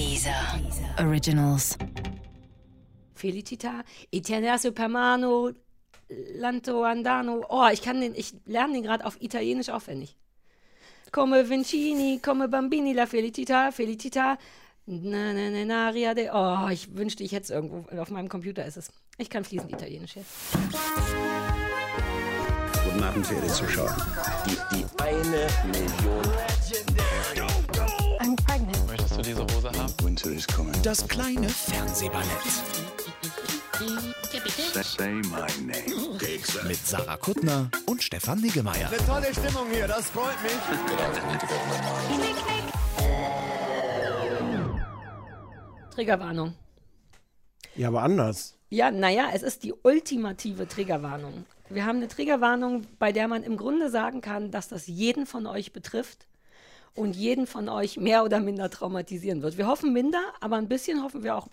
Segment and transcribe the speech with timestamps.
[0.00, 0.58] Dieser
[0.98, 1.76] Originals.
[3.14, 5.50] Felicita, Italiano Permano,
[6.36, 7.44] Lanto Andano.
[7.50, 10.16] Oh, ich kann den, ich lerne den gerade auf Italienisch aufwendig.
[11.12, 14.38] Come Vincini, come Bambini, la Felicita, Felicita.
[14.86, 16.30] Na, na, na, na, Ria de.
[16.32, 17.84] Oh, ich wünschte, ich hätte es irgendwo.
[18.00, 18.90] Auf meinem Computer ist es.
[19.18, 20.30] Ich kann fließend Italienisch jetzt.
[22.84, 23.94] Guten Abend, verehrte Zuschauer.
[24.46, 26.40] Die, die eine Million.
[26.70, 27.09] Möchtest
[29.20, 29.92] du diese Hose haben?
[30.02, 30.74] Winter is coming.
[30.82, 32.26] Das kleine Fernsehballett
[34.82, 36.18] Say my name.
[36.66, 38.90] mit Sarah Kuttner und Stefan Niggemeier.
[39.06, 40.52] Tolle Stimmung hier, das freut mich.
[45.94, 46.54] Triggerwarnung.
[47.74, 48.56] Ja, aber anders.
[48.68, 51.44] Ja, naja, es ist die ultimative Triggerwarnung.
[51.68, 55.46] Wir haben eine Triggerwarnung, bei der man im Grunde sagen kann, dass das jeden von
[55.46, 56.26] euch betrifft
[56.94, 59.58] und jeden von euch mehr oder minder traumatisieren wird.
[59.58, 61.48] Wir hoffen minder, aber ein bisschen hoffen wir auch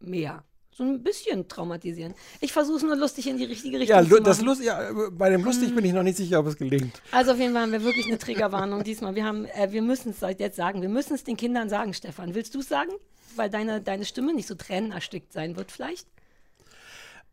[0.00, 0.44] mehr.
[0.76, 2.14] So ein bisschen traumatisieren.
[2.40, 4.24] Ich versuche es nur lustig in die richtige Richtung Ja, zu machen.
[4.24, 7.00] das Lust, ja, bei dem lustig bin ich noch nicht sicher, ob es gelingt.
[7.12, 9.14] Also auf jeden Fall haben wir wirklich eine Triggerwarnung diesmal.
[9.14, 10.82] Wir, haben, äh, wir müssen es jetzt sagen.
[10.82, 12.34] Wir müssen es den Kindern sagen, Stefan.
[12.34, 12.90] Willst du es sagen?
[13.36, 16.08] Weil deine, deine Stimme nicht so tränenerstickt sein wird vielleicht.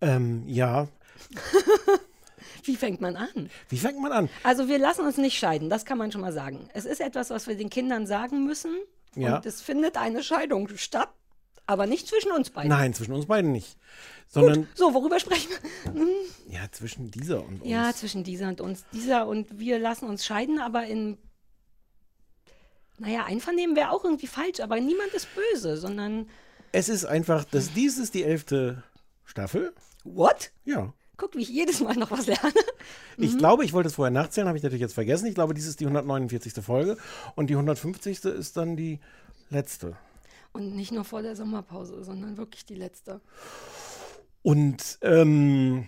[0.01, 0.87] Ähm, ja.
[2.63, 3.49] Wie fängt man an?
[3.69, 4.29] Wie fängt man an?
[4.43, 6.69] Also wir lassen uns nicht scheiden, das kann man schon mal sagen.
[6.73, 8.75] Es ist etwas, was wir den Kindern sagen müssen.
[9.15, 9.37] Ja.
[9.37, 11.09] Und es findet eine Scheidung statt,
[11.65, 12.69] aber nicht zwischen uns beiden.
[12.69, 13.77] Nein, zwischen uns beiden nicht.
[14.27, 15.49] Sondern, So, worüber sprechen
[15.93, 16.07] wir?
[16.49, 17.69] ja, zwischen dieser und uns.
[17.69, 18.85] Ja, zwischen dieser und uns.
[18.93, 21.17] Dieser und wir lassen uns scheiden, aber in.
[22.97, 26.29] Naja, Einvernehmen wäre auch irgendwie falsch, aber niemand ist böse, sondern.
[26.71, 28.83] Es ist einfach, dass dies ist die elfte
[29.25, 29.73] Staffel.
[30.03, 30.51] What?
[30.63, 30.93] Ja.
[31.21, 32.51] Guck, wie ich jedes Mal noch was lerne.
[33.15, 33.23] Mhm.
[33.23, 35.27] Ich glaube, ich wollte es vorher nachzählen, habe ich natürlich jetzt vergessen.
[35.27, 36.63] Ich glaube, dies ist die 149.
[36.63, 36.97] Folge
[37.35, 38.25] und die 150.
[38.25, 38.99] ist dann die
[39.51, 39.95] letzte.
[40.51, 43.21] Und nicht nur vor der Sommerpause, sondern wirklich die letzte.
[44.41, 45.87] Und ähm,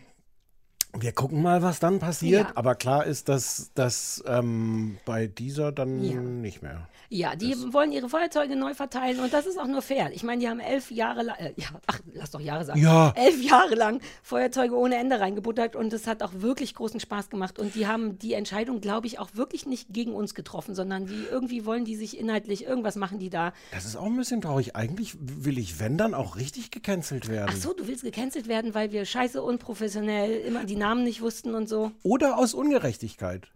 [0.97, 2.47] wir gucken mal, was dann passiert.
[2.47, 2.51] Ja.
[2.55, 6.19] Aber klar ist, dass das ähm, bei dieser dann Ja.
[6.21, 6.87] nicht mehr.
[7.09, 10.11] Ja, die wollen ihre Feuerzeuge neu verteilen und das ist auch nur fair.
[10.13, 12.81] Ich meine, die haben elf Jahre lang, äh, ja, ach, lass doch Jahre sagen.
[12.81, 13.13] Ja.
[13.15, 17.59] Elf Jahre lang Feuerzeuge ohne Ende reingebuttert und es hat auch wirklich großen Spaß gemacht.
[17.59, 21.23] Und die haben die Entscheidung, glaube ich, auch wirklich nicht gegen uns getroffen, sondern die
[21.29, 23.53] irgendwie wollen die sich inhaltlich, irgendwas machen die da.
[23.71, 24.75] Das ist auch ein bisschen traurig.
[24.75, 27.51] Eigentlich will ich, wenn dann, auch richtig gecancelt werden.
[27.51, 31.55] Ach so, du willst gecancelt werden, weil wir scheiße unprofessionell immer die Namen nicht wussten
[31.55, 31.91] und so.
[32.03, 33.47] Oder aus Ungerechtigkeit.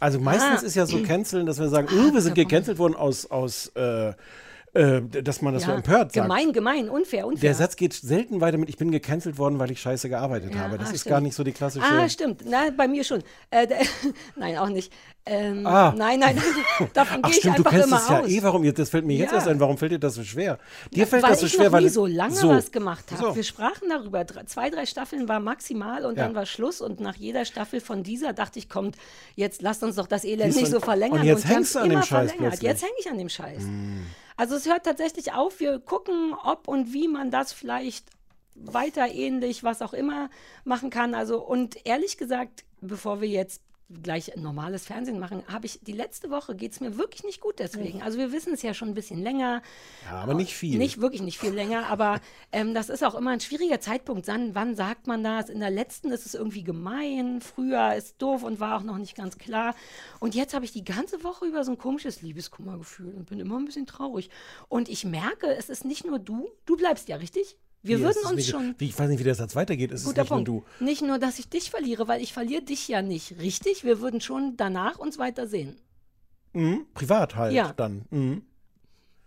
[0.00, 0.66] Also meistens Ah.
[0.66, 4.12] ist ja so canceln, dass wir sagen, oh, wir sind gecancelt worden aus, aus äh,
[4.74, 6.26] äh, dass man das so empört sagt.
[6.26, 7.40] Gemein, gemein, unfair, unfair.
[7.40, 10.60] Der Satz geht selten weiter mit, ich bin gecancelt worden, weil ich scheiße gearbeitet Ja,
[10.62, 10.78] habe.
[10.78, 11.10] Das ah, ist stimmt.
[11.10, 11.84] gar nicht so die klassische.
[11.86, 12.42] Ah, stimmt.
[12.46, 13.22] Na, bei mir schon.
[13.50, 13.66] Äh,
[14.36, 14.92] nein, auch nicht.
[15.24, 15.94] Ähm, Ah.
[15.96, 16.36] Nein, nein,
[16.94, 18.28] davon gehe ich stimmt, du einfach kennst immer es ja aus.
[18.28, 18.42] eh.
[18.42, 19.36] Warum, das fällt mir jetzt Ja.
[19.36, 19.60] erst ein.
[19.60, 20.58] Warum fällt dir das so schwer?
[20.90, 22.48] Dir fällt weil das so ich schwer, weil du- so lange so.
[22.48, 23.22] was gemacht habe.
[23.22, 23.36] So.
[23.36, 24.26] Wir sprachen darüber.
[24.46, 26.24] Zwei, drei Staffeln war maximal und Ja.
[26.24, 26.80] dann war Schluss.
[26.80, 28.96] Und nach jeder Staffel von dieser dachte ich, kommt,
[29.36, 31.20] jetzt lasst uns doch das Elend du, nicht so und- verlängern.
[31.20, 32.32] und jetzt haben's hängst du an dem Scheiß.
[32.60, 33.62] Jetzt hänge ich an dem Scheiß.
[34.36, 35.60] Also es hört tatsächlich auf.
[35.60, 38.06] Wir gucken, ob und wie man das vielleicht
[38.54, 40.30] weiter ähnlich, was auch immer
[40.64, 41.14] machen kann.
[41.14, 43.62] Also und ehrlich gesagt, bevor wir jetzt
[44.02, 47.58] gleich normales Fernsehen machen, habe ich die letzte Woche geht es mir wirklich nicht gut
[47.58, 48.02] deswegen.
[48.02, 49.62] Also wir wissen es ja schon ein bisschen länger.
[50.04, 50.78] Ja, aber nicht viel.
[50.78, 52.20] Nicht wirklich nicht viel länger, aber
[52.52, 54.26] ähm, das ist auch immer ein schwieriger Zeitpunkt.
[54.28, 55.48] Wann, wann sagt man das?
[55.48, 59.16] In der letzten ist es irgendwie gemein, früher ist doof und war auch noch nicht
[59.16, 59.74] ganz klar.
[60.20, 63.58] Und jetzt habe ich die ganze Woche über so ein komisches Liebeskummergefühl und bin immer
[63.58, 64.30] ein bisschen traurig.
[64.68, 67.56] Und ich merke, es ist nicht nur du, du bleibst ja richtig.
[67.82, 68.74] Wir Wie, würden ist uns schon.
[68.78, 69.90] Wie, ich weiß nicht, wie der Satz weitergeht.
[69.90, 70.48] Es ist Guter nicht Punkt.
[70.48, 70.84] nur du.
[70.84, 73.38] Nicht nur, dass ich dich verliere, weil ich verliere dich ja nicht.
[73.40, 73.82] Richtig?
[73.84, 75.76] Wir würden schon danach uns weiter sehen.
[76.52, 76.86] Mhm.
[76.94, 77.72] Privat halt Ja.
[77.72, 78.04] dann.
[78.10, 78.42] Mhm.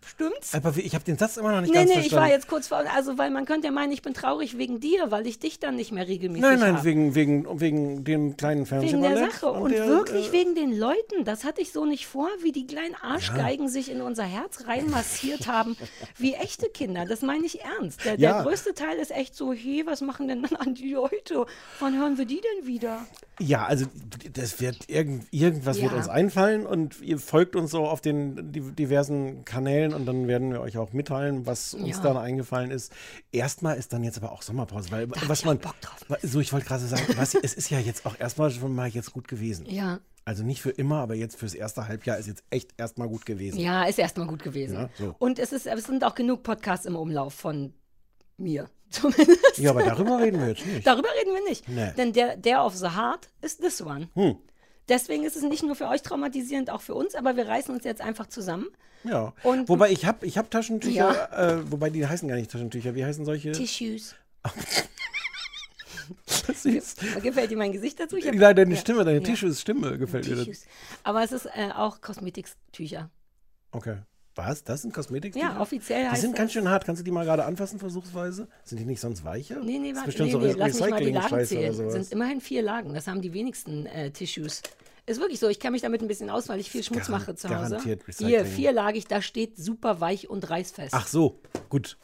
[0.07, 0.53] Stimmt's?
[0.53, 2.23] Aber ich habe den Satz immer noch nicht Nee, ganz nee, ich verstanden.
[2.25, 5.09] war jetzt kurz vor, also weil man könnte ja meinen, ich bin traurig wegen dir,
[5.11, 6.83] weil ich dich dann nicht mehr regelmäßig Nein, nein, hab.
[6.83, 9.17] wegen, wegen, wegen dem kleinen Wegen Fernsehballett.
[9.17, 11.25] der Sache und, der, wirklich äh, wegen den Leuten.
[11.25, 15.47] Das hatte ich so nicht vor, wie die kleinen Arschgeigen sich in unser Herz reinmassiert
[15.47, 15.75] haben,
[16.17, 17.05] wie echte Kinder.
[17.05, 18.05] Das meine ich ernst.
[18.05, 18.34] Der, Ja.
[18.34, 21.46] der größte Teil ist echt so, hey, was machen denn dann an die Leute?
[21.79, 23.05] Wann hören wir die denn wieder?
[23.40, 23.85] Ja, also
[24.34, 25.97] das wird irgend, irgendwas wird Ja.
[25.97, 30.52] uns einfallen und ihr folgt uns so auf den di- diversen Kanälen und dann werden
[30.52, 32.03] wir euch auch mitteilen, was uns Ja.
[32.03, 32.93] dann eingefallen ist.
[33.32, 35.59] Erstmal ist dann jetzt aber auch Sommerpause, weil hab was ich man
[36.22, 39.11] so ich wollte gerade sagen, was, es ist ja jetzt auch erstmal schon mal jetzt
[39.11, 39.66] gut gewesen.
[39.70, 39.99] Ja.
[40.28, 43.59] Also nicht für immer, aber jetzt fürs erste Halbjahr ist jetzt echt erstmal gut gewesen.
[43.59, 44.73] Ja, ist erstmal gut gewesen.
[44.76, 45.14] Ja, so.
[45.20, 47.73] Und es, ist, es sind auch genug Podcasts im Umlauf von
[48.37, 48.70] mir.
[48.90, 49.58] Zumindest.
[49.58, 50.85] Ja, aber darüber reden wir jetzt nicht.
[50.87, 51.67] Darüber reden wir nicht.
[51.67, 51.91] Nee.
[51.97, 54.09] Denn der, der of the Heart ist this one.
[54.14, 54.37] Hm.
[54.87, 57.84] Deswegen ist es nicht nur für euch traumatisierend, auch für uns, aber wir reißen uns
[57.84, 58.67] jetzt einfach zusammen.
[59.03, 59.34] Ja.
[59.43, 62.93] Und- wobei ich habe ich hab Taschentücher, äh, wobei die heißen gar nicht Taschentücher.
[62.96, 63.52] Wie heißen solche?
[63.52, 64.16] Tissues.
[66.53, 66.96] Süß.
[67.23, 68.17] Gefällt dir mein Gesicht dazu?
[68.17, 68.79] Hab- Nein, deine Ja.
[68.79, 69.23] Stimme, deine Ja.
[69.23, 70.35] Tissues Stimme gefällt mir.
[70.35, 70.46] das.
[70.46, 70.66] Tissues.
[71.03, 73.09] Aber es ist äh, auch Kosmetiktücher.
[73.72, 73.97] Okay.
[74.35, 74.64] Was?
[74.66, 75.46] Das sind Kosmetiktücher?
[75.46, 76.37] Ja, offiziell Die sind das.
[76.40, 76.85] ganz schön hart.
[76.85, 78.47] Kannst du die mal gerade anfassen, versuchsweise?
[78.66, 79.59] Sind die nicht sonst weicher?
[79.64, 81.73] Nee, nee, das warte, nee, so nee, lass mich mal die Lagen zählen.
[81.73, 81.93] sowas.
[81.93, 82.93] sind immerhin vier Lagen.
[82.93, 84.61] Das haben die wenigsten äh, Tissues.
[85.05, 85.47] Ist wirklich so.
[85.47, 87.70] Ich kenne mich damit ein bisschen aus, weil ich viel Schmutz garan- mache zu Hause.
[87.76, 88.46] garantiert Hier, Recycling.
[88.46, 90.93] vierlagig, da steht super weich und reißfest.
[90.93, 91.40] Ach so,
[91.70, 91.97] gut.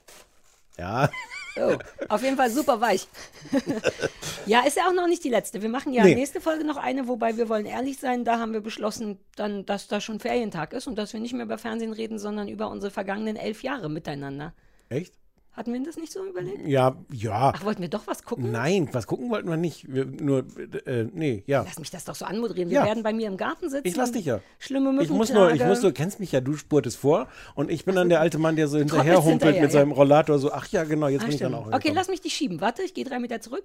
[0.78, 1.10] Ja,
[1.58, 1.78] Oh,
[2.10, 3.08] auf jeden Fall super weich.
[4.46, 5.62] ja, ist ja auch noch nicht die letzte.
[5.62, 6.16] Wir machen ja Nee.
[6.16, 8.24] nächste Folge noch eine, wobei wir wollen ehrlich sein.
[8.24, 11.46] Da haben wir beschlossen, dann, dass da schon Ferientag ist und dass wir nicht mehr
[11.46, 14.54] über Fernsehen reden, sondern über unsere vergangenen elf Jahre miteinander.
[14.90, 15.14] echt?
[15.54, 16.66] Hatten wir das nicht so überlegt?
[16.66, 17.52] Ja, ja.
[17.54, 18.52] Ach, wollten wir doch was gucken?
[18.54, 19.94] Nein, was gucken wollten wir nicht.
[19.94, 20.46] Wir, nur,
[20.86, 21.64] äh, nee, ja.
[21.64, 22.70] Lass mich das doch so anmoderieren.
[22.70, 22.86] Wir Ja.
[22.86, 23.86] werden bei mir im Garten sitzen.
[23.86, 24.40] Ich lass dich ja.
[24.60, 25.18] Schlimme Ich Mückenplage.
[25.18, 28.08] muss nur, ich muss nur, kennst mich ja, du spurtest vor und ich bin dann
[28.08, 29.80] der alte Mann, der so Trottelst hinterher humpelt hinterher, mit ja.
[29.80, 31.56] seinem Rollator, so, ach ja, genau, jetzt Ah, bin ich dann stimmt.
[31.64, 31.96] auch okay, angekommen.
[31.96, 32.62] lass mich dich schieben.
[32.62, 33.64] Warte, ich gehe drei Meter zurück.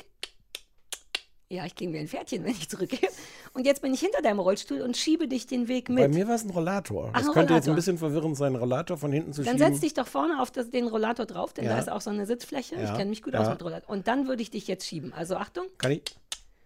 [1.49, 3.09] Ja, ich klinge wie ein Pferdchen, wenn ich zurückgehe.
[3.53, 5.99] Und jetzt bin ich hinter deinem Rollstuhl und schiebe dich den Weg mit.
[5.99, 7.11] Bei mir war es ein Rollator.
[7.13, 7.75] Ach, das könnte jetzt ein Rollator.
[7.77, 9.73] bisschen verwirrend sein, einen Rollator von hinten zu Dann schieben.
[9.73, 11.75] setz dich doch vorne auf das, den Rollator drauf, denn Ja.
[11.75, 12.75] da ist auch so eine Sitzfläche.
[12.75, 12.97] Ich Ja.
[12.97, 13.43] kenne mich gut Ja.
[13.43, 13.89] aus mit Rollator.
[13.89, 15.13] Und dann würde ich dich jetzt schieben.
[15.13, 16.03] Also Achtung, Kann ich,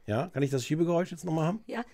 [0.06, 1.60] ja, kann ich das Schiebegeräusch jetzt nochmal haben?
[1.66, 1.84] ja.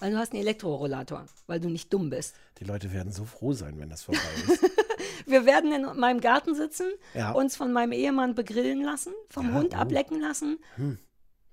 [0.00, 2.34] Weil du hast einen Elektrorollator, weil du nicht dumm bist.
[2.58, 4.62] Die Leute werden so froh sein, wenn das vorbei ist.
[5.26, 7.32] Wir werden in meinem Garten sitzen, Ja.
[7.32, 9.76] uns von meinem Ehemann begrillen lassen, vom Ja, Hund oh.
[9.76, 10.58] ablecken lassen.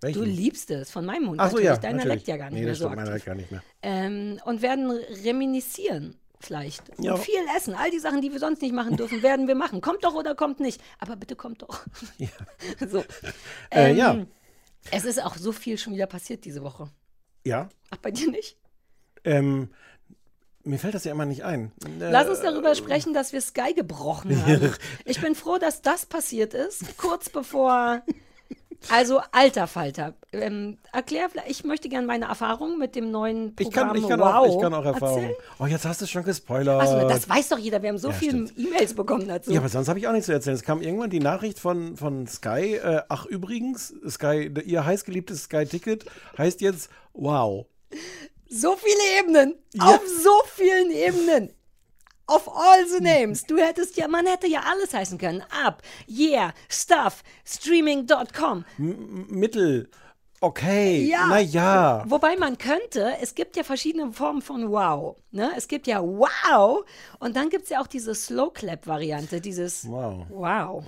[0.01, 0.19] Welchen?
[0.19, 1.65] Du liebst es, von meinem Hund Ach so, natürlich.
[1.65, 2.15] ja, Deiner natürlich.
[2.15, 3.63] leckt ja gar nicht nee, mehr so meiner leckt gar nicht mehr.
[3.83, 4.89] Ähm, und werden
[5.24, 6.83] reminiszieren vielleicht.
[7.00, 7.13] Ja.
[7.13, 7.75] Und viel essen.
[7.75, 9.80] All die Sachen, die wir sonst nicht machen dürfen, werden wir machen.
[9.80, 10.81] Kommt doch oder kommt nicht.
[11.00, 11.86] Aber bitte kommt doch.
[12.18, 12.30] Ja.
[12.89, 13.00] so.
[13.69, 14.25] Äh, Ähm, ja.
[14.89, 16.89] Es ist auch so viel schon wieder passiert diese Woche.
[17.45, 18.57] Ja, Ach, bei dir nicht?
[19.24, 19.69] ähm,
[20.63, 21.71] mir fällt das ja immer nicht ein.
[22.00, 24.74] Äh, Lass uns darüber sprechen, dass wir Sky gebrochen haben.
[25.06, 28.01] Ich bin froh, dass das passiert ist, kurz bevor.
[28.89, 30.13] Also, alter Falter.
[30.33, 34.07] Ähm, erklär, vielleicht- ich möchte gerne meine Erfahrungen mit dem neuen ich Programm kann, ich,
[34.07, 35.31] kann wow auch, ich kann auch Erfahrungen.
[35.60, 36.81] Oh, jetzt hast du schon gespoilert.
[36.81, 37.81] Achso, das weiß doch jeder.
[37.81, 38.48] Wir haben so Ja, viele.
[38.57, 39.51] E-Mails bekommen dazu.
[39.51, 40.56] Ja, aber sonst habe ich auch nichts zu erzählen.
[40.56, 46.06] Es kam irgendwann die Nachricht von, von Sky, äh, ach übrigens, Sky, ihr heißgeliebtes Sky-Ticket
[46.38, 47.66] heißt jetzt Wow.
[48.50, 49.56] So viele Ebenen.
[49.74, 49.86] Ja.
[49.95, 51.54] Auf so vielen Ebenen.
[52.33, 53.44] Of all the names.
[53.44, 55.44] Du hättest ja, man hätte ja alles heißen können.
[55.66, 58.63] Up, yeah, stuff, streaming.com.
[58.78, 59.89] Mittel,
[60.39, 61.28] okay, Ja.
[61.28, 62.04] na ja.
[62.07, 65.18] Wobei man könnte, es gibt ja verschiedene Formen von Wow.
[65.31, 65.51] Ne?
[65.57, 66.86] Es gibt ja Wow
[67.19, 70.25] und dann gibt es ja auch diese Slow Clap-Variante, dieses Wow.
[70.30, 70.83] Wow.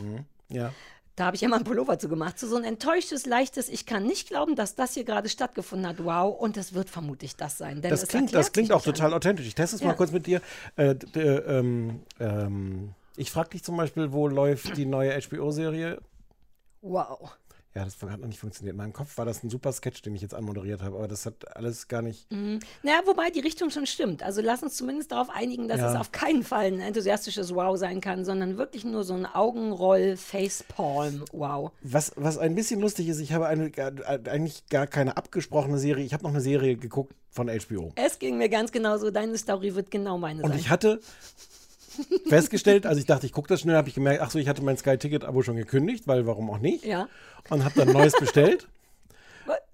[0.50, 0.72] Ja.
[1.16, 2.40] Da habe ich ja mal einen Pullover zu gemacht.
[2.40, 6.04] So, so ein enttäuschtes, leichtes, ich kann nicht glauben, dass das hier gerade stattgefunden hat.
[6.04, 6.40] Wow.
[6.40, 7.82] Und das wird vermutlich das sein.
[7.82, 9.18] Denn Das klingt, das klingt auch total anders.
[9.18, 9.46] authentisch.
[9.46, 9.90] Ich teste es Ja.
[9.90, 10.42] mal kurz mit dir.
[10.76, 16.02] Äh, d- ähm, ähm, ich frage dich zum Beispiel, wo läuft die neue HBO-Serie?
[16.82, 17.38] Wow.
[17.76, 18.74] Ja, das hat noch nicht funktioniert.
[18.74, 21.26] In meinem Kopf war das ein super Sketch, den ich jetzt anmoderiert habe, aber das
[21.26, 22.32] hat alles gar nicht.
[22.32, 24.22] Naja, wobei die Richtung schon stimmt.
[24.22, 25.92] Also lass uns zumindest darauf einigen, dass Ja.
[25.92, 30.18] es auf keinen Fall ein enthusiastisches Wow sein kann, sondern wirklich nur so ein Augenroll,
[30.18, 31.72] Facepalm Wow.
[31.82, 33.92] Was, was ein bisschen lustig ist, ich habe eine, gar-
[34.28, 36.06] eigentlich gar keine abgesprochene Serie.
[36.06, 37.92] Ich habe noch eine Serie geguckt von HBO.
[37.96, 39.10] Es ging mir ganz genauso.
[39.10, 40.60] Deine Story wird genau meine Und sein.
[40.60, 41.00] ich hatte
[42.28, 44.64] festgestellt, also ich dachte, ich gucke das schnell, habe ich gemerkt, ach so, ich hatte
[44.64, 46.86] mein Sky-Ticket-Abo schon gekündigt, weil warum auch nicht?
[46.86, 47.08] ja.
[47.50, 48.68] Und habe dann neues bestellt.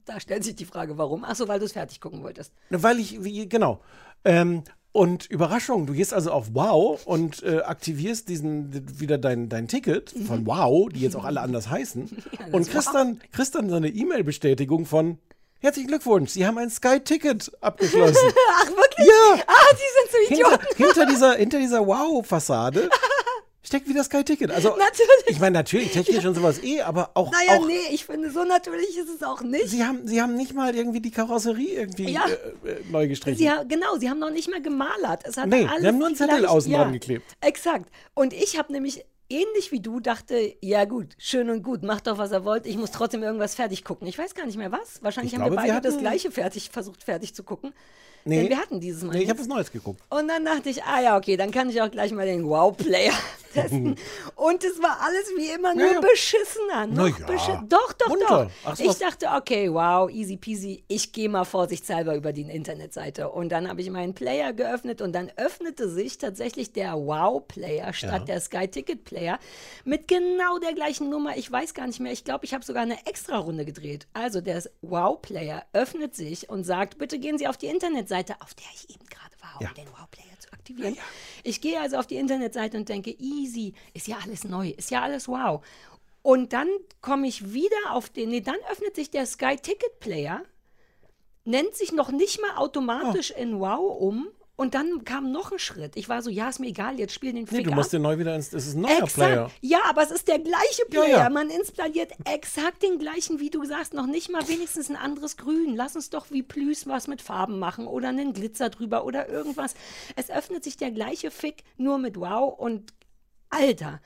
[0.06, 1.24] Da stellt sich die Frage, warum?
[1.24, 2.52] Ach so, weil du es fertig gucken wolltest.
[2.72, 3.80] Weil ich, wie, genau.
[4.26, 9.68] Ähm, und Überraschung, du gehst also auf Wow und äh, aktivierst diesen wieder dein, dein
[9.68, 12.10] Ticket von Wow, die jetzt auch alle anders heißen,
[12.52, 15.20] und kriegst dann, kriegst dann so eine E-Mail-Bestätigung von
[15.62, 18.16] Herzlichen Glückwunsch, Sie haben ein Sky-Ticket abgeschlossen.
[18.62, 19.08] Ach, wirklich?
[19.08, 19.44] Ja.
[19.46, 20.76] Ah, die sind so hinter, Idioten.
[20.78, 22.90] hinter dieser, hinter dieser Wow-Fassade
[23.62, 24.52] steckt wieder Sky-Ticket.
[24.52, 25.26] Also, Natürlich.
[25.28, 28.46] ich meine, natürlich technisch und sowas eh, aber auch, Naja, auch nee, ich finde, so
[28.46, 29.68] natürlich ist es auch nicht.
[29.68, 32.26] Sie haben, Sie haben nicht mal irgendwie die Karosserie irgendwie Ja.
[32.26, 33.38] äh, äh, neu gestrichen.
[33.38, 35.24] Sie ha genau, sie haben noch nicht mal gemalert.
[35.26, 37.36] Es hat Nee, alles sie haben nur einen Zettel außen ja, geklebt.
[37.42, 37.92] Exakt.
[38.14, 42.18] Und ich habe nämlich ähnlich wie du dachte, ja gut, schön und gut, macht doch
[42.18, 42.66] was er wollt.
[42.66, 44.08] Ich muss trotzdem irgendwas fertig gucken.
[44.08, 45.02] Ich weiß gar nicht mehr was.
[45.04, 47.74] Wahrscheinlich Ich haben wir glaube, wir beide das hatten- gleiche fertig versucht fertig zu gucken.
[48.26, 48.42] Nee.
[48.42, 49.14] Denn wir hatten dieses Mal.
[49.14, 50.02] nee, ich habe was Neues geguckt.
[50.10, 53.14] und dann dachte ich, ah ja, okay, dann kann ich auch gleich mal den Wow-Player
[53.54, 53.96] testen.
[54.36, 56.00] Und es war alles wie immer nur Ja, ja.
[56.02, 56.88] beschissener.
[56.88, 57.26] Noch Na ja.
[57.26, 58.46] beschi- Doch, doch, Munter.
[58.46, 58.52] doch.
[58.66, 60.84] Ach, ich dachte, okay, wow, easy peasy.
[60.88, 63.30] Ich gehe mal vorsichtshalber über die Internetseite.
[63.30, 68.28] Und dann habe ich meinen Player geöffnet und dann öffnete sich tatsächlich der Wow-Player statt
[68.28, 69.40] der Sky-Ticket-Player
[69.86, 71.38] mit genau der gleichen Nummer.
[71.38, 72.12] Ich weiß gar nicht mehr.
[72.12, 74.08] Ich glaube, ich habe sogar eine extra Runde gedreht.
[74.14, 78.66] Also der Wow-Player öffnet sich und sagt, bitte gehen Sie auf die Internetseite, auf der
[78.74, 79.74] ich eben gerade war, um Ja.
[79.74, 80.29] den Wow-Player
[80.70, 80.98] aktivieren.
[81.44, 85.02] Ich gehe also auf die Internetseite und denke, easy, ist ja alles neu, ist ja
[85.02, 85.64] alles wow.
[86.22, 86.68] Und dann
[87.02, 90.42] komme ich wieder auf den, nee, dann öffnet sich der Sky Ticket Player,
[91.46, 93.42] nennt sich noch nicht mal automatisch Oh.
[93.42, 94.28] in Wow um.
[94.60, 95.94] Und dann kam noch ein Schritt.
[95.96, 97.78] Ich war so, ja, ist mir egal, jetzt spiel den Nee, Fick du ab.
[97.78, 98.52] musst dir neu wieder ins.
[98.52, 99.14] Es ist ein neuer Exakt.
[99.14, 99.52] Player.
[99.62, 101.18] Ja, aber es ist der gleiche Ja, Player.
[101.20, 101.30] ja.
[101.30, 105.78] Man installiert exakt den gleichen, wie du sagst, noch nicht mal wenigstens ein anderes Grün.
[105.78, 109.76] Lass uns doch wie Plüs was mit Farben machen oder einen Glitzer drüber oder irgendwas.
[110.18, 112.92] Es öffnet sich der gleiche Fick, nur mit Wow und
[113.50, 114.02] Alter.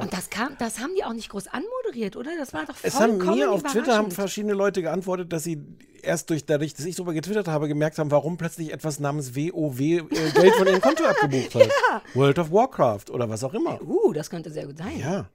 [0.00, 2.30] Und das kam, das haben die auch nicht groß anmoderiert, oder?
[2.38, 5.60] Das war doch Es haben vollkommen mir auf Twitter haben verschiedene Leute geantwortet, dass sie
[6.02, 9.80] erst durch dadurch, dass ich darüber getwittert habe, gemerkt haben, warum plötzlich etwas namens WoW
[9.80, 10.00] äh,
[10.34, 11.70] Geld von ihrem Konto abgebucht hat.
[12.14, 13.80] World of Warcraft oder was auch immer.
[13.82, 14.98] Uh, das könnte sehr gut sein.
[14.98, 15.28] Ja.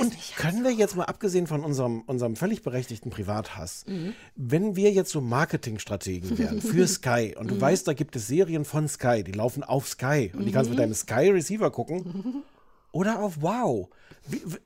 [0.00, 4.12] Und können wir jetzt mal abgesehen von unserem, unserem völlig berechtigten Privathass, Mhm.
[4.34, 7.48] wenn wir jetzt so Marketingstrategen wären für Sky und Mhm.
[7.54, 10.70] du weißt, da gibt es Serien von Sky, die laufen auf Sky und die kannst
[10.70, 10.76] Mhm.
[10.76, 12.42] du mit deinem Sky Receiver gucken
[12.94, 13.88] oder auf Wow.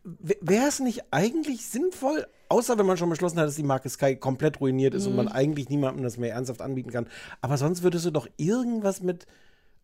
[0.04, 4.14] Wäre es nicht eigentlich sinnvoll, außer wenn man schon beschlossen hat, dass die Marke Sky
[4.16, 5.16] komplett ruiniert ist und Mhm.
[5.16, 7.08] man eigentlich niemandem das mehr ernsthaft anbieten kann,
[7.40, 9.26] aber sonst würdest du doch irgendwas mit,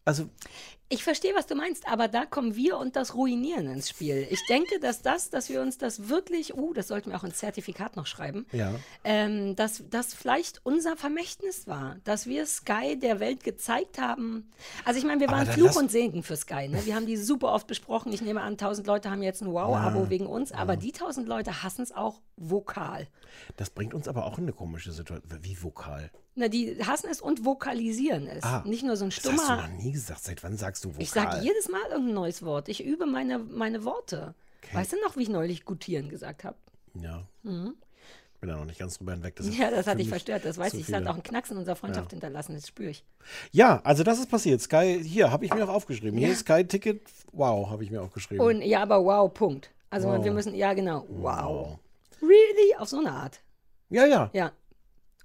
[0.04, 0.28] also
[0.90, 4.26] Ich verstehe, was du meinst, aber da kommen wir und das Ruinieren ins Spiel.
[4.30, 7.38] Ich denke, dass das, dass wir uns das wirklich, uh, das sollten wir auch ins
[7.38, 8.75] Zertifikat noch schreiben, Ja.
[9.02, 14.50] ähm, dass das vielleicht unser Vermächtnis war, dass wir Sky der Welt gezeigt haben.
[14.84, 16.68] Also ich meine, wir waren Fluch und Segen für Sky.
[16.68, 16.84] Ne?
[16.84, 18.12] Wir haben die super oft besprochen.
[18.12, 21.62] Ich nehme an, tausend Leute haben jetzt ein Wow-Abo wegen uns, aber die tausend Leute
[21.62, 23.08] hassen es auch vokal.
[23.56, 25.38] das bringt uns aber auch in eine komische Situation.
[25.42, 26.11] Wie vokal?
[26.36, 28.42] Na, die hassen es und vokalisieren es.
[28.42, 29.56] Ah, Nicht nur so ein Das hast du stummer.
[29.62, 30.24] noch nie gesagt.
[30.24, 31.02] Seit wann sagst du vokal?
[31.02, 32.68] Ich sage jedes Mal irgendein neues Wort.
[32.68, 34.34] Ich übe meine, meine Worte.
[34.72, 36.56] Weißt du noch, wie ich neulich gutieren gesagt habe?
[36.94, 37.22] Ja.
[37.44, 37.74] Bin
[38.40, 39.36] da noch nicht ganz drüber hinweg.
[39.36, 39.52] Das Mhm.
[39.52, 40.44] Ja, das hat dich verstört.
[40.44, 40.88] Das weiß ich.
[40.88, 42.54] Es hat auch einen Knacks in unserer Freundschaft hinterlassen.
[42.54, 43.04] Das spüre ich.
[43.52, 44.60] Ja, also das ist passiert.
[44.60, 46.18] Sky, hier habe ich mir auch aufgeschrieben.
[46.18, 48.44] Hier Sky Ticket, wow, habe ich mir aufgeschrieben.
[48.44, 49.70] Und ja, aber wow, Punkt.
[49.90, 50.24] Also Wow.
[50.24, 51.44] wir müssen, ja genau, wow.
[51.44, 51.78] Wow.
[52.20, 52.74] Really?
[52.78, 53.40] Auf so eine Art.
[53.90, 54.30] Ja, ja.
[54.32, 54.50] Ja.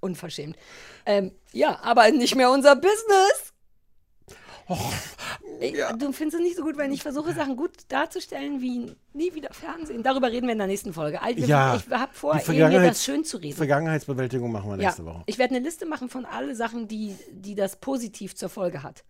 [0.00, 0.56] Unverschämt.
[1.06, 3.52] Ähm, ja, aber nicht mehr unser Business.
[5.60, 9.34] Ich, Du findest es nicht so gut, wenn ich versuche, Sachen gut darzustellen wie nie
[9.34, 10.02] wieder Fernsehen.
[10.02, 11.20] Darüber reden wir in der nächsten Folge.
[11.20, 13.56] Also, Ja, ich habe vor, die mir das schön zu reden.
[13.56, 15.22] Vergangenheitsbewältigung machen wir Ja, nächste Woche.
[15.26, 19.02] ich werde eine Liste machen von alle Sachen, die, die das positiv zur Folge hat.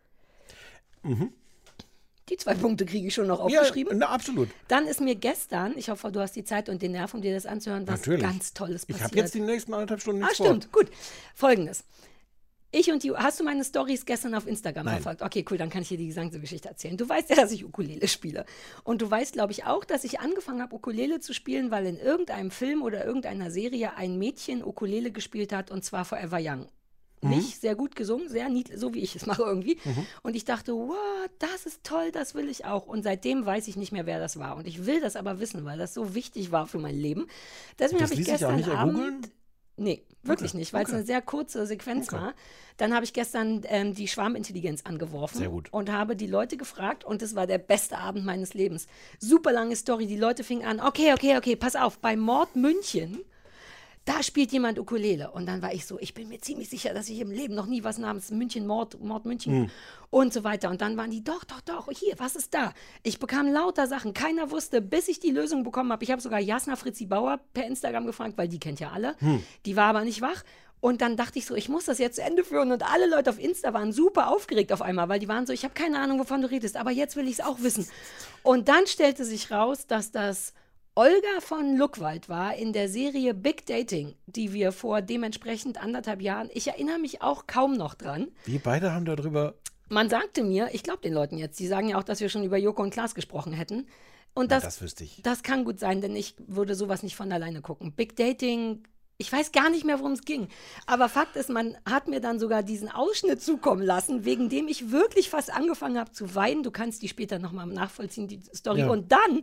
[2.30, 3.50] Die zwei Punkte kriege ich schon noch Mhm.
[3.50, 3.98] Ja, aufgeschrieben.
[3.98, 4.48] na, absolut.
[4.68, 7.34] Dann ist mir gestern, ich hoffe, du hast die Zeit und den Nerv, um dir
[7.34, 8.22] das anzuhören, was Natürlich.
[8.22, 9.10] ganz Tolles Ich passiert.
[9.10, 10.88] habe jetzt die nächsten anderthalb Stunden ah, nichts stimmt, gut.
[11.34, 11.84] Folgendes.
[12.72, 14.94] Ich und die, hast du meine Stories gestern auf Instagram Nein.
[15.02, 15.22] verfolgt?
[15.22, 16.96] Okay, cool, dann kann ich dir die Gesangsgeschichte erzählen.
[16.96, 18.44] Du weißt ja, dass ich Ukulele spiele.
[18.84, 21.98] Und du weißt, glaube ich, auch, dass ich angefangen habe, Ukulele zu spielen, weil in
[21.98, 26.68] irgendeinem Film oder irgendeiner Serie ein Mädchen Ukulele gespielt hat und zwar Forever Young.
[27.22, 29.78] Nicht sehr gut gesungen, sehr niedlich, so wie ich es mache irgendwie.
[30.22, 30.96] Und ich dachte, wow,
[31.38, 32.86] das ist toll, das will ich auch.
[32.86, 34.56] Und seitdem weiß ich nicht mehr, wer das war.
[34.56, 37.26] Und ich will das aber wissen, weil das so wichtig war für mein Leben.
[37.78, 39.30] Deswegen habe ich gestern nicht Abend?
[39.76, 40.98] Nee, wirklich Okay, nicht, weil es okay.
[40.98, 42.34] eine sehr kurze Sequenz war.
[42.76, 47.34] Dann habe ich gestern ähm, die Schwarmintelligenz angeworfen und habe die Leute gefragt und es
[47.34, 48.88] war der beste Abend meines Lebens.
[49.18, 50.06] Super lange Story.
[50.06, 53.20] Die Leute fingen an, okay, okay, okay, pass auf, bei Mord München,
[54.10, 55.30] da spielt jemand Ukulele.
[55.30, 57.66] Und dann war ich so, ich bin mir ziemlich sicher, dass ich im Leben noch
[57.66, 59.70] nie was namens München, Mord, Mord München Hm.
[60.10, 60.68] und so weiter.
[60.68, 62.72] Und dann waren die, doch, doch, doch, hier, was ist da?
[63.04, 66.02] Ich bekam lauter Sachen, keiner wusste, bis ich die Lösung bekommen habe.
[66.02, 69.14] Ich habe sogar Jasna Fritzi Bauer per Instagram gefragt, weil die kennt ja alle.
[69.20, 69.42] Hm.
[69.64, 70.42] Die war aber nicht wach.
[70.80, 72.72] Und dann dachte ich so, ich muss das jetzt zu Ende führen.
[72.72, 75.62] Und alle Leute auf Insta waren super aufgeregt auf einmal, weil die waren so, ich
[75.62, 77.86] habe keine Ahnung, wovon du redest, aber jetzt will ich es auch wissen.
[78.42, 80.54] Und dann stellte sich raus, dass das
[80.96, 86.50] Olga von Luckwald war in der Serie Big Dating, die wir vor dementsprechend anderthalb Jahren,
[86.52, 88.28] ich erinnere mich auch kaum noch dran.
[88.44, 89.54] Wir beide haben darüber.
[89.88, 92.42] Man sagte mir, ich glaube den Leuten jetzt, die sagen ja auch, dass wir schon
[92.42, 93.86] über Joko und Klaas gesprochen hätten.
[94.34, 95.22] Und das, das wüsste ich.
[95.22, 97.92] das kann gut sein, denn ich würde sowas nicht von alleine gucken.
[97.92, 98.82] Big Dating,
[99.20, 100.48] ich weiß gar nicht mehr, worum es ging.
[100.86, 104.90] Aber Fakt ist, man hat mir dann sogar diesen Ausschnitt zukommen lassen, wegen dem ich
[104.90, 106.62] wirklich fast angefangen habe zu weinen.
[106.62, 108.80] Du kannst die später nochmal nachvollziehen, die Story.
[108.80, 108.88] Ja.
[108.88, 109.42] Und dann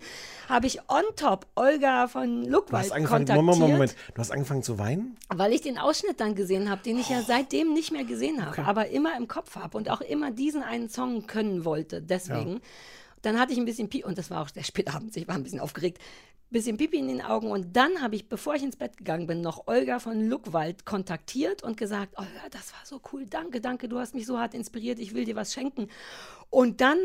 [0.50, 3.96] habe ich on top Olga von Luckwald kontaktiert, Moment, Moment, Moment.
[4.15, 5.15] Du hast angefangen zu weinen?
[5.29, 8.63] weil ich den Ausschnitt dann gesehen habe, den ich ja seitdem nicht mehr gesehen habe,
[8.63, 12.01] aber immer im Kopf habe und auch immer diesen einen Song können wollte.
[12.01, 12.62] Deswegen.
[13.21, 15.36] Dann hatte ich ein bisschen Pipi, und das war auch sehr spät abends, ich war
[15.36, 16.00] ein bisschen aufgeregt,
[16.50, 17.51] bisschen Pipi in den Augen.
[17.51, 21.63] Und dann habe ich, bevor ich ins Bett gegangen bin, noch Olga von Luckwald kontaktiert
[21.63, 25.00] und gesagt, Olga, das war so cool, danke, danke, du hast mich so hart inspiriert,
[25.00, 25.88] ich will dir was schenken.
[26.50, 26.97] Und dann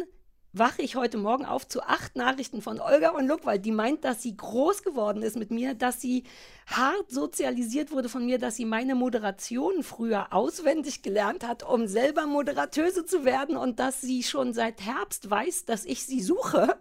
[0.52, 4.20] wache ich heute Morgen auf zu acht Nachrichten von Olga und Luckwald, die meint, dass
[4.20, 6.24] sie groß geworden ist mit mir, dass sie
[6.66, 12.26] hart sozialisiert wurde von mir, dass sie meine Moderation früher auswendig gelernt hat, um selber
[12.26, 16.76] Moderatöse zu werden und dass sie schon seit Herbst weiß, dass ich sie suche,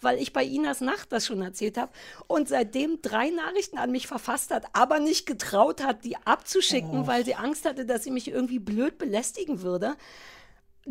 [0.00, 1.92] weil ich bei Inas Nacht das schon erzählt habe
[2.26, 7.26] und seitdem drei Nachrichten an mich verfasst hat, aber nicht getraut hat, die abzuschicken, weil
[7.26, 9.96] sie Angst hatte, dass sie mich irgendwie blöd belästigen würde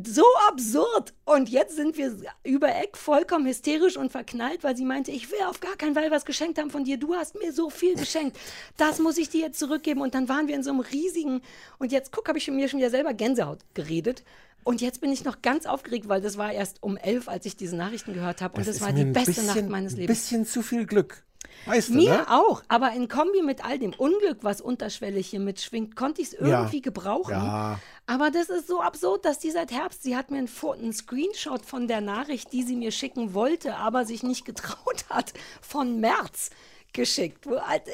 [0.07, 1.13] so absurd.
[1.25, 5.39] Und jetzt sind wir über Eck vollkommen hysterisch und verknallt, weil sie meinte, ich will
[5.47, 6.97] auf gar keinen Fall was geschenkt haben von dir.
[6.97, 8.37] Du hast mir so viel geschenkt.
[8.77, 10.01] Das muss ich dir jetzt zurückgeben.
[10.01, 11.41] Und dann waren wir in so einem riesigen,
[11.77, 14.23] und jetzt guck, habe ich mir schon wieder selber Gänsehaut geredet.
[14.63, 17.55] Und jetzt bin ich noch ganz aufgeregt, weil das war erst um elf, als ich
[17.55, 18.57] diese Nachrichten gehört habe.
[18.57, 20.19] Und das, ist war die ein beste bisschen, Nacht meines Ein Lebens.
[20.19, 21.23] bisschen zu viel Glück.
[21.65, 22.31] Weißt du, Mir ne?
[22.31, 26.33] auch, aber in Kombi mit all dem Unglück, was unterschwellig hier mitschwingt, konnte ich es
[26.33, 27.31] irgendwie gebrauchen.
[27.31, 27.79] Ja.
[28.09, 31.87] Aber das ist so absurd, dass die seit Herbst, sie hat mir einen, Screenshot von
[31.87, 36.49] der Nachricht, die sie mir schicken wollte, aber sich nicht getraut hat, von März
[36.93, 37.45] geschickt.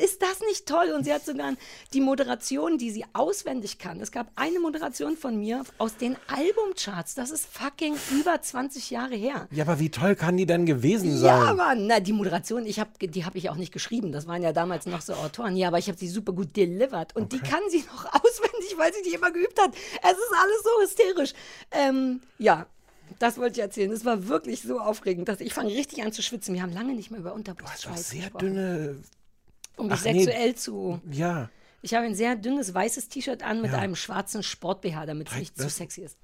[0.03, 0.91] Ist das nicht toll?
[0.95, 1.53] Und sie hat sogar
[1.93, 3.99] die Moderation, die sie auswendig kann.
[3.99, 7.15] Es gab eine Moderation von mir aus den Albumcharts.
[7.15, 9.47] Das ist fucking über 20 Jahre her.
[9.51, 11.45] Ja, aber wie toll kann die denn gewesen sein?
[11.45, 14.11] Ja, Mann, na, die Moderation, ich hab, die habe ich auch nicht geschrieben.
[14.11, 15.55] Das waren ja damals noch so Autoren.
[15.55, 17.15] Ja, aber ich habe sie super gut delivered.
[17.15, 19.71] Und die kann sie noch auswendig, weil sie die immer geübt hat.
[19.73, 21.33] Es ist alles so hysterisch.
[21.71, 22.67] Ähm, ja,
[23.19, 23.91] das wollte ich erzählen.
[23.91, 26.53] Es war wirklich so aufregend, dass ich fange richtig an zu schwitzen.
[26.53, 28.45] Wir haben lange nicht mehr über Du hast doch Unterbrustschweiß sehr gesprochen.
[28.47, 28.95] dünne.
[29.77, 30.23] Um dich Ach, nee.
[30.23, 30.99] sexuell zu...
[31.11, 31.49] Ja.
[31.81, 33.77] Ich habe ein sehr dünnes weißes T-Shirt an mit Ja.
[33.77, 36.17] einem schwarzen Sport-BH, damit es nicht zu das- sexy ist.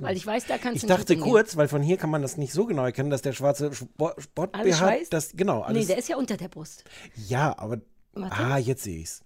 [0.00, 2.20] Weil ich weiß, da kannst Ich du nicht dachte kurz, weil von hier kann man
[2.20, 5.08] das nicht so genau erkennen, dass der schwarze Sport, Sport Alles BH, Schweiß?
[5.10, 5.78] das genau alles.
[5.82, 6.82] Nee, der ist ja unter der Brust.
[7.28, 7.80] ja, aber
[8.12, 8.36] Warte.
[8.36, 9.22] ah, jetzt sehe ich's.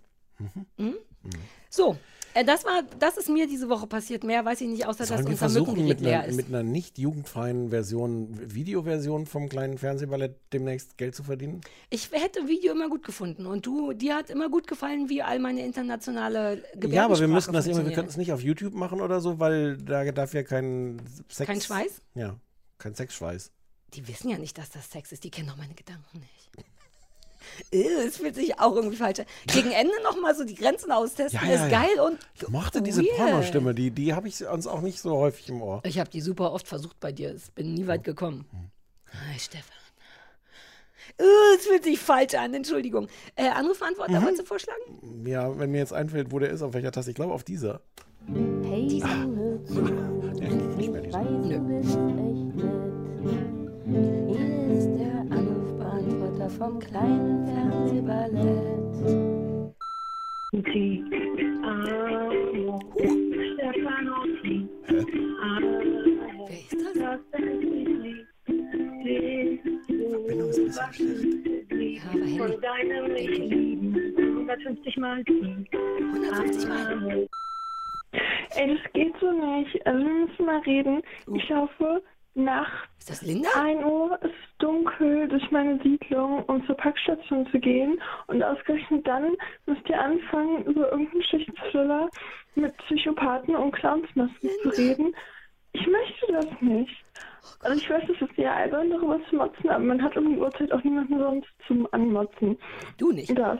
[1.70, 1.96] So,
[2.38, 4.24] äh, das war, das ist mir diese Woche passiert.
[4.24, 6.36] Mehr weiß ich nicht, außer Sollen dass unser Mückengerät leer einer, ist.
[6.36, 11.60] mit einer nicht jugendfreien Version, Videoversion vom kleinen Fernsehballett demnächst Geld zu verdienen?
[11.90, 15.38] Ich hätte Video immer gut gefunden und du, dir hat immer gut gefallen, wie all
[15.38, 18.74] meine internationale Gebärdensprache Ja, aber wir müssen das irgendwie, wir könnten es nicht auf YouTube
[18.74, 21.46] machen oder so, weil da darf ja kein Sex.
[21.46, 22.02] Kein Schweiß?
[22.14, 22.36] Ja,
[22.78, 23.50] kein Sexschweiß.
[23.94, 25.24] Die wissen ja nicht, dass das Sex ist.
[25.24, 26.67] Die kennen doch meine Gedanken nicht.
[27.70, 29.26] Es fühlt sich auch irgendwie falsch an.
[29.46, 31.80] Gegen Ende nochmal so die Grenzen austesten, Ja, ja, ist ja.
[31.82, 33.16] geil und Ich mochte diese weird.
[33.16, 35.80] Pornostimme, die, die habe ich sonst auch nicht so häufig im Ohr.
[35.84, 37.34] Ich habe die super oft versucht bei dir.
[37.34, 38.46] Ich bin nie weit gekommen.
[38.50, 38.70] Hm.
[39.32, 39.64] Hi, Stefan.
[41.16, 43.08] Es fühlt sich falsch an, Entschuldigung.
[43.34, 44.22] Äh, Anrufantworter, Mhm.
[44.24, 45.24] wolltest du vorschlagen?
[45.26, 47.10] Ja, wenn mir jetzt einfällt, wo der ist, auf welcher Taste.
[47.10, 47.80] Ich glaube, auf dieser.
[48.62, 49.82] Hey, hör zu,
[50.38, 51.58] Der geht nicht mehr, ich dieser.
[56.58, 58.88] Vom kleinen Fernsehballett.
[60.52, 61.04] Die
[61.62, 62.80] Amo,
[63.54, 67.20] Stefanotti, Wer ist das?
[70.10, 72.04] Verbindung ist ein bisschen schlecht.
[72.04, 72.38] Ja, aber Handy.
[72.38, 75.22] von deinem Lieben, 150 Mal.
[75.28, 77.28] 150 Mal.
[78.56, 79.86] Ey, das geht so nicht.
[79.86, 81.02] Also wir müssen mal reden.
[81.34, 82.02] Ich laufe
[82.38, 83.48] nachts Ist das Linda?
[83.54, 88.00] 1 Uhr, es ist dunkel durch meine Siedlung, um zur Packstation zu gehen.
[88.26, 92.08] Und ausgerechnet dann müsst ihr anfangen, über irgendeinen Schichtsthriller
[92.54, 95.14] mit Psychopathen und Clownsmasken zu reden.
[95.72, 97.04] Ich möchte das nicht.
[97.62, 100.38] Also ich weiß, es ist ja albern, darüber zu motzen, aber man hat um die
[100.38, 102.58] Uhrzeit auch niemanden sonst zum Anmotzen.
[102.98, 103.36] Du nicht.
[103.36, 103.58] Das.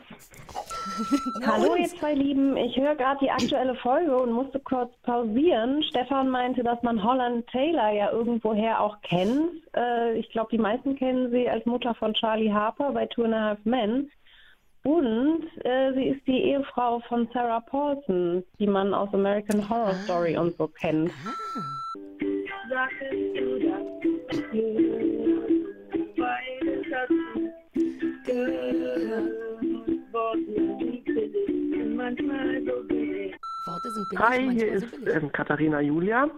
[1.46, 5.82] Hallo ihr zwei Lieben, ich höre gerade die aktuelle Folge und musste kurz pausieren.
[5.82, 9.50] Stefan meinte, dass man Holland Taylor ja irgendwoher auch kennt.
[9.76, 13.34] Äh, ich glaube, die meisten kennen sie als Mutter von Charlie Harper bei Two and
[13.34, 14.10] a Half Men.
[14.84, 20.36] Und äh, sie ist die Ehefrau von Sarah Paulson, die man aus American Horror Story
[20.36, 21.10] und so kennt.
[22.70, 23.67] Sagtest
[24.50, 24.56] Hi,
[34.50, 36.30] hier ist ähm, Katharina Julia.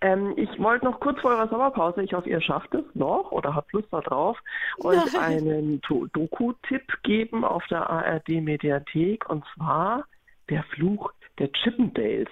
[0.00, 3.54] Ähm, ich wollte noch kurz vor eurer Sommerpause, ich hoffe, ihr schafft es noch oder
[3.54, 4.38] habt Lust darauf,
[4.82, 10.06] euch einen Doku-Tipp geben auf der ARD-Mediathek und zwar
[10.48, 12.28] Der Fluch der Chippendales.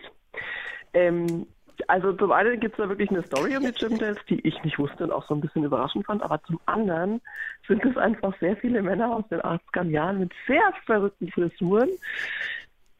[0.94, 1.46] Ähm,
[1.86, 4.78] also zum einen gibt es da wirklich eine Story um die Chippendales, die ich nicht
[4.78, 7.20] wusste und auch so ein bisschen überraschend fand, aber zum anderen
[7.66, 11.90] sind es einfach sehr viele Männer aus den 80er Jahren mit sehr verrückten Frisuren,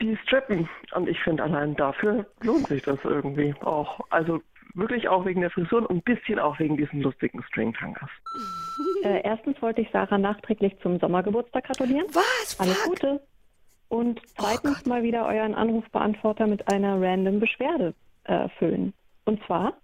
[0.01, 0.69] die strippen.
[0.93, 4.01] Und ich finde allein dafür lohnt sich das irgendwie auch.
[4.11, 4.41] Also
[4.75, 8.11] wirklich auch wegen der Frisur und ein bisschen auch wegen diesen lustigen Stringtangas.
[9.03, 12.07] Äh, erstens wollte ich Sarah nachträglich zum Sommergeburtstag gratulieren.
[12.13, 12.61] Was?
[12.61, 13.21] Alles Gute.
[13.89, 17.95] Und zweitens mal wieder euren Anrufbeantworter mit einer random Beschwerde
[18.29, 18.95] äh, füllen.
[19.25, 19.75] Und zwar,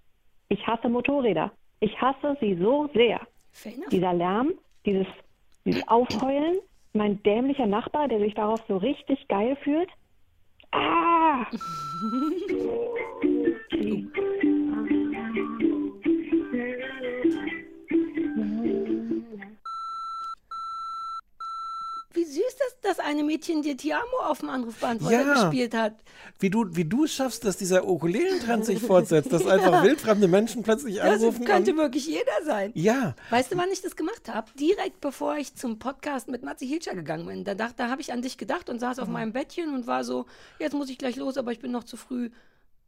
[0.49, 1.51] ich hasse Motorräder.
[1.81, 3.21] Ich hasse sie so sehr.
[3.91, 4.53] Dieser Lärm,
[4.87, 5.07] dieses,
[5.65, 6.59] dieses Aufheulen,
[6.93, 9.89] mein dämlicher Nachbar, der sich darauf so richtig geil fühlt.
[10.71, 11.47] Ah!
[22.85, 25.35] das eine Mädchen dir Tiamo auf dem Anrufbeantworter Ja.
[25.35, 25.95] gespielt hat.
[26.39, 29.83] Wie du, wie du es schaffst, dass dieser Ukulelentrend sich fortsetzt, dass einfach Ja.
[29.83, 31.45] wildfremde Menschen plötzlich Das anrufen.
[31.45, 32.71] könnte und, wirklich jeder sein.
[32.75, 34.51] ja, Weißt du, wann ich das gemacht habe?
[34.59, 37.45] Direkt bevor ich zum Podcast mit Matze Hilscher gegangen bin.
[37.45, 40.27] Da, da habe ich an dich gedacht und saß auf meinem Bettchen und war so,
[40.59, 42.31] jetzt muss ich gleich los, aber ich bin noch zu früh.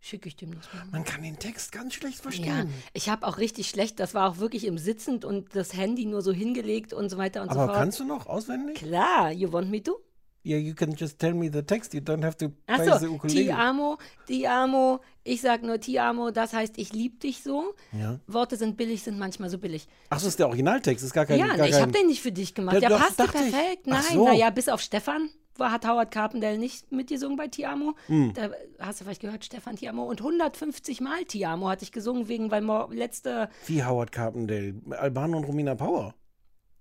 [0.07, 0.85] Schicke ich dem das mal.
[0.92, 2.73] man kann den Text ganz schlecht Ja, verstehen.
[2.92, 6.23] ich habe auch richtig schlecht, das war auch wirklich im Sitzend und das Handy nur
[6.23, 7.79] so hingelegt und so weiter und so Aber fort.
[7.79, 8.77] kannst du noch auswendig?
[8.77, 9.99] Klar, you want me to?
[10.45, 11.92] Yeah, you can just tell me the text.
[11.92, 13.57] You don't have to play the Achso, Ti ukulele.
[13.57, 17.75] amo, Ti amo, ich sag nur Ti amo, das heißt, ich lieb dich so.
[17.90, 18.21] Ja.
[18.29, 19.88] Worte sind billig, sind manchmal so billig.
[20.09, 21.05] Ach, so ist der Originaltext.
[21.05, 21.40] Ist gar kein.
[21.40, 22.75] ja, gar ich kein, habe den nicht für dich gemacht.
[22.75, 23.31] Ja, Der doch, passte ich.
[23.33, 23.83] perfekt.
[23.87, 24.25] Ach Nein, so.
[24.25, 27.95] naja, bis auf Stefan hat Howard Carpendale nicht mitgesungen bei Tiamo.
[28.07, 28.33] Hm.
[28.35, 30.05] Da hast du vielleicht gehört, Stefan Tiamo.
[30.05, 34.75] Und 150 Mal Tiamo hatte ich gesungen, wegen, weil letzte, Wie Howard Carpendale.
[34.90, 36.14] Albano und Romina Power.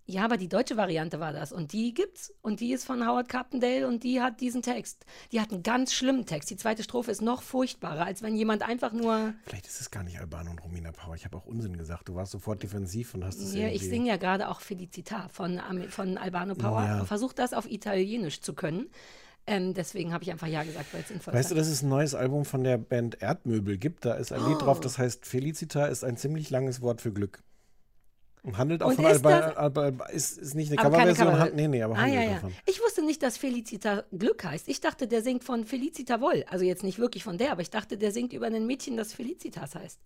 [0.08, 1.52] Ja, aber die deutsche Variante war das.
[1.52, 2.32] Und die gibt's.
[2.44, 5.06] Und die ist von Howard Carpendale und die hat diesen Text.
[5.32, 6.50] Die hat einen ganz schlimmen Text.
[6.52, 9.34] Die zweite Strophe ist noch furchtbarer, als wenn jemand einfach nur.
[9.46, 11.16] Vielleicht ist es gar nicht Albano und Romina Power.
[11.16, 12.08] Ich habe auch Unsinn gesagt.
[12.08, 13.76] Du warst sofort defensiv und hast es Ja, irgendwie...
[13.78, 17.00] ich singe ja gerade auch Felicita von, von Albano Power Ja.
[17.00, 18.90] und versuche das auf Italienisch zu können.
[19.48, 21.60] Ähm, deswegen habe ich einfach Ja gesagt, weil es sinnvoll Weißt du, ist.
[21.62, 24.04] dass es ein neues Album von der Band Erdmöbel gibt?
[24.06, 24.66] Da ist ein Lied Oh.
[24.66, 27.44] drauf, das heißt Felicita ist ein ziemlich langes Wort für Glück.
[28.58, 31.28] Handelt auch Und von ist Alba, Alba, Alba, ist, ist nicht eine Coverversion.
[31.28, 32.34] Cover- Nee, nee, aber ah, handelt ja, ja.
[32.36, 32.54] davon.
[32.66, 34.68] Ich wusste nicht, dass Felicita Glück heißt.
[34.68, 36.46] Ich dachte, der singt von Felicita Woll.
[36.50, 39.14] Also jetzt nicht wirklich von der, aber ich dachte, der singt über ein Mädchen, das
[39.14, 40.00] Felicitas heißt.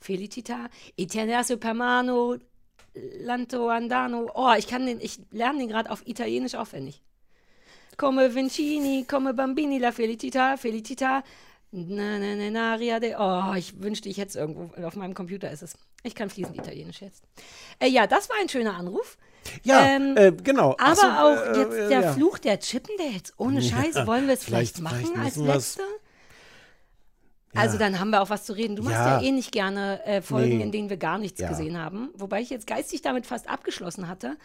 [0.00, 2.36] Felicita, Italiano Permano,
[3.20, 4.30] Lanto Andano.
[4.34, 7.02] Oh, ich kann den, ich lerne den gerade auf Italienisch aufwendig.
[7.96, 11.22] Come Vincini, come Bambini, la Felicita, Felicita.
[11.70, 13.14] Na, na, na, na, Ria de.
[13.18, 14.70] Oh, ich wünschte, ich hätte es irgendwo.
[14.84, 15.74] Auf meinem Computer ist es.
[16.06, 17.24] Ich kann fließend Italienisch jetzt.
[17.80, 19.16] Äh, ja, das war ein schöner Anruf.
[19.62, 20.76] Ja, Ähm, äh, genau.
[20.78, 22.12] Aber so, auch äh, jetzt äh, der ja.
[22.12, 23.32] Fluch der Chippendales.
[23.38, 25.82] Ohne Ja, Scheiß, wollen wir es vielleicht- machen vielleicht als letzte?
[27.54, 27.78] Also Ja.
[27.78, 28.76] dann haben wir auch was zu reden.
[28.76, 29.20] Du machst Ja.
[29.20, 30.62] ja, eh nicht gerne äh, Folgen, Nee.
[30.64, 31.48] in denen wir gar nichts Ja.
[31.48, 32.10] gesehen haben.
[32.14, 34.36] Wobei ich jetzt geistig damit fast abgeschlossen hatte,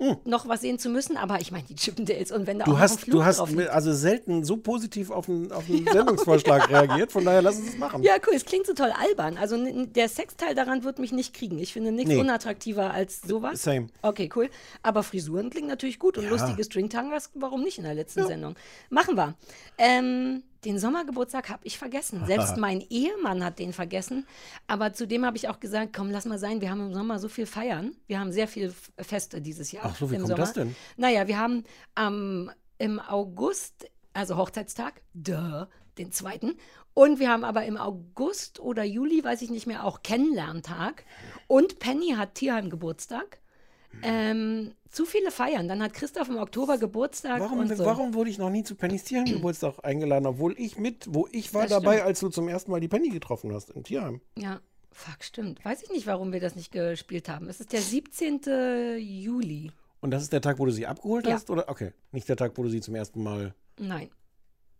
[0.00, 0.16] Hm.
[0.24, 1.16] noch was sehen zu müssen.
[1.16, 3.92] Aber ich meine, die Chippendales und wenn da auch Du ein hast, du hast also
[3.92, 7.12] selten so positiv auf einen, auf einen Sendungsvorschlag reagiert.
[7.12, 8.02] Von daher lass uns es machen.
[8.02, 9.38] Ja, cool, es klingt so toll albern.
[9.38, 11.58] Also der Sexteil daran wird mich nicht kriegen.
[11.60, 12.20] Ich finde nichts Nee.
[12.20, 13.62] unattraktiver als sowas.
[13.62, 13.86] Same.
[14.02, 14.50] Okay, cool.
[14.82, 16.30] Aber Frisuren klingen natürlich gut und Ja.
[16.30, 18.56] lustige Stringtangas, warum nicht in der letzten Sendung?
[18.90, 19.34] Machen wir.
[19.78, 22.24] Ähm, den Sommergeburtstag habe ich vergessen.
[22.26, 24.26] Selbst mein Ehemann hat den vergessen.
[24.66, 27.28] Aber zudem habe ich auch gesagt, komm, lass mal sein, wir haben im Sommer so
[27.28, 27.94] viel feiern.
[28.06, 29.84] Wir haben sehr viele Feste dieses Jahr.
[29.86, 30.40] Ach so, wie im kommt Sommer.
[30.40, 30.76] das denn?
[30.96, 35.66] Naja, wir haben am im August, also Hochzeitstag, duh,
[35.98, 36.56] den zweiten.
[36.92, 41.04] Und wir haben aber im August oder Juli, weiß ich nicht mehr, auch Kennenlerntag.
[41.46, 43.38] Und Penny hat Tierheim Geburtstag.
[44.02, 45.68] Ähm, zu viele feiern.
[45.68, 47.40] Dann hat Christoph im Oktober Geburtstag.
[47.40, 47.84] Warum, so.
[47.84, 51.62] warum wurde ich noch nie zu Pennys Tierheim-Geburtstag eingeladen, obwohl ich mit, wo ich war
[51.62, 52.06] Das dabei, stimmt.
[52.06, 54.20] als du zum ersten Mal die Penny getroffen hast im Tierheim.
[54.36, 54.60] Ja,
[54.92, 55.64] fuck, stimmt.
[55.64, 57.48] Weiß ich nicht, warum wir das nicht gespielt haben.
[57.48, 58.40] Es ist der 17.
[58.98, 59.70] Juli.
[60.00, 61.34] Und das ist der Tag, wo du sie abgeholt Ja.
[61.34, 61.50] hast?
[61.50, 61.68] Oder?
[61.68, 61.92] Okay.
[62.12, 63.54] Nicht der Tag, wo du sie zum ersten Mal.
[63.78, 64.10] Nein.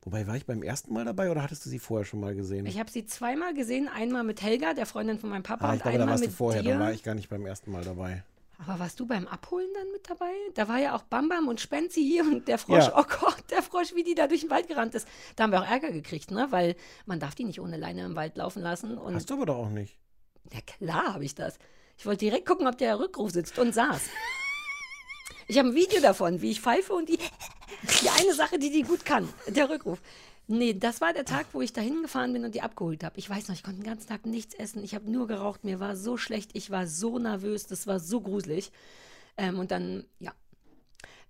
[0.02, 2.66] Wobei, war ich beim ersten Mal dabei oder hattest du sie vorher schon mal gesehen?
[2.66, 3.88] Ich habe sie zweimal gesehen.
[3.88, 6.26] Einmal mit Helga, der Freundin von meinem Papa, ah, ich und glaube, da einmal warst
[6.26, 6.74] du vorher, dir.
[6.74, 8.22] da war ich gar nicht beim ersten Mal dabei.
[8.58, 10.32] Aber warst du beim Abholen dann mit dabei?
[10.54, 12.86] Da war ja auch Bam Bam und Spenzi hier und der Frosch.
[12.86, 12.98] Ja.
[12.98, 15.08] Oh Gott, der Frosch, wie die da durch den Wald gerannt ist.
[15.36, 16.46] Da haben wir auch Ärger gekriegt, ne?
[16.50, 18.96] Weil man darf die nicht ohne Leine im Wald laufen lassen.
[18.96, 19.98] Und Hast du aber doch auch nicht.
[20.52, 21.58] ja klar habe ich das.
[21.98, 24.02] Ich wollte direkt gucken, ob der Rückruf sitzt und saß.
[25.46, 28.82] Ich habe ein Video davon, wie ich pfeife und die, die eine Sache, die die
[28.82, 30.00] gut kann, der Rückruf.
[30.46, 33.18] Nee, das war der Tag, wo ich da hingefahren bin und die abgeholt habe.
[33.18, 34.84] Ich weiß noch, ich konnte den ganzen Tag nichts essen.
[34.84, 35.64] Ich habe nur geraucht.
[35.64, 36.50] Mir war so schlecht.
[36.52, 37.66] Ich war so nervös.
[37.66, 38.70] Das war so gruselig.
[39.38, 40.32] Ähm, und dann, ja.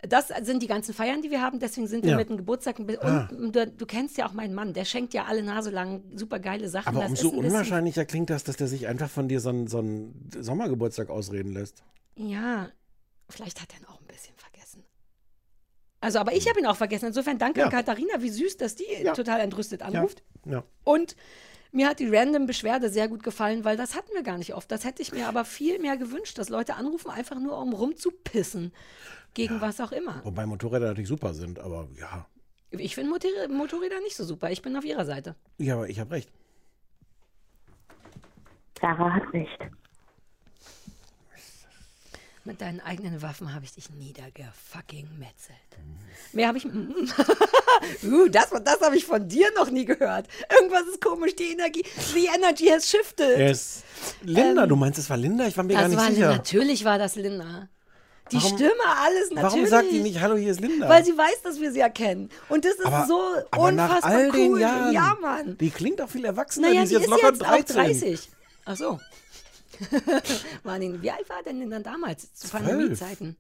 [0.03, 1.61] Das sind die ganzen Feiern, die wir haben.
[1.61, 2.17] Deswegen sind wir Ja.
[2.17, 2.79] mit dem Geburtstag.
[2.81, 3.29] ein bi- Ah.
[3.31, 4.75] Und du, du kennst ja auch meinen Mann.
[4.75, 6.89] Der schenkt ja alle Nase lang super geile Sachen.
[6.89, 9.79] Aber Das umso unwahrscheinlicher klingt das, dass der sich einfach von dir so einen, so
[9.79, 11.85] einen Sommergeburtstag ausreden lässt.
[12.17, 12.69] Ja,
[13.31, 14.01] vielleicht hat er auch.
[16.05, 17.07] Also, aber ich habe ihn auch vergessen.
[17.07, 17.67] Insofern danke Ja.
[17.67, 19.15] an Katharina, wie süß, dass die Ja.
[19.15, 20.23] total entrüstet anruft.
[20.45, 20.63] ja.
[20.85, 21.17] Und
[21.77, 24.71] Mir hat die random Beschwerde sehr gut gefallen, weil das hatten wir gar nicht oft.
[24.71, 28.73] Das hätte ich mir aber viel mehr gewünscht, dass Leute anrufen, einfach nur um rumzupissen.
[29.35, 30.21] Gegen was auch immer.
[30.23, 32.27] Wobei Motorräder natürlich super sind, aber ja.
[32.71, 34.53] Ich finde Motor Motorräder nicht so super.
[34.53, 35.35] Ich bin auf ihrer Seite.
[35.59, 36.31] Ja, aber ich habe recht.
[38.81, 39.59] Sarah hat recht.
[42.47, 45.57] Mit deinen eigenen Waffen habe ich dich niedergefucking metzelt.
[46.35, 46.67] Mehr habe ich.
[48.05, 50.29] uh, das das habe ich von dir noch nie gehört.
[50.55, 51.83] Irgendwas ist komisch, die Energie.
[52.13, 53.39] The energy has shifted.
[53.41, 53.83] Es
[54.23, 55.47] Linda, du meinst, es war Linda?
[55.47, 56.29] Ich war mir gar Ähm, nicht war sicher.
[56.33, 57.69] natürlich war das Linda.
[58.31, 59.43] Die Warum- Stimme, alles natürlich.
[59.43, 60.89] Warum sagt die nicht, hallo, hier ist Linda?
[60.89, 62.29] Weil sie weiß, dass wir sie erkennen.
[62.51, 64.33] Und das ist aber, so aber unfassbar nach all cool.
[64.33, 64.93] den Jahren.
[64.93, 65.57] Ja, Mann.
[65.59, 66.69] Die klingt auch viel erwachsener.
[66.69, 67.77] Naja, die ist jetzt ist locker jetzt 13.
[67.81, 68.29] auch 30.
[68.67, 69.01] Ach so.
[70.65, 72.49] Martin, wie alt war denn Linda damals zu.
[72.49, 73.37] Pandemiezeiten?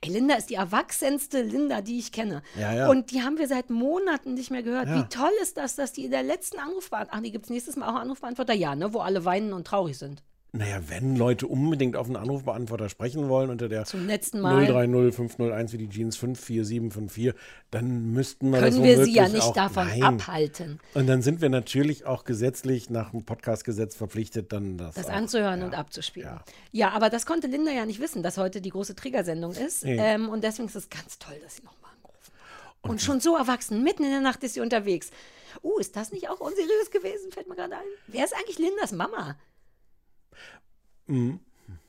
[0.00, 2.42] Ey, Linda ist die erwachsenste Linda, die ich kenne.
[2.58, 2.88] Ja, ja.
[2.88, 4.88] Und die haben wir seit Monaten nicht mehr gehört.
[4.88, 4.96] Ja.
[4.96, 7.76] Wie toll ist das, dass die in der letzten Anrufbeantworter, ach, die gibt es nächstes
[7.76, 10.22] Mal auch Anrufbeantworter, ja, ne, wo alle weinen und traurig sind.
[10.58, 15.72] Naja, wenn Leute unbedingt auf einen Anrufbeantworter sprechen wollen unter der Zum letzten Mal 030501
[15.72, 17.32] wie die Jeans 54754,
[17.70, 20.02] dann müssten wir das können wir sie ja nicht auch, davon nein.
[20.02, 25.06] abhalten, Und dann sind wir natürlich auch gesetzlich nach dem Podcastgesetz verpflichtet, dann das, das
[25.06, 25.12] auch.
[25.12, 26.28] anzuhören und abzuspielen.
[26.28, 26.44] ja.
[26.72, 26.90] Ja.
[26.90, 29.84] aber das konnte Linda ja nicht wissen, dass heute die große Triggersendung ist.
[29.84, 29.96] Nee.
[30.00, 32.32] Ähm, und deswegen ist es ganz toll, dass sie nochmal angerufen
[32.82, 32.90] hat.
[32.90, 35.12] Und, schon so erwachsen, mitten in der Nacht ist sie unterwegs.
[35.62, 37.30] Uh, ist das nicht auch unseriös gewesen?
[37.30, 37.86] Fällt mir gerade ein.
[38.08, 39.36] Wer ist eigentlich Lindas Mama?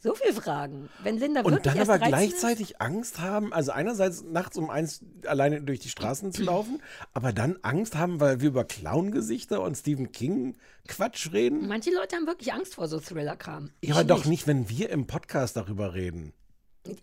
[0.01, 0.89] So viele Fragen.
[1.03, 1.47] Wenn Linda Mhm.
[1.47, 5.79] Und wirklich dann aber 13 gleichzeitig Angst haben, also einerseits nachts um eins alleine durch
[5.79, 6.81] die Straßen zu laufen,
[7.13, 10.55] aber dann Angst haben, weil wir über Clown-Gesichter und Stephen King
[10.87, 11.33] Quatsch ist?
[11.33, 11.67] reden.
[11.67, 13.71] Manche Leute haben wirklich Angst vor so Thriller-Kram.
[13.81, 16.33] Ich Ja, aber doch nicht, wenn wir im Podcast darüber reden.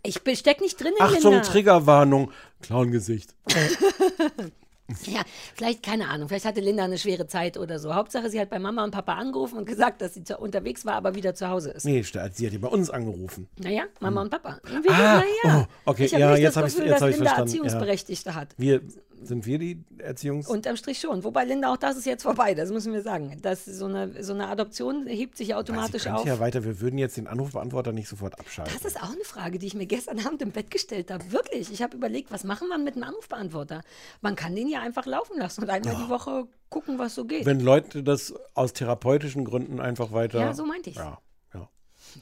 [0.03, 1.49] Ich steck nicht drin in Achtung, Linda.
[1.49, 3.35] Triggerwarnung, Clown-Gesicht.
[5.07, 5.23] Ja,
[5.55, 7.95] vielleicht, keine Ahnung, vielleicht hatte Linda eine schwere Zeit oder so.
[7.95, 10.95] Hauptsache, sie hat bei Mama und Papa angerufen und gesagt, dass sie zu, unterwegs war,
[10.95, 11.85] aber wieder zu Hause ist.
[11.85, 13.49] Nee, sie hat ja bei uns angerufen.
[13.59, 14.61] Naja, Mama und Papa.
[14.65, 15.67] Und wir, Ah, naja.
[15.87, 17.53] oh, okay, ich habe ja, nicht jetzt das hab ich's- Gefühl, jetzt dass Linda verstanden,
[17.57, 17.63] ja.
[17.65, 18.49] Erziehungsberechtigte hat.
[18.57, 18.81] Wir,
[19.23, 20.49] sind wir die Erziehungs...
[20.49, 21.25] Unterm Strich schon.
[21.25, 23.39] Wobei, Linda, auch das ist jetzt vorbei, das müssen wir sagen.
[23.43, 26.27] Das, so, eine, so eine Adoption hebt sich Sie automatisch könnte auf.
[26.27, 28.75] ja weiter, wir würden jetzt den Anrufbeantworter nicht sofort abschalten.
[28.75, 31.31] Das ist auch eine Frage, die ich mir gestern Abend im Bett gestellt habe.
[31.33, 31.71] Wirklich.
[31.73, 33.83] Ich habe überlegt, was machen wir mit einem Anrufbeantworter?
[34.21, 37.47] Man kann den ja einfach laufen lassen und einmal die Woche gucken, was so geht.
[37.47, 40.41] Wenn Leute das aus therapeutischen Gründen einfach weiter...
[40.41, 40.99] Ja, so meinte ich's.
[40.99, 41.19] Ja,
[41.55, 41.69] ja.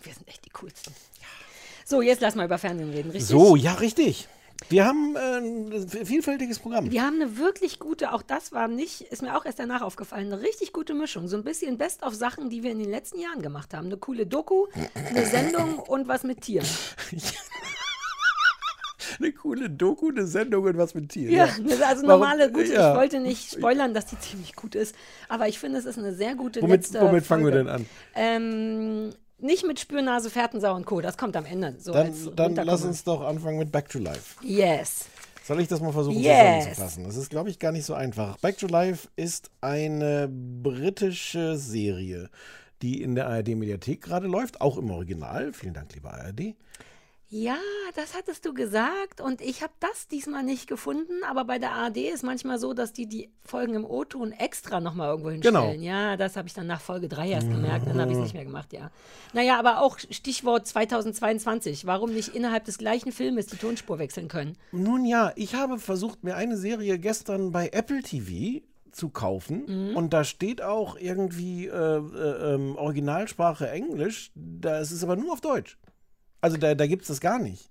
[0.02, 0.92] wir sind echt die coolsten.
[1.86, 3.28] So, jetzt lass mal über Fernsehen reden, richtig?
[3.28, 4.28] So, ja, richtig.
[4.70, 6.90] Wir haben äh, ein vielfältiges Programm.
[6.90, 10.32] Wir haben eine wirklich gute, auch das war nicht, ist mir auch erst danach aufgefallen,
[10.32, 11.28] eine richtig gute Mischung.
[11.28, 13.86] So ein bisschen Best of Sachen, die wir in den letzten Jahren gemacht haben.
[13.86, 16.66] Eine coole Doku, eine Sendung und was mit Tieren.
[19.20, 21.32] Eine coole Doku, eine Sendung und was mit Tieren.
[21.32, 22.72] Ja, eine- also Warum- normale, gute.
[22.72, 22.90] ja.
[22.92, 24.94] Ich wollte nicht spoilern, dass die ziemlich gut ist,
[25.28, 27.64] aber ich finde, es ist eine sehr gute Womit, letzte womit fangen wir Folge.
[27.64, 27.86] denn an?
[28.16, 31.00] Ähm, nicht mit Spürnase, Fährtensau und Co.
[31.00, 31.76] Das kommt am Ende.
[31.78, 34.36] So Dann, dann lass uns doch anfangen mit Back to Life.
[34.42, 35.06] Yes.
[35.44, 36.64] Soll ich das mal versuchen Yes.
[36.64, 37.04] zusammenzufassen?
[37.04, 38.38] Das ist, glaube ich, gar nicht so einfach.
[38.38, 42.30] Back to Life ist eine britische Serie,
[42.80, 45.52] die in der ARD-Mediathek gerade läuft, auch im Original.
[45.52, 46.54] Vielen Dank, lieber ARD.
[47.36, 47.56] Ja,
[47.96, 51.96] das hattest du gesagt und ich habe das diesmal nicht gefunden, aber bei der ARD
[51.96, 55.72] ist manchmal so, dass die die Folgen im O-Ton extra nochmal irgendwo hinstellen.
[55.72, 55.82] Genau.
[55.84, 58.34] Ja, das habe ich dann nach Folge 3 erst gemerkt, dann habe ich es nicht
[58.34, 58.92] mehr gemacht, ja.
[59.32, 64.56] Naja, aber auch Stichwort 2022, warum nicht innerhalb des gleichen Filmes die Tonspur wechseln können?
[64.70, 69.96] Nun ja, ich habe versucht, mir eine Serie gestern bei Apple TV zu kaufen Mhm.
[69.96, 75.32] und da steht auch irgendwie äh, äh, ähm, Originalsprache Englisch, da ist es aber nur
[75.32, 75.78] auf Deutsch.
[76.44, 77.70] Also da, da gibt es das gar nicht.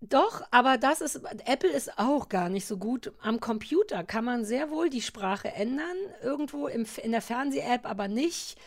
[0.00, 3.12] Doch, aber das ist, Apple ist auch gar nicht so gut.
[3.22, 8.08] Am Computer kann man sehr wohl die Sprache ändern, irgendwo im, in der Fernseh-App, aber
[8.08, 8.58] nicht.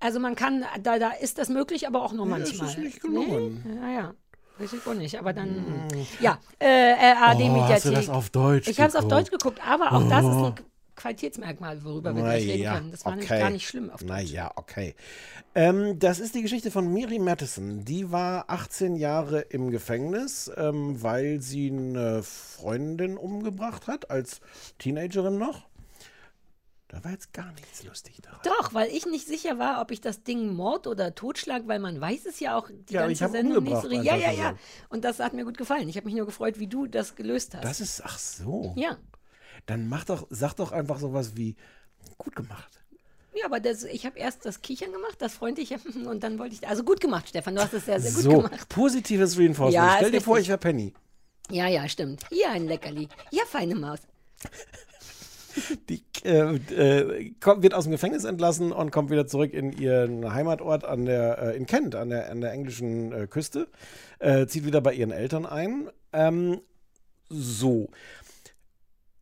[0.00, 2.68] Also man kann, da, da ist das möglich, aber auch nur ist manchmal.
[2.70, 3.62] es nicht gelungen.
[3.64, 3.76] Nee?
[3.76, 4.14] Ja, ja.
[4.58, 5.86] Weiß ich wohl nicht, aber dann.
[6.18, 7.68] Ja, äh, AD-Mediathek.
[7.68, 9.06] Oh, hast du das auf Deutsch Ich habe es auf?
[9.06, 10.54] Deutsch geguckt, aber auch das ist Oh.
[11.00, 12.90] Qualitätsmerkmal, worüber wir gleich reden Naja, können.
[12.90, 13.40] Das war nämlich okay.
[13.40, 14.08] gar nicht schlimm auf Deutsch.
[14.10, 14.94] Naja, okay.
[15.54, 17.84] Ähm, das ist die Geschichte von Miri Matheson.
[17.86, 24.40] Die war 18 Jahre im Gefängnis, ähm, weil sie eine Freundin umgebracht hat, als
[24.78, 25.70] Teenagerin noch.
[26.88, 28.40] Da war jetzt gar nichts lustig daran.
[28.42, 32.00] Doch, weil ich nicht sicher war, ob ich das Ding Mord oder Totschlag, weil man
[32.00, 33.88] weiß es ja auch die Ja, ganze Sendung nicht so.
[33.90, 34.54] Ja, ja, ja.
[34.88, 35.88] Und das hat mir gut gefallen.
[35.88, 37.64] Ich habe mich nur gefreut, wie du das gelöst hast.
[37.64, 38.74] Das ist, ach so.
[38.76, 38.98] ja.
[39.66, 41.56] Dann mach doch, sag doch einfach sowas wie,
[42.18, 42.80] gut gemacht.
[43.34, 46.66] Ja, aber das, ich habe erst das Kichern gemacht, das freundliche und dann wollte ich.
[46.66, 48.68] Also gut gemacht, Stefan, du hast es sehr, sehr gut so, gemacht.
[48.68, 49.74] positives Reinforcement.
[49.74, 50.92] Ja, Stell dir vor, ich wäre Penny.
[51.50, 52.22] Ja, ja, stimmt.
[52.30, 53.08] Hier ein Leckerli.
[53.30, 54.00] Ja, feine Maus.
[55.88, 60.32] Die äh, äh, kommt, wird aus dem Gefängnis entlassen und kommt wieder zurück in ihren
[60.32, 63.66] Heimatort an der, äh, in Kent, an der, an der englischen äh, Küste.
[64.20, 65.90] Äh, zieht wieder bei ihren Eltern ein.
[66.12, 66.60] Ähm,
[67.28, 67.88] so.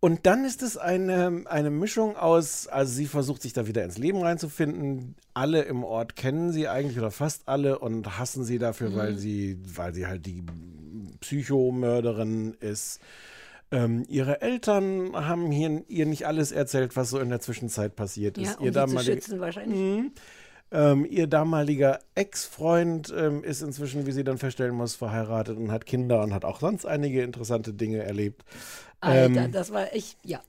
[0.00, 3.98] Und dann ist es eine, eine Mischung aus, also sie versucht sich da wieder ins
[3.98, 5.16] Leben reinzufinden.
[5.34, 8.96] Alle im Ort kennen sie eigentlich oder fast alle und hassen sie dafür, Mhm.
[8.96, 10.44] weil sie, weil sie halt die
[11.20, 13.00] Psychomörderin ist.
[13.70, 18.38] Ähm, ihre Eltern haben hier, ihr nicht alles erzählt, was so in der Zwischenzeit passiert
[18.38, 18.58] Ja, ist.
[18.60, 19.78] um ihr sie zu damalige- schützen wahrscheinlich.
[19.78, 20.12] Mhm.
[20.70, 25.86] Ähm, ihr damaliger Ex-Freund ähm, ist inzwischen, wie sie dann feststellen muss, verheiratet und hat
[25.86, 28.44] Kinder und hat auch sonst einige interessante Dinge erlebt.
[29.00, 30.42] Alter, Ähm, das war ich, ja,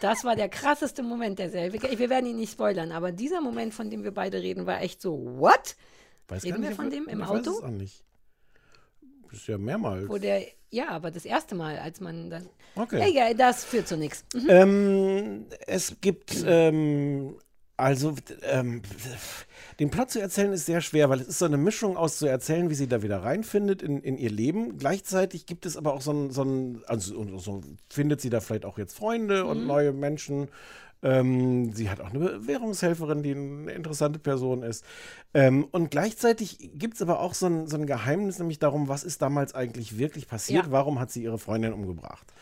[0.00, 1.72] das war der krasseste Moment der Serie.
[1.72, 5.00] Wir, werden ihn nicht spoilern, aber dieser Moment, von dem wir beide reden, war echt
[5.00, 5.76] so, what?
[6.28, 7.50] weiß reden wir nicht, von dem im ich Auto?
[7.50, 8.04] Weiß es auch nicht.
[9.30, 10.08] Das ist ja mehrmals.
[10.08, 12.48] Wo der, ja, aber das erste Mal, als man dann.
[12.76, 13.10] Okay.
[13.10, 14.24] Egal, das führt zu nichts.
[14.34, 14.46] Mhm.
[14.48, 17.36] Ähm, es gibt, ähm,
[17.76, 18.82] also, ähm,
[19.80, 22.26] den Plot zu erzählen ist sehr schwer, weil es ist so eine Mischung aus zu
[22.26, 24.78] erzählen, wie sie da wieder reinfindet in, in ihr Leben.
[24.78, 28.40] Gleichzeitig gibt es aber auch so ein, so ein also und so findet sie da
[28.40, 29.66] vielleicht auch jetzt Freunde und Mhm.
[29.66, 30.48] neue Menschen.
[31.02, 34.84] Ähm, sie hat auch eine Währungshelferin, die eine interessante Person ist.
[35.34, 39.04] Ähm, und gleichzeitig gibt es aber auch so ein, so ein Geheimnis, nämlich darum, was
[39.04, 40.66] ist damals eigentlich wirklich passiert?
[40.66, 40.72] Ja.
[40.72, 42.32] Warum hat sie ihre Freundin umgebracht?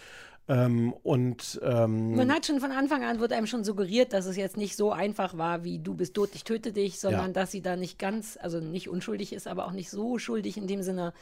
[0.48, 4.36] Ähm, und ähm, Man hat schon von Anfang an, wird einem schon suggeriert, dass es
[4.36, 7.32] jetzt nicht so einfach war, wie du bist tot, ich töte dich, sondern Ja.
[7.32, 10.66] dass sie da nicht ganz, also nicht unschuldig ist, aber auch nicht so schuldig in
[10.66, 11.12] dem Sinne.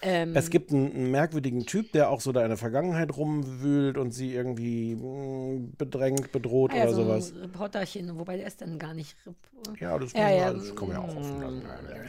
[0.00, 3.98] Ähm, Es gibt einen, einen merkwürdigen Typ, der auch so da in der Vergangenheit rumwühlt
[3.98, 7.32] und sie irgendwie mh, bedrängt, bedroht ah ja, oder so sowas.
[7.32, 9.16] ein Reporterchen, wobei der ist dann gar nicht.
[9.80, 11.62] Ja, das, ja, ja, das kann man ja auch offen lassen.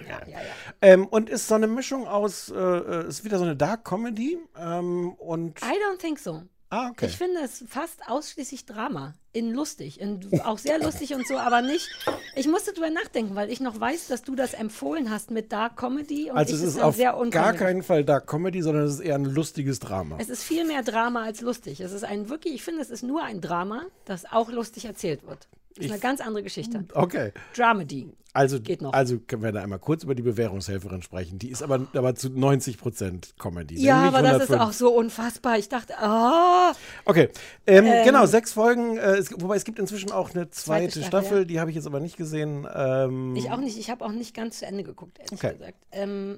[0.07, 0.39] ja, ja.
[0.81, 4.37] Ähm, und ist so eine Mischung aus, äh, äh, ist wieder so eine Dark Comedy
[4.57, 5.59] ähm, und.
[5.61, 6.43] I don't think so.
[6.71, 7.07] Ah, okay.
[7.07, 9.15] Ich finde es fast ausschließlich Drama.
[9.31, 9.99] In lustig.
[9.99, 11.87] In, auch sehr lustig und so, aber nicht.
[12.35, 15.77] Ich musste drüber nachdenken, weil ich noch weiß, dass du das empfohlen hast mit Dark
[15.77, 18.95] Comedy und also ich es ist auf sehr gar keinen Fall Dark Comedy, sondern es
[18.95, 20.17] ist eher ein lustiges Drama.
[20.19, 21.81] Es ist viel mehr Drama als lustig.
[21.81, 25.25] Es ist ein wirklich, ich finde, es ist nur ein Drama, das auch lustig erzählt
[25.25, 25.47] wird.
[25.79, 26.85] Das ist Ich- eine ganz andere Geschichte.
[26.93, 27.31] Okay.
[27.55, 28.09] Dramedy.
[28.31, 28.93] Also, Geht noch.
[28.93, 31.39] also können wir da einmal kurz über die Bewährungshelferin sprechen.
[31.39, 33.81] Die ist aber, aber zu 90 Prozent Comedy.
[33.81, 34.61] Ja, aber das ist 105.
[34.61, 35.57] auch so unfassbar.
[35.57, 36.73] Ich dachte, ah.
[37.05, 37.29] Okay,
[37.65, 38.97] ähm, Ähm, genau, sechs Folgen.
[38.97, 41.45] Äh, es, wobei es gibt inzwischen auch eine zweite, Zweite Staffel, Staffel, ja.
[41.45, 42.67] die habe ich jetzt aber nicht gesehen.
[42.71, 43.79] Ähm, Ich auch nicht.
[43.79, 45.53] Ich habe auch nicht ganz zu Ende geguckt, ehrlich Okay.
[45.53, 45.77] gesagt.
[45.91, 46.37] Ähm,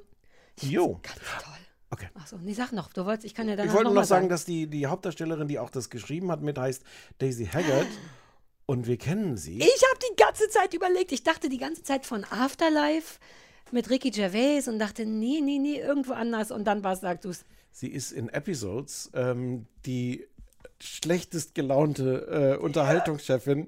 [0.62, 1.00] Jo.
[1.04, 1.54] ganz toll.
[1.94, 2.08] Okay.
[2.14, 2.94] Achso, nee, sag noch.
[2.94, 4.30] Du wolltest, ich kann ja dann Ich wollte noch noch sagen, sagen.
[4.30, 6.84] dass die, die Hauptdarstellerin, die auch das geschrieben hat, mit heißt
[7.18, 7.86] Daisy Haggard.
[8.72, 9.58] Und wir kennen sie.
[9.58, 11.12] Ich habe die ganze Zeit überlegt.
[11.12, 13.20] Ich dachte die ganze Zeit von Afterlife
[13.72, 16.52] mit Ricky Gervais und dachte, nee, nee, nee, irgendwo anders.
[16.52, 17.44] Und dann war sagst du es.
[17.74, 20.26] Sie ist in Episodes ähm, die
[20.80, 23.68] schlechtest gelaunte äh, Unterhaltungschefin,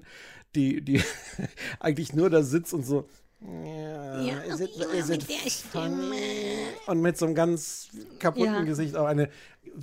[0.54, 1.02] die, die
[1.80, 3.06] eigentlich nur da sitzt und so.
[3.42, 6.56] Ja, Ja, is it, ja, is it mit der funny?
[6.86, 7.88] Und mit so einem ganz
[8.18, 8.62] kaputten Ja.
[8.62, 9.28] Gesicht auch eine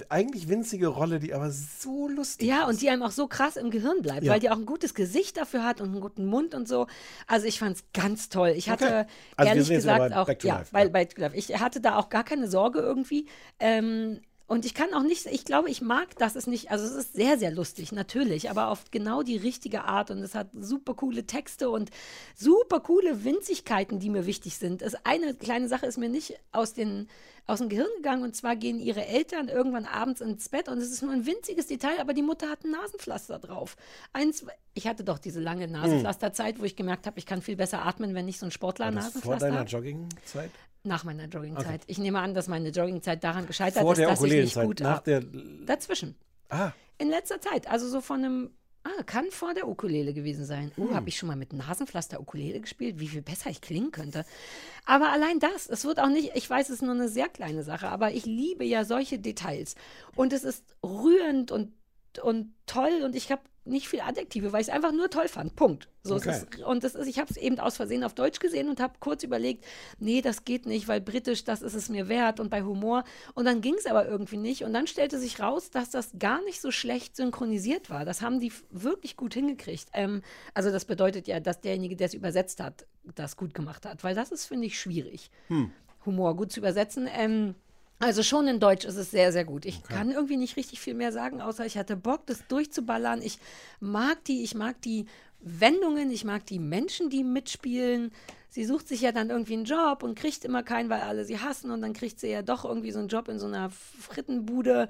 [0.10, 2.70] eigentlich winzige Rolle, die aber so lustig Ja, ist.
[2.70, 4.32] und die einem auch so krass im Gehirn bleibt, Ja.
[4.34, 6.88] weil die auch ein gutes Gesicht dafür hat und einen guten Mund und so.
[7.28, 8.54] Also ich fand es ganz toll.
[8.56, 9.06] Ich hatte Okay.
[9.38, 11.08] Also ehrlich gesagt bei auch, to ja, Life, bei ja.
[11.18, 11.36] Life.
[11.36, 13.28] Ich hatte da auch gar keine Sorge irgendwie.
[13.60, 16.92] Ähm, und ich kann auch nicht, ich glaube, ich mag das ist nicht, also es
[16.92, 20.94] ist sehr, sehr lustig, natürlich, aber auf genau die richtige Art und es hat super
[20.94, 21.90] coole Texte und
[22.36, 24.82] super coole Winzigkeiten, die mir wichtig sind.
[24.82, 27.08] Es, eine kleine Sache ist mir nicht aus, den,
[27.48, 30.92] aus dem Gehirn gegangen und zwar gehen ihre Eltern irgendwann abends ins Bett und es
[30.92, 33.78] ist nur ein winziges Detail, aber die Mutter hat ein Nasenpflaster drauf.
[34.12, 37.86] Eins, ich hatte doch diese lange Nasenpflasterzeit, wo ich gemerkt habe, ich kann viel besser
[37.86, 39.64] atmen, wenn nicht so ein Sportler War das vor deiner.
[39.64, 40.52] Joggingzeit?
[40.84, 41.82] Nach meiner Joggingzeit.
[41.88, 44.66] Ich nehme an, dass meine Joggingzeit daran gescheitert Vor ist, der dass ich nicht Ukulelenzeit.
[44.66, 45.22] gut Nach der.
[45.66, 46.16] Dazwischen.
[46.50, 47.68] Ah, In letzter Zeit.
[47.70, 48.50] Also so von einem.
[48.84, 50.72] Ah, kann vor der Ukulele gewesen sein.
[50.76, 50.96] Uh, Hm.
[50.96, 53.00] habe ich schon mal mit Nasenpflaster Ukulele gespielt?
[53.00, 54.26] Wie viel besser ich klingen könnte.
[54.86, 57.62] Aber allein das, es wird auch nicht, ich weiß, es ist nur eine sehr kleine
[57.62, 59.76] Sache, aber ich liebe ja solche Details.
[60.16, 61.74] Und es ist rührend und,
[62.24, 65.56] und toll und ich habe nicht viel Adjektive, weil ich es einfach nur toll fand.
[65.56, 65.88] Punkt.
[66.04, 66.32] So Okay.
[66.32, 68.80] ist es, und das ist, ich habe es eben aus Versehen auf Deutsch gesehen und
[68.80, 69.66] habe kurz überlegt,
[70.00, 73.04] nee, das geht nicht, weil britisch, das ist es mir wert und bei Humor.
[73.36, 74.64] Und dann ging es aber irgendwie nicht.
[74.64, 78.04] Und dann stellte sich raus, dass das gar nicht so schlecht synchronisiert war.
[78.04, 79.90] Das haben die wirklich gut hingekriegt.
[79.94, 80.24] Ähm,
[80.56, 84.04] also das bedeutet ja, dass derjenige, der es übersetzt hat, das gut gemacht hat.
[84.04, 85.30] Weil das ist, finde ich, schwierig.
[86.06, 87.08] Humor gut zu übersetzen.
[87.16, 87.54] Ähm,
[88.02, 89.66] also schon in Deutsch ist es sehr, sehr gut.
[89.66, 93.22] Ich kann irgendwie nicht richtig viel mehr sagen, außer ich hatte Bock, das durchzuballern.
[93.22, 93.38] Ich
[93.80, 95.06] mag die, ich mag die
[95.40, 98.12] Wendungen, ich mag die Menschen, die mitspielen.
[98.50, 101.40] Sie sucht sich ja dann irgendwie einen Job und kriegt immer keinen, weil alle sie
[101.40, 101.72] hassen.
[101.72, 104.90] Und dann kriegt sie ja doch irgendwie so einen Job in so einer Frittenbude.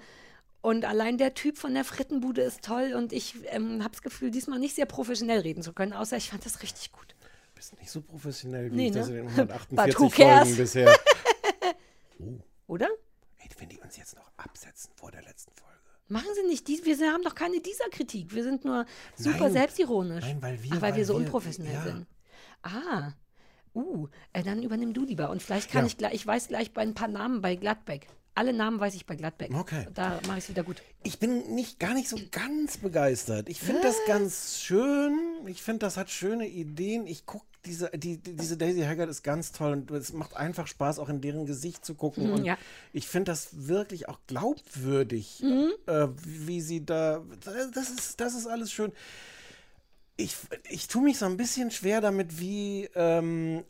[0.62, 4.30] Und allein der Typ von der Frittenbude ist toll und ich ähm, habe das Gefühl,
[4.30, 7.16] diesmal nicht sehr professionell reden zu können, außer ich fand das richtig gut.
[7.56, 9.20] Bist nicht so professionell, wie Nee, ich das ne?
[9.20, 10.48] in den But who 148 cares?
[10.48, 10.96] Folgen bisher.
[12.72, 12.88] Oder?
[13.40, 15.78] Ey, wenn die uns jetzt noch absetzen vor der letzten Folge.
[16.08, 18.34] Machen Sie nicht wir haben doch keine dieser Kritik.
[18.34, 18.86] Wir sind nur
[19.18, 19.52] super Nein.
[19.52, 20.24] selbstironisch.
[20.24, 21.84] Nein, weil wir- Ach, weil, weil wir so wir- unprofessionell ja.
[21.84, 22.08] sind.
[22.64, 23.12] Ah.
[23.74, 25.30] Uh, äh, dann übernimm du lieber.
[25.32, 25.88] Und vielleicht kann Ja.
[25.88, 28.08] ich gleich, ich weiß gleich bei ein paar Namen bei Gladbeck.
[28.36, 29.54] Alle Namen weiß ich bei Gladbeck.
[29.54, 29.88] Okay.
[29.94, 30.82] Da mache ich es wieder gut.
[31.04, 33.50] Ich bin nicht gar nicht so ganz begeistert.
[33.50, 35.20] Ich finde das ganz schön.
[35.48, 37.06] Ich finde, das hat schöne Ideen.
[37.06, 40.68] Ich gucke diese, die, die- diese Daisy Haggard ist ganz toll und es macht einfach
[40.68, 42.28] Spaß, auch in deren Gesicht zu gucken.
[42.28, 42.58] Mhm, und ja.
[42.94, 45.72] ich finde das wirklich auch glaubwürdig, Mhm.
[45.88, 47.24] äh, wie sie da.
[47.74, 48.92] Das ist, das ist alles schön.
[50.18, 50.36] Ich,
[50.70, 53.64] ich tue mich so ein bisschen schwer damit, wie ähm,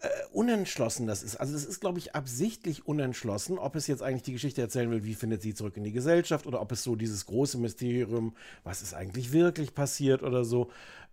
[0.00, 1.36] äh, unentschlossen das ist.
[1.36, 5.04] Also es ist, glaube ich, absichtlich unentschlossen, ob es jetzt eigentlich die Geschichte erzählen will,
[5.04, 8.34] wie findet sie zurück in die Gesellschaft oder ob es so dieses große Mysterium,
[8.64, 10.70] was ist eigentlich wirklich passiert oder so,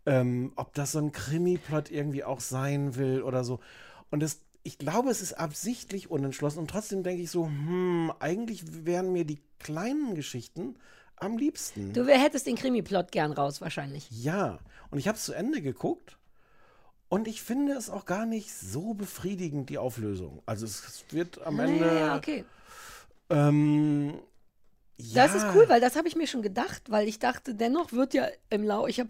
[0.09, 3.59] ähm, ob das so ein Krimi-Plot irgendwie auch sein will oder so.
[4.09, 8.85] Und es, ich glaube, es ist absichtlich unentschlossen und trotzdem denke ich so, hm, eigentlich
[8.85, 10.75] wären mir die kleinen Geschichten
[11.17, 11.93] am liebsten.
[11.93, 14.09] Du hättest den Krimi-Plot gern raus, wahrscheinlich.
[14.09, 14.57] Ja,
[14.89, 16.17] und ich habe es zu Ende geguckt
[17.07, 20.41] und ich finde es auch gar nicht so befriedigend, die Auflösung.
[20.47, 21.85] Also es wird am Ah, Ende.
[21.85, 22.45] ja, ja, okay.
[23.29, 24.13] ähm,
[24.97, 27.91] ja, Das ist cool, weil das habe ich mir schon gedacht, weil ich dachte, dennoch
[27.91, 29.09] wird ja im Lau, ich habe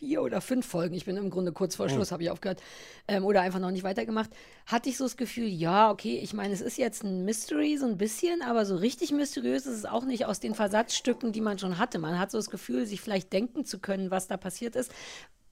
[0.00, 2.62] vier oder fünf Folgen, ich bin im Grunde kurz vor Schluss, habe ich aufgehört,
[3.06, 4.30] ähm, oder einfach noch nicht weitergemacht,
[4.64, 7.84] hatte ich so das Gefühl, ja, okay, ich meine, es ist jetzt ein Mystery, so
[7.84, 11.58] ein bisschen, aber so richtig mysteriös ist es auch nicht aus den Versatzstücken, die man
[11.58, 11.98] schon hatte.
[11.98, 14.90] Man hat so das Gefühl, sich vielleicht denken zu können, was da passiert ist.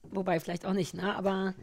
[0.09, 1.15] Wobei, vielleicht auch nicht, ne?
[1.15, 1.53] Aber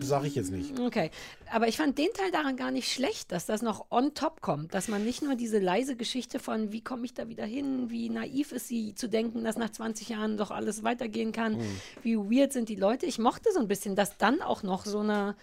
[0.00, 0.78] sage ich jetzt nicht.
[0.78, 1.10] Okay,
[1.50, 4.74] aber ich fand den Teil daran gar nicht schlecht, dass das noch on top kommt,
[4.74, 8.08] dass man nicht nur diese leise Geschichte von, wie komme ich da wieder hin, wie
[8.10, 11.80] naiv ist sie zu denken, dass nach 20 Jahren doch alles weitergehen kann, Mhm.
[12.02, 13.06] wie weird sind die Leute.
[13.06, 15.36] Ich mochte so ein bisschen, dass dann auch noch so eine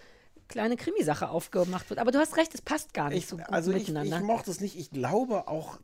[0.48, 2.00] kleine Krimisache aufgemacht wird.
[2.00, 4.16] Aber du hast recht, es passt gar nicht Ich, so gut also ich, miteinander.
[4.18, 4.78] ich mochte es nicht.
[4.78, 5.78] Ich glaube auch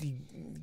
[0.00, 0.20] die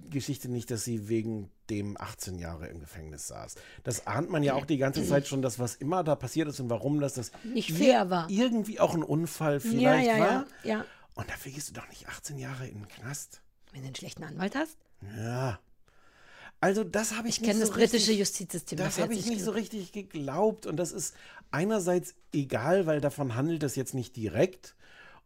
[0.10, 3.56] Geschichte nicht, dass sie wegen dem 18 Jahre im Gefängnis saß.
[3.84, 6.60] Das ahnt man ja auch die ganze Zeit schon, dass was immer da passiert ist
[6.60, 8.30] und warum dass das Nicht fair war.
[8.30, 10.32] irgendwie auch ein Unfall ja, vielleicht ja, war.
[10.64, 10.86] ja, ja.
[11.14, 13.42] Und dafür gehst du doch nicht 18 Jahre in den Knast.
[13.72, 14.78] Wenn du einen schlechten Anwalt hast.
[15.18, 15.60] Ja.
[16.62, 18.78] Also das habe ich, Ich nicht kenne so das britische richtig- Justizsystem.
[18.80, 20.66] Das habe ich nicht so richtig geglaubt.
[20.66, 21.14] Und das ist
[21.52, 24.76] einerseits egal, weil davon handelt es jetzt nicht direkt.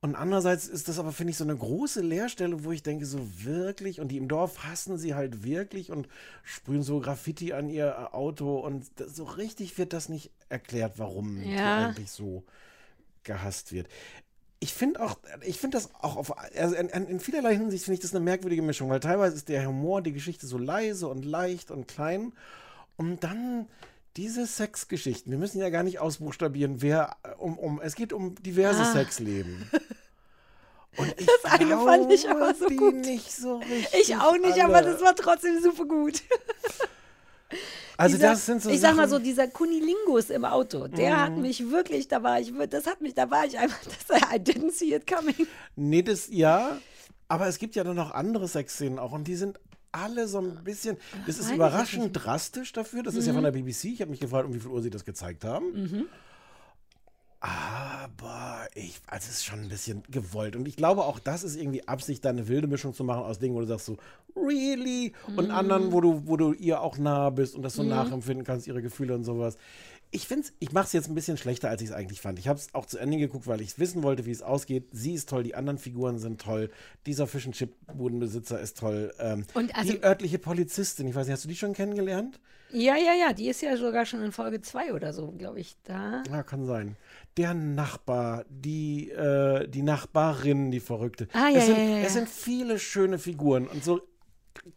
[0.03, 3.25] Und andererseits ist das aber, finde ich, so eine große Leerstelle, wo ich denke, so
[3.41, 6.09] wirklich, und die im Dorf hassen sie halt wirklich und
[6.43, 8.59] sprühen so Graffiti an ihr Auto.
[8.59, 11.87] Und das, so richtig wird das nicht erklärt, warum Ja.
[11.87, 12.43] eigentlich so
[13.23, 13.87] gehasst wird.
[14.59, 18.01] Ich finde auch, ich finde das auch auf, also in, in vielerlei Hinsicht finde ich
[18.01, 21.71] das eine merkwürdige Mischung, weil teilweise ist der Humor, die Geschichte so leise und leicht
[21.71, 22.33] und klein
[22.97, 23.69] und dann
[24.15, 25.31] diese Sexgeschichten.
[25.31, 28.91] Wir müssen ja gar nicht ausbuchstabieren, wer, um, um, es geht um diverse Ah.
[28.91, 29.69] Sexleben.
[30.97, 32.95] Und ich Das eine fand ich aber so gut.
[32.95, 33.87] nicht so richtig.
[34.01, 34.91] Ich auch nicht, aber alle.
[34.93, 36.21] das war trotzdem super gut.
[37.95, 41.21] Also Dieser- das sind so ich sag mal so, Sachen- dieser Kunilingus im Auto, der
[41.21, 41.41] hat Mhm.
[41.43, 43.77] mich wirklich, da war ich, das hat mich, da war ich einfach,
[44.07, 45.45] das, I didn't see it coming.
[45.75, 46.77] Nee, das ja,
[47.27, 49.59] aber es gibt ja dann noch andere Sexszenen auch und die sind
[49.91, 50.97] alle so ein bisschen.
[51.27, 53.03] Das ist ich überraschend drastisch dafür.
[53.03, 53.37] Das ist ja Mhm.
[53.37, 53.85] von der BBC.
[53.89, 55.71] Ich habe mich gefragt, um wie viel Uhr sie das gezeigt haben.
[55.73, 56.05] Mhm.
[57.43, 60.55] Aber ich, also es ist schon ein bisschen gewollt.
[60.55, 63.37] Und ich glaube, auch das ist irgendwie Absicht, da eine wilde Mischung zu machen aus
[63.39, 63.97] Dingen, wo du sagst so,
[64.35, 65.11] really?
[65.35, 65.51] Und Mhm.
[65.51, 67.89] anderen, wo du, wo du ihr auch nah bist und das so Mhm.
[67.89, 69.57] nachempfinden kannst, ihre Gefühle und sowas.
[70.11, 72.39] Ich finde ich mache es jetzt ein bisschen schlechter, als ich es eigentlich fand.
[72.39, 74.85] Ich habe es auch zu Ende geguckt, weil ich wissen wollte, wie es ausgeht.
[74.91, 76.69] Sie ist toll, die anderen Figuren sind toll.
[77.07, 79.11] Dieser Fish and Chip Budenbesitzer ist toll.
[79.19, 82.39] Ähm, Und also- die örtliche Polizistin, ich weiß nicht, hast du die schon kennengelernt?
[82.71, 85.75] Ja, ja, ja, die ist ja sogar schon in Folge 2 oder so, glaube ich,
[85.83, 86.23] da.
[86.29, 86.95] Ja, kann sein.
[87.37, 91.27] Der Nachbar, die, äh, die Nachbarin, die Verrückte.
[91.33, 94.01] Ah, ja, es, sind, ja, ja, es sind viele schöne Figuren und so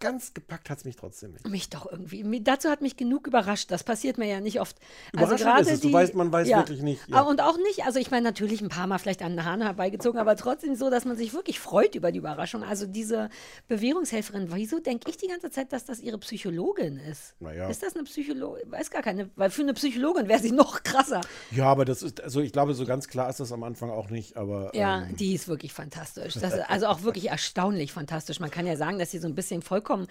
[0.00, 1.48] ganz gepackt hat es mich trotzdem nicht.
[1.48, 2.40] Mich doch irgendwie.
[2.40, 3.70] Dazu hat mich genug überrascht.
[3.70, 4.76] Das passiert mir ja nicht oft.
[5.12, 5.80] Überraschend gerade ist es.
[5.80, 7.16] Du weißt, man weiß wirklich nicht, ja.
[7.16, 9.62] Ah, Und auch nicht, also ich meine natürlich ein paar Mal vielleicht an den Haaren
[9.62, 12.62] herbeigezogen, aber trotzdem so, dass man sich wirklich freut über die Überraschung.
[12.62, 13.30] Also diese
[13.68, 17.34] Bewährungshelferin, wieso denke ich die ganze Zeit, dass das ihre Psychologin ist?
[17.40, 17.68] Naja.
[17.68, 18.70] Ist das eine Psychologin?
[18.70, 21.20] Weiß gar keine, weil für eine Psychologin wäre sie noch krasser.
[21.50, 24.10] Ja, aber das ist, also ich glaube, so ganz klar ist das am Anfang auch
[24.10, 24.74] nicht, aber.
[24.74, 26.34] Ja, ähm, die ist wirklich fantastisch.
[26.34, 28.40] Das ist also auch wirklich erstaunlich fantastisch.
[28.40, 30.06] Man kann ja sagen, dass sie so ein bisschen vollkommen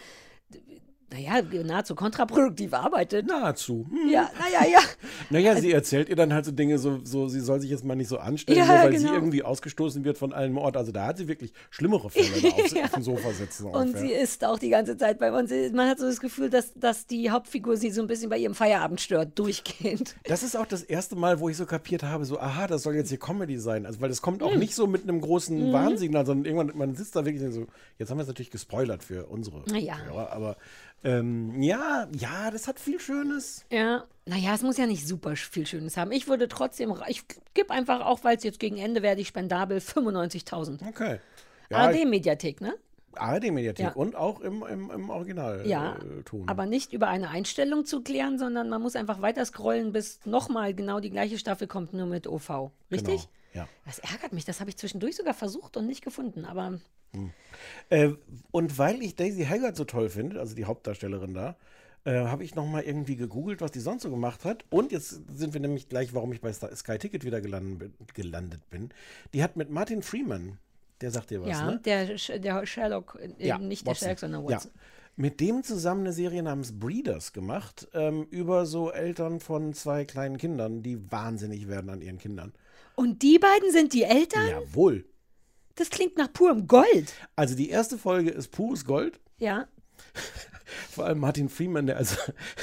[1.11, 3.27] naja, nahezu kontraproduktiv arbeitet.
[3.27, 3.85] Nahezu.
[3.89, 4.09] Hm.
[4.09, 4.79] Ja, naja, ja.
[5.29, 7.95] Naja, sie erzählt ihr dann halt so Dinge, so, so sie soll sich jetzt mal
[7.95, 9.13] nicht so anstellen, Ja, nur weil sie genau.
[9.15, 10.77] irgendwie ausgestoßen wird von allen Ort.
[10.77, 12.85] Also da hat sie wirklich schlimmere Fälle auf, Ja.
[12.85, 13.65] auf dem Sofa sitzen.
[13.67, 13.99] Und auf, ja.
[13.99, 15.51] sie ist auch die ganze Zeit bei uns.
[15.73, 18.55] Man hat so das Gefühl, dass, dass die Hauptfigur sie so ein bisschen bei ihrem
[18.55, 20.15] Feierabend stört, durchgehend.
[20.25, 22.95] Das ist auch das erste Mal, wo ich so kapiert habe, so, aha, das soll
[22.95, 23.85] jetzt hier Comedy sein.
[23.85, 25.73] Also, weil das kommt auch nicht so mit einem großen Mhm.
[25.73, 27.67] Warnsignal, sondern irgendwann, man sitzt da wirklich so,
[27.99, 29.97] jetzt haben wir es natürlich gespoilert für unsere Na ja.
[29.97, 30.57] Hörer, aber
[31.05, 33.65] ähm, ja, ja, das hat viel Schönes.
[33.71, 36.11] Ja, naja, es muss ja nicht super viel Schönes haben.
[36.11, 39.77] Ich würde trotzdem, ich gebe einfach, auch weil es jetzt gegen Ende werde ich spendabel,
[39.77, 40.87] 95.000.
[40.89, 41.19] Okay.
[41.69, 42.75] Ja, ARD-Mediathek, ne?
[43.13, 43.91] ARD-Mediathek Ja.
[43.93, 48.37] und auch im, im, im Original Ja, äh, aber nicht über eine Einstellung zu klären,
[48.37, 52.27] sondern man muss einfach weiter scrollen, bis nochmal genau die gleiche Staffel kommt, nur mit
[52.27, 52.71] OV.
[52.91, 53.29] Richtig?
[53.53, 53.67] Genau, ja.
[53.85, 56.79] Das ärgert mich, das habe ich zwischendurch sogar versucht und nicht gefunden, aber
[57.89, 58.11] Äh,
[58.51, 61.55] und weil ich Daisy Haggard so toll finde, also die Hauptdarstellerin da,
[62.05, 64.63] äh, habe ich noch mal irgendwie gegoogelt, was die sonst so gemacht hat.
[64.69, 68.89] Und jetzt sind wir nämlich gleich, warum ich bei Sky Ticket wieder gelandet bin.
[69.33, 70.59] Die hat mit Martin Freeman,
[71.01, 71.81] der sagt dir was, ja, ne?
[71.83, 72.05] der,
[72.39, 73.95] der Sherlock, äh, nicht der Watson.
[73.95, 74.71] Sherlock, sondern Watson.
[74.73, 74.81] Ja.
[75.17, 80.37] Mit dem zusammen eine Serie namens Breeders gemacht, ähm, über so Eltern von zwei kleinen
[80.37, 82.53] Kindern, die wahnsinnig werden an ihren Kindern.
[82.95, 84.47] Und die beiden sind die Eltern?
[84.47, 85.05] Jawohl.
[85.75, 87.13] Das klingt nach purem Gold.
[87.35, 89.19] Also die erste Folge ist pures Gold.
[89.37, 89.67] Ja.
[90.91, 92.15] Vor allem Martin Freeman, der also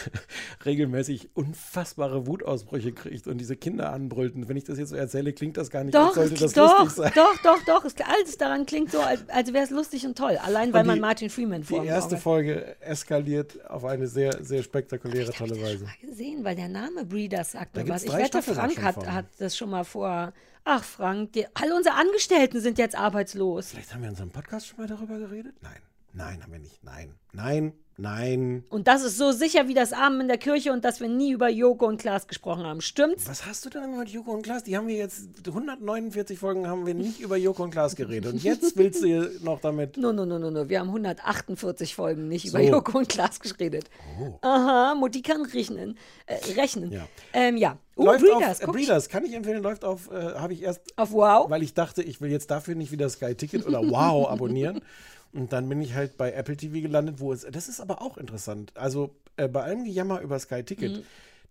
[0.65, 4.35] regelmäßig unfassbare Wutausbrüche kriegt und diese Kinder anbrüllt.
[4.35, 6.53] Und wenn ich das jetzt so erzähle, klingt das gar nicht, Doch, als sollte das
[6.53, 7.13] doch, lustig sein.
[7.15, 7.85] doch, doch, doch.
[7.85, 10.37] Es, alles daran klingt so, als, als wäre es lustig und toll.
[10.43, 14.43] Allein, weil die- man Martin Freeman vor Die erste Auge Folge eskaliert auf eine sehr,
[14.43, 15.87] sehr spektakuläre, tolle Weise.
[15.89, 16.01] hat.
[16.01, 18.05] gesehen, weil der Name Breeders sagt Da mir was.
[18.05, 20.33] Ich wette, Frank hat, hat das schon mal vor.
[20.65, 23.71] Ach, Frank, die, all unsere Angestellten sind jetzt arbeitslos.
[23.71, 25.55] Vielleicht haben wir in unserem Podcast schon mal darüber geredet?
[25.61, 25.81] Nein.
[26.15, 26.83] Nein, haben wir nicht.
[26.85, 27.15] Nein.
[27.33, 27.73] Nein.
[27.99, 28.65] Nein.
[28.71, 31.33] Und das ist so sicher wie das Amen in der Kirche und dass wir nie
[31.33, 32.81] über Joko und Klaas gesprochen haben.
[32.81, 33.29] Stimmt's?
[33.29, 34.65] Was hast du denn immer mit Joko und Klaas?
[34.65, 38.33] Die haben wir jetzt, 149 Folgen haben wir nicht über Joko und Klaas geredet.
[38.33, 39.99] Und jetzt willst du noch damit.
[39.99, 40.69] No, no, no, no, no.
[40.69, 42.59] Wir haben 148 Folgen nicht So.
[42.59, 43.91] über Joko und Klaas geredet.
[44.19, 44.39] Oh.
[44.41, 45.99] Aha, Mutti kann rechnen.
[46.27, 46.93] Äh, rechnen.
[46.93, 47.07] Ja.
[47.35, 47.77] Ähm, ja.
[47.97, 48.73] Uh, läuft Breeders, auf, äh.
[48.73, 50.81] Breeders, kann ich empfehlen, läuft auf, äh, habe ich erst.
[50.97, 51.51] Auf Wow?
[51.51, 54.81] Weil ich dachte, ich will jetzt dafür nicht wieder Sky Ticket oder Wow abonnieren.
[55.33, 57.47] Und dann bin ich halt bei Apple TV gelandet, wo es.
[57.51, 58.77] Das ist aber auch interessant.
[58.77, 60.99] Also äh, bei allem Gejammer über Sky Ticket.
[60.99, 61.03] Mhm.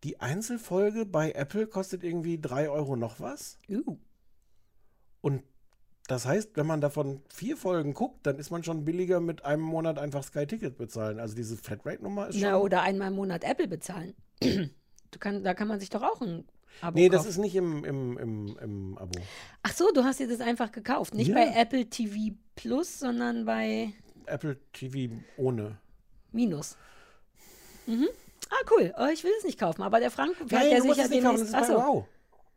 [0.04, 3.58] Die Einzelfolge bei Apple kostet irgendwie 3 Euro noch was.
[3.70, 3.98] Uh.
[5.22, 5.44] Und
[6.08, 9.62] das heißt, wenn man davon vier Folgen guckt, dann ist man schon billiger mit einem
[9.62, 11.20] Monat einfach Sky Ticket bezahlen.
[11.20, 12.44] Also diese Flatrate-Nummer ist schon.
[12.44, 14.14] Na, oder einmal im Monat Apple bezahlen.
[15.20, 16.46] Kann, da kann man sich doch auch ein
[16.80, 17.30] Abo nee, das kaufen.
[17.30, 19.20] ist nicht im, im, im, im Abo.
[19.64, 21.14] Ach so, du hast dir das einfach gekauft.
[21.14, 21.36] Nicht Ja.
[21.36, 23.94] bei Apple TV Plus, sondern bei
[24.26, 25.78] Apple TV ohne.
[26.32, 26.78] Minus.
[27.86, 28.08] Mhm.
[28.50, 28.94] Ah, cool.
[28.98, 30.52] Oh, ich will es nicht kaufen, aber der Frank du musst
[30.84, 31.74] sicher das bei Ach so.
[31.76, 32.06] Wow.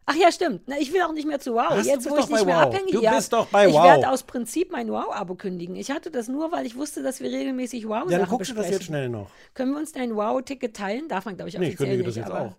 [0.06, 0.62] Ach ja, stimmt.
[0.66, 1.80] Na, ich will auch nicht mehr zu Wow.
[1.82, 2.62] Du Jetzt, wo ich nicht mehr Wow.
[2.64, 3.84] abhängig Du ja, bist doch bei Ich Wow.
[3.84, 5.76] werde aus Prinzip mein Wow-Abo kündigen.
[5.76, 8.54] Ich hatte das nur, weil ich wusste, dass wir regelmäßig Wow-Sachen Ja, dann guckst du
[8.54, 9.30] das jetzt schnell noch.
[9.54, 11.08] Können wir uns dein Wow-Ticket teilen?
[11.08, 12.26] Darf man, glaube ich, Nee, ich offiziell kündige das nicht.
[12.26, 12.56] jetzt aber auch.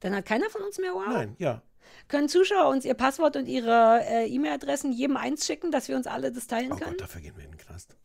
[0.00, 1.04] Dann hat keiner von uns mehr Wow.
[1.08, 1.62] Nein, ja.
[2.08, 6.06] Können Zuschauer uns ihr Passwort und ihre äh, E-Mail-Adressen jedem eins schicken, dass wir uns
[6.06, 6.92] alle das teilen Oh können?
[6.92, 7.96] Gott, dafür gehen wir in den Knast.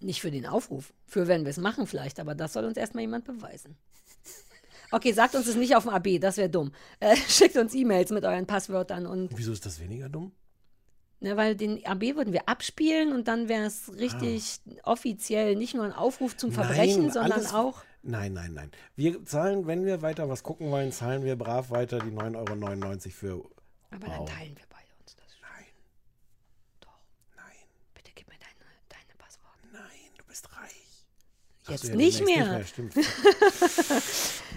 [0.00, 0.92] Nicht für den Aufruf.
[1.06, 3.76] Für wenn wir es machen vielleicht, aber das soll uns erstmal jemand beweisen.
[4.90, 6.72] Okay, sagt uns es nicht auf dem AB, das wäre dumm.
[7.00, 10.32] Äh, schickt uns E-Mails mit euren Passwörtern und Wieso ist das weniger dumm?
[11.20, 15.84] ne, weil den AB würden wir abspielen und dann wäre es richtig offiziell nicht nur
[15.84, 17.82] ein Aufruf zum Verbrechen, Nein, sondern alles- auch.
[18.02, 18.70] Nein, nein, nein.
[18.96, 23.44] Wir zahlen, wenn wir weiter was gucken wollen, zahlen wir brav weiter die 9,99 Euro
[23.44, 23.50] für.
[23.90, 24.16] Aber Wow.
[24.16, 25.26] dann teilen wir beide uns das.
[25.40, 25.66] Nein.
[26.80, 26.98] Doch.
[27.36, 27.44] Nein.
[27.94, 29.68] Bitte gib mir deine, deine Passworte.
[29.72, 31.06] Nein, du bist reich.
[31.68, 32.64] Jetzt ja, nicht demnächst mehr.
[32.66, 32.94] Stimmt.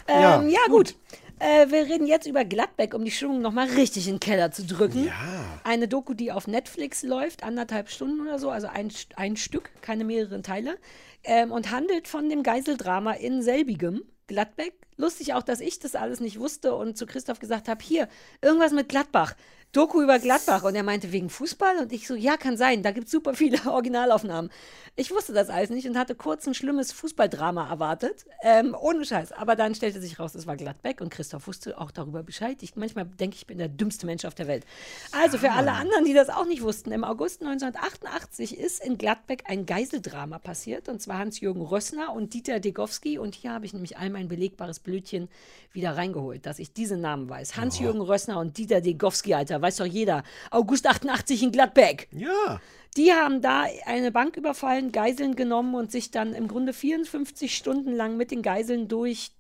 [0.08, 0.96] Ähm, ja, gut.
[1.39, 4.66] Äh, wir reden jetzt über Gladbeck, um die Stimmung nochmal richtig in den Keller zu
[4.66, 5.06] drücken.
[5.06, 5.60] Ja.
[5.66, 10.06] Eine Doku, die auf Netflix läuft, anderthalb Stunden oder so, also ein, ein Stück, keine
[10.06, 10.78] mehreren Teile,
[11.26, 14.73] ähm, und handelt von dem Geiseldrama in selbigem Gladbeck.
[14.97, 18.07] Lustig auch, dass ich das alles nicht wusste und zu Christoph gesagt habe, hier,
[18.41, 19.36] irgendwas mit Gladbach.
[19.76, 20.63] Doku über Gladbach.
[20.63, 21.80] Und er meinte, wegen Fußball?
[21.80, 22.82] Und ich so, ja, kann sein.
[22.82, 24.49] Da gibt es super viele Originalaufnahmen.
[24.95, 28.26] Ich wusste das alles nicht und hatte kurz ein schlimmes Fußballdrama erwartet.
[28.41, 29.34] Ähm, ohne Scheiß.
[29.34, 32.57] Aber dann stellte sich raus, es war Gladbeck und Christoph wusste auch darüber Bescheid.
[32.61, 34.65] Ich, manchmal denke ich, ich bin der dümmste Mensch auf der Welt.
[35.11, 39.43] Also für alle anderen, die das auch nicht wussten, im August 1988 ist in Gladbeck
[39.47, 40.88] ein Geiseldrama passiert.
[40.88, 43.17] Und zwar Hans-Jürgen Rössner und Dieter Degowski.
[43.17, 45.28] Und hier habe ich nämlich all mein belegbares Blötchen
[45.73, 47.57] wieder reingeholt, dass ich diese Namen weiß.
[47.57, 50.24] Hans-Jürgen Rössner und Dieter Degowski, Alter, weiß doch jeder.
[50.51, 52.07] August 88 in Gladbeck.
[52.11, 52.61] Ja.
[52.97, 57.91] Die haben da eine Bank überfallen, Geiseln genommen und sich dann im Grunde 54 Stunden
[57.91, 59.32] lang mit den Geiseln durch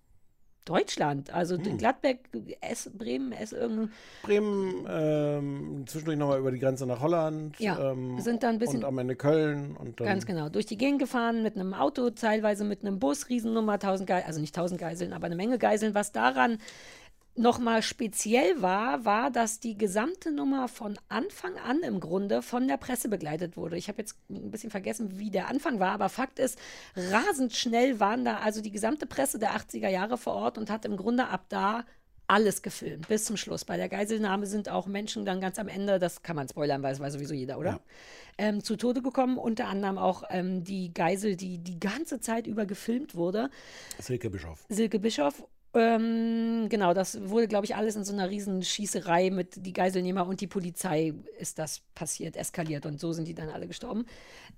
[0.65, 1.77] Deutschland, also Hm.
[1.77, 2.27] Gladbeck,
[2.59, 3.91] S, Bremen, S, irgendein.
[4.23, 7.55] Bremen, ähm, zwischendurch nochmal über die Grenze nach Holland.
[7.59, 9.77] Ja, ähm, sind dann ein bisschen- Und am Ende Köln.
[9.77, 10.49] Und dann, Ganz genau.
[10.49, 14.41] Durch die Gegend gefahren mit einem Auto, teilweise mit einem Bus, Riesennummer, 1000 Geiseln, also
[14.41, 15.93] nicht 1000 Geiseln, aber eine Menge Geiseln.
[15.93, 16.57] Was daran
[17.35, 22.77] nochmal speziell war, war, dass die gesamte Nummer von Anfang an im Grunde von der
[22.77, 23.77] Presse begleitet wurde.
[23.77, 26.57] Ich habe jetzt ein bisschen vergessen, wie der Anfang war, aber Fakt ist,
[26.95, 30.85] rasend schnell waren da also die gesamte Presse der 80er Jahre vor Ort und hat
[30.85, 31.85] im Grunde ab da
[32.27, 33.65] alles gefilmt, bis zum Schluss.
[33.65, 36.93] Bei der Geiselnahme sind auch Menschen dann ganz am Ende, das kann man spoilern, weil
[36.93, 37.81] es weiß sowieso jeder, oder?
[38.37, 42.65] Ähm, zu Tode gekommen, unter anderem auch ähm, die Geisel, die die ganze Zeit über
[42.65, 43.49] gefilmt wurde.
[43.99, 44.65] Silke Bischof.
[44.69, 45.47] Silke Bischof.
[45.75, 50.25] Ähm, genau, das wurde, glaube ich, alles in so einer riesen Schießerei mit die Geiselnehmer
[50.25, 54.05] und die Polizei ist das passiert, eskaliert und so sind die dann alle gestorben.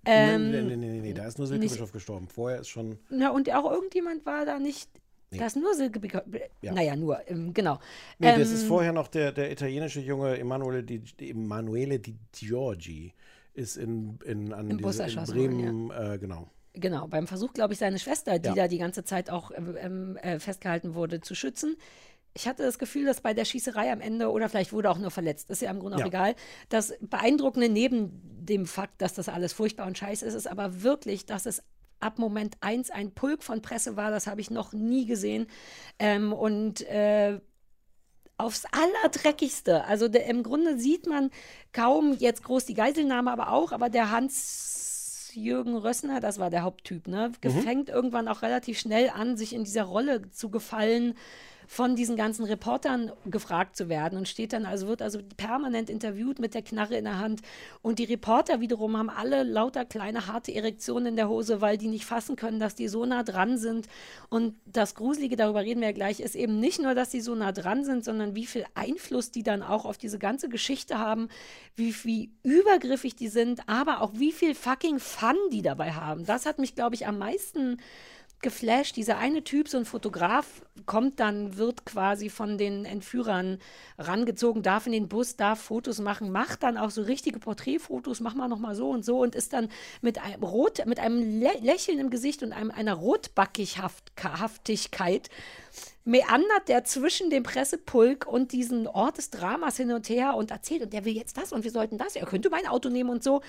[0.05, 2.27] Ähm, nee, nee, nee, nee, nee, da ist nur Silke Bischof gestorben.
[2.27, 2.99] Vorher ist schon.
[3.09, 4.89] Na, und auch irgendjemand war da nicht.
[5.31, 5.39] Nee.
[5.39, 6.21] Da ist nur Silke Bischof.
[6.61, 6.71] Ja.
[6.71, 7.79] Naja, nur, ähm, genau.
[8.19, 13.13] Nee, das Ähm, ist vorher noch der, der italienische Junge Emanuele Di, Emanuele Di Giorgi.
[13.53, 16.47] Ist in, in, an diese, in Bremen, äh, genau.
[16.79, 18.55] Genau, beim Versuch, glaube ich, seine Schwester, die Ja.
[18.55, 21.75] da die ganze Zeit auch ähm, äh, festgehalten wurde, zu schützen.
[22.33, 25.09] Ich hatte das Gefühl, dass bei der Schießerei am Ende, oder vielleicht wurde auch nur
[25.09, 26.05] verletzt, ist ja im Grunde auch Ja.
[26.07, 26.35] egal,
[26.69, 31.25] das Beeindruckende neben dem Fakt, dass das alles furchtbar und scheiße ist, ist aber wirklich,
[31.25, 31.63] dass es
[31.99, 35.47] ab Moment eins ein Pulk von Presse war, das habe ich noch nie gesehen.
[35.97, 37.39] Ähm, und äh,
[38.37, 39.83] aufs Allerdreckigste.
[39.85, 41.31] Also der, im Grunde sieht man
[41.73, 44.11] kaum jetzt groß die Geiselnahme, aber auch, aber der
[45.37, 47.31] Hans-Jürgen Rössner, das war der Haupttyp, ne?
[47.41, 51.13] Gefängt irgendwann auch relativ schnell an, sich in dieser Rolle zu gefallen,
[51.67, 56.39] von diesen ganzen Reportern gefragt zu werden und steht dann, also wird also permanent interviewt
[56.39, 57.41] mit der Knarre in der Hand.
[57.81, 61.89] Und die Reporter wiederum haben alle lauter kleine harte Erektionen in der Hose, weil die
[61.89, 63.87] nicht fassen können, dass die so nah dran sind.
[64.29, 67.35] Und das Gruselige, darüber reden wir ja gleich, ist eben nicht nur, dass die so
[67.35, 71.27] nah dran sind, sondern wie viel Einfluss die dann auch auf diese ganze Geschichte haben,
[71.75, 76.25] wie, wie übergriffig die sind, aber auch wie viel fucking Fun die dabei haben.
[76.25, 77.77] Das hat mich, glaube ich, am meisten
[78.41, 78.95] geflasht.
[78.95, 83.59] Dieser eine Typ, so ein Fotograf, kommt dann, wird quasi von den Entführern
[83.97, 88.35] rangezogen, darf in den Bus, darf Fotos machen, macht dann auch so richtige Porträtfotos, mach
[88.35, 89.69] mal nochmal so und so und ist dann
[90.01, 95.29] mit einem Rot, mit einem Lä Lächeln im Gesicht und einem, einer Rotbackigkeit
[96.05, 100.83] meandert der zwischen dem Pressepulk und diesen Ort des Dramas hin und her und erzählt
[100.83, 103.23] und der will jetzt das und wir sollten das, er könnte mein Auto nehmen und
[103.23, 103.41] so.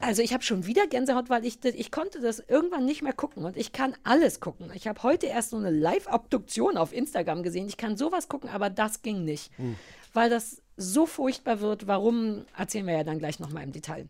[0.00, 3.44] Also ich habe schon wieder Gänsehaut, weil ich, ich konnte das irgendwann nicht mehr gucken
[3.44, 4.72] und ich kann alles gucken.
[4.74, 7.68] Ich habe heute erst so eine Live-Abduktion auf Instagram gesehen.
[7.68, 9.52] Ich kann sowas gucken, aber das ging nicht,
[10.14, 11.86] weil das so furchtbar wird.
[11.86, 14.08] Warum, erzählen wir ja dann gleich nochmal im Detail.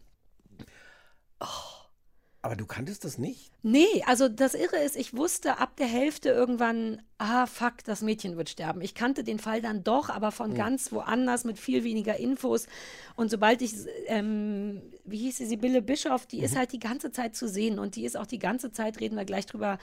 [2.42, 3.50] Aber du kanntest das nicht?
[3.62, 8.38] Nee, also das Irre ist, ich wusste ab der Hälfte irgendwann, ah fuck, das Mädchen
[8.38, 8.80] wird sterben.
[8.80, 12.66] Ich kannte den Fall dann doch, aber von ganz woanders mit viel weniger Infos.
[13.14, 13.74] Und sobald ich,
[14.06, 17.96] ähm, wie hieß sie, Sibylle Bischof, die ist halt die ganze Zeit zu sehen und
[17.96, 19.78] die ist auch die ganze Zeit, reden wir gleich drüber,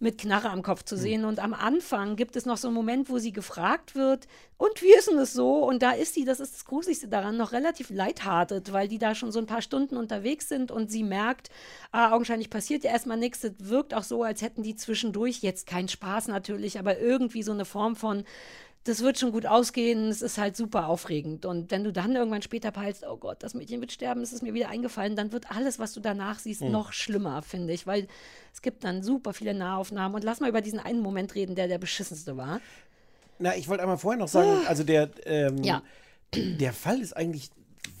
[0.00, 1.24] mit Knarre am Kopf zu sehen.
[1.24, 4.26] Und am Anfang gibt es noch so einen Moment, wo sie gefragt wird,
[4.62, 5.64] und wie ist denn es so?
[5.64, 9.16] Und da ist sie, das ist das Gruseligste daran, noch relativ lighthearted, weil die da
[9.16, 11.50] schon so ein paar Stunden unterwegs sind und sie merkt,
[11.90, 13.42] ah, augenscheinlich passiert ja erstmal nichts.
[13.42, 17.50] Es wirkt auch so, als hätten die zwischendurch jetzt keinen Spaß natürlich, aber irgendwie so
[17.50, 18.22] eine Form von,
[18.84, 21.46] das wird schon gut ausgehen, es ist halt super aufregend.
[21.46, 24.42] Und wenn du dann irgendwann später peilst, oh Gott, das Mädchen wird sterben, es ist
[24.42, 28.08] mir wieder eingefallen, dann wird alles, was du danach siehst, noch schlimmer, finde ich, weil
[28.52, 30.14] es gibt dann super viele Nahaufnahmen.
[30.16, 32.60] Und lass mal über diesen einen Moment reden, der der beschissenste war.
[33.38, 35.64] Na, ich wollte einmal vorher noch sagen, also der, ähm, Ah.
[35.64, 35.82] Ja.
[36.34, 37.50] der Fall ist eigentlich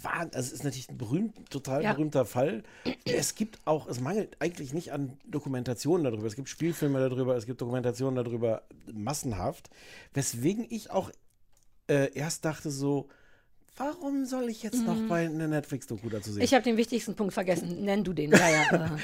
[0.04, 1.92] also es ist natürlich ein berühmt, total Ja.
[1.92, 2.62] berühmter Fall.
[3.04, 6.26] Es gibt auch, es mangelt eigentlich nicht an Dokumentationen darüber.
[6.26, 8.62] Es gibt Spielfilme darüber, es gibt Dokumentationen darüber
[8.92, 9.70] massenhaft.
[10.14, 11.10] Weswegen ich auch
[11.88, 13.08] äh, erst dachte so,
[13.76, 16.38] warum soll ich jetzt noch bei einer Netflix-Doku dazu sehen?
[16.40, 16.44] Mhm.
[16.44, 17.84] Ich habe den wichtigsten Punkt vergessen.
[17.84, 18.30] Nenn du den.
[18.30, 18.68] Ja, ja.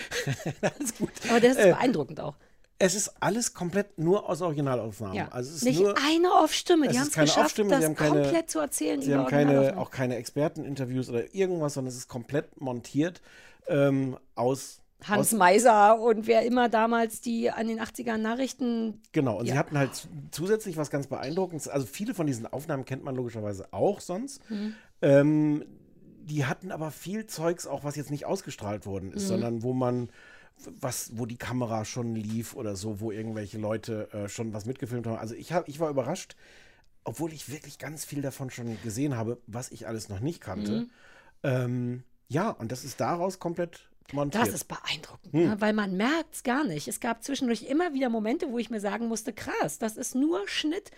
[0.79, 1.11] Alles gut.
[1.29, 2.37] Aber das ist Äh, beeindruckend auch.
[2.81, 5.17] Es ist alles komplett nur aus Originalaufnahmen.
[5.17, 5.29] Ja.
[5.29, 6.87] Also es ist Nicht nur, eine Off-Stimme.
[6.89, 9.03] Die haben es keine geschafft, das sie haben keine- komplett zu erzählen.
[9.03, 13.21] Sie haben keine, auch keine Experteninterviews oder irgendwas, sondern es ist komplett montiert
[13.67, 14.81] ähm, aus.
[15.07, 19.01] Hans aus, Meiser und wer immer damals die an den 80er Nachrichten.
[19.13, 19.53] Genau, und Ja.
[19.55, 21.69] sie hatten halt zu- zusätzlich was ganz Beeindruckendes.
[21.69, 24.41] Also viele von diesen Aufnahmen kennt man logischerweise auch sonst.
[24.51, 24.75] Mhm.
[25.03, 25.65] Ähm,
[26.23, 29.15] die hatten aber viel Zeugs auch, was jetzt nicht ausgestrahlt worden Mhm.
[29.15, 30.11] ist, sondern wo man
[30.81, 35.07] was, wo die Kamera schon lief oder so, wo irgendwelche Leute äh, schon was mitgefilmt
[35.07, 35.19] haben.
[35.19, 36.37] Also ich, hab, ich war überrascht,
[37.05, 40.73] obwohl ich wirklich ganz viel davon schon gesehen habe, was ich alles noch nicht kannte.
[40.73, 40.91] Mhm.
[41.43, 44.47] Ähm, Ja, und das ist daraus komplett montiert.
[44.47, 45.49] Das ist beeindruckend, Hm.
[45.51, 45.61] ne?
[45.61, 46.89] weil man merkt es gar nicht.
[46.89, 50.47] Es gab zwischendurch immer wieder Momente, wo ich mir sagen musste, krass, das ist nur
[50.49, 50.91] Schnitt,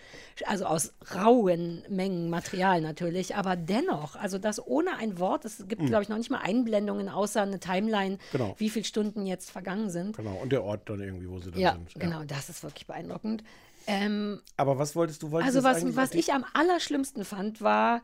[0.45, 5.81] also aus rauen Mengen Material natürlich, aber dennoch, also das ohne ein Wort, es gibt,
[5.81, 5.87] Hm.
[5.87, 8.55] glaube ich, noch nicht mal Einblendungen, außer eine Timeline, Genau.
[8.57, 10.17] wie viele Stunden jetzt vergangen sind.
[10.17, 11.99] Genau, und der Ort dann irgendwie, wo sie dann Ja, sind.
[11.99, 13.43] genau, das ist wirklich beeindruckend.
[13.87, 15.31] Ähm, Aber was wolltest du?
[15.31, 18.01] Wolltest also was, was ich am allerschlimmsten fand, war,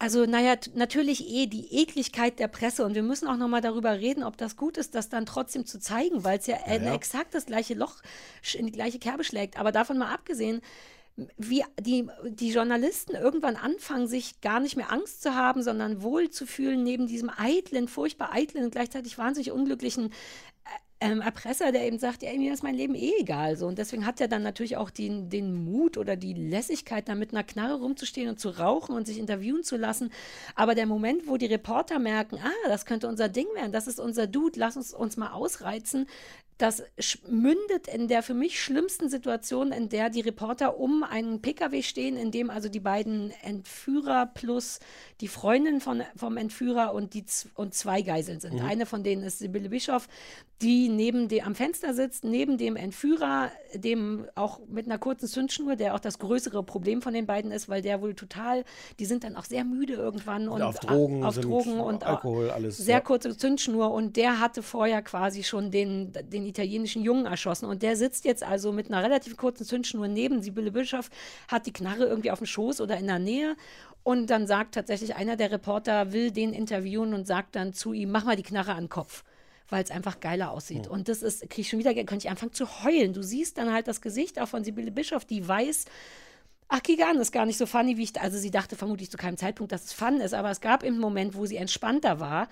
[0.00, 4.24] also naja, natürlich eh die Ekligkeit der Presse und wir müssen auch nochmal darüber reden,
[4.24, 6.94] ob das gut ist, das dann trotzdem zu zeigen, weil es ja, äh, ja.
[6.94, 7.96] exakt das gleiche Loch
[8.54, 9.58] in die gleiche Kerbe schlägt.
[9.58, 10.62] Aber davon mal abgesehen,
[11.36, 16.30] wie die, die Journalisten irgendwann anfangen, sich gar nicht mehr Angst zu haben, sondern wohl
[16.30, 20.14] zu fühlen neben diesem eitlen, furchtbar eitlen und gleichzeitig wahnsinnig unglücklichen
[21.00, 23.56] ähm, Erpresser, der eben sagt, ja, mir ist mein Leben eh egal.
[23.56, 23.66] So.
[23.66, 27.32] Und deswegen hat er dann natürlich auch den, den Mut oder die Lässigkeit, da mit
[27.32, 30.12] einer Knarre rumzustehen und zu rauchen und sich interviewen zu lassen.
[30.54, 33.98] Aber der Moment, wo die Reporter merken, ah, das könnte unser Ding werden, das ist
[33.98, 36.06] unser Dude, lass uns uns mal ausreizen,
[36.60, 36.82] das
[37.26, 42.16] mündet in der für mich schlimmsten Situation, in der die Reporter um einen Pkw stehen,
[42.16, 44.78] in dem also die beiden Entführer plus
[45.20, 48.54] die Freundin von, vom Entführer und, die, und zwei Geiseln sind.
[48.54, 48.66] Mhm.
[48.66, 50.08] Eine von denen ist Sibylle Bischof,
[50.60, 55.76] die neben dem am Fenster sitzt, neben dem Entführer, dem auch mit einer kurzen Zündschnur,
[55.76, 58.64] der auch das größere Problem von den beiden ist, weil der wohl total,
[58.98, 62.76] die sind dann auch sehr müde irgendwann und auf Drogen, auf Drogen und Alkohol, alles.
[62.76, 63.00] sehr ja.
[63.00, 67.96] kurze Zündschnur und der hatte vorher quasi schon den, den italienischen Jungen erschossen und der
[67.96, 71.10] sitzt jetzt also mit einer relativ kurzen Zündschnur neben Sibylle Bischof,
[71.48, 73.56] hat die Knarre irgendwie auf dem Schoß oder in der Nähe
[74.02, 78.10] und dann sagt tatsächlich einer der Reporter, will den interviewen und sagt dann zu ihm,
[78.10, 79.24] mach mal die Knarre an den Kopf
[79.70, 80.88] weil es einfach geiler aussieht.
[80.88, 83.12] Und das ist, kriege ich schon wieder, könnte ich anfangen zu heulen.
[83.12, 85.84] Du siehst dann halt das Gesicht auch von Sibylle Bischof, die weiß,
[86.68, 89.36] ach, Kigan ist gar nicht so funny, wie ich, also sie dachte vermutlich zu keinem
[89.36, 92.48] Zeitpunkt, dass es fun ist, aber es gab eben einen Moment, wo sie entspannter war.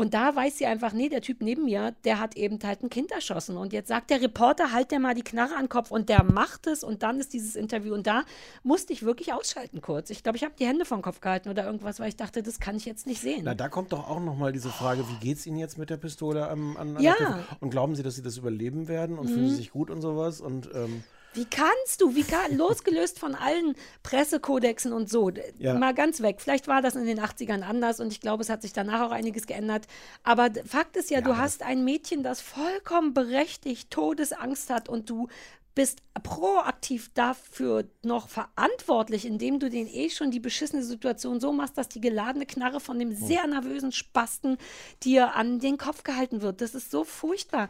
[0.00, 2.88] Und da weiß sie einfach, nee, der Typ neben mir, der hat eben halt ein
[2.88, 3.58] Kind erschossen.
[3.58, 5.90] Und jetzt sagt der Reporter, halt der mal die Knarre an den Kopf.
[5.90, 6.82] Und der macht es.
[6.82, 7.92] Und dann ist dieses Interview.
[7.92, 8.22] Und da
[8.62, 10.08] musste ich wirklich ausschalten kurz.
[10.08, 12.60] Ich glaube, ich habe die Hände vom Kopf gehalten oder irgendwas, weil ich dachte, das
[12.60, 13.42] kann ich jetzt nicht sehen.
[13.44, 16.48] Na, da kommt doch auch nochmal diese Frage, wie geht's Ihnen jetzt mit der Pistole
[16.48, 17.14] am, an, an Ja.
[17.60, 19.34] Und glauben Sie, dass Sie das überleben werden und Mhm.
[19.34, 20.40] fühlen Sie sich gut und sowas?
[20.40, 21.02] Und ähm,
[21.32, 25.74] Wie kannst du, wie kann, losgelöst von allen Pressekodexen und so, Ja.
[25.74, 26.40] mal ganz weg.
[26.40, 29.12] Vielleicht war das in den 80ern anders und ich glaube, es hat sich danach auch
[29.12, 29.86] einiges geändert.
[30.24, 35.28] Aber Fakt ist ja, du hast ein Mädchen, das vollkommen berechtigt Todesangst hat und du
[35.74, 41.78] bist proaktiv dafür noch verantwortlich, indem du den eh schon die beschissene Situation so machst,
[41.78, 44.58] dass die geladene Knarre von dem sehr nervösen Spasten
[45.04, 46.60] dir an den Kopf gehalten wird.
[46.60, 47.68] Das ist so furchtbar.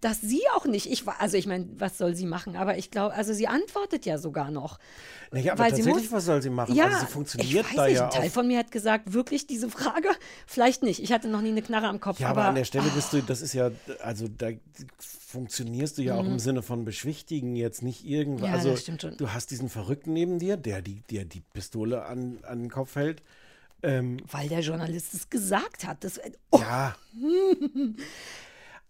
[0.00, 2.54] Dass sie auch nicht, ich war, also ich meine, was soll sie machen?
[2.54, 4.78] Aber ich glaube, also sie antwortet ja sogar noch.
[5.32, 6.74] naja, aber Weil sie tatsächlich, muss- was soll sie machen?
[6.76, 9.12] Ja, also sie funktioniert ich weiß da nicht, ja ein Teil von mir hat gesagt,
[9.12, 10.08] wirklich diese Frage?
[10.46, 11.02] Vielleicht nicht.
[11.02, 12.20] Ich hatte noch nie eine Knarre am Kopf.
[12.20, 14.50] Ja, aber, aber an der Stelle bist du, das ist ja, also da
[14.98, 16.32] funktionierst du ja auch Mhm.
[16.32, 18.46] im Sinne von beschwichtigen, jetzt nicht irgendwo.
[18.46, 19.16] Ja, also das stimmt schon.
[19.16, 22.94] du hast diesen Verrückten neben dir, der die, der die Pistole an, an den Kopf
[22.94, 23.22] hält.
[23.82, 26.02] Ähm, Weil der Journalist es gesagt hat.
[26.04, 26.20] Das,
[26.50, 26.58] oh.
[26.60, 26.96] Ja.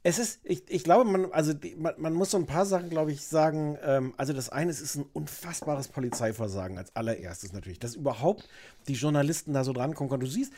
[0.04, 2.88] Es ist, ich, ich glaube, man, also die, man, man muss so ein paar Sachen,
[2.88, 3.76] glaube ich, sagen.
[3.82, 8.48] Ähm, also das eine, es ist ein unfassbares Polizeiversagen als allererstes natürlich, dass überhaupt
[8.86, 10.20] die Journalisten da so drankommen können.
[10.20, 10.52] Du siehst,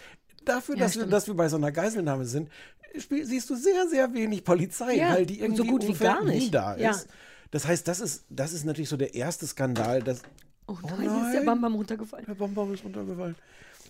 [0.44, 2.50] dafür, Ja, dass, wir, dass wir bei so einer Geiselnahme sind,
[2.98, 6.04] spiel, siehst du sehr, sehr wenig Polizei, Ja, weil die und so irgendwie gut wie
[6.04, 6.54] gar nicht.
[6.54, 6.90] da Ja.
[6.90, 7.08] ist.
[7.50, 10.22] Das heißt, das ist, das ist natürlich so der erste Skandal, dass,
[10.66, 12.26] Oh nein, hier ist der Bambam runtergefallen.
[12.26, 13.34] der Bambam ist runtergefallen.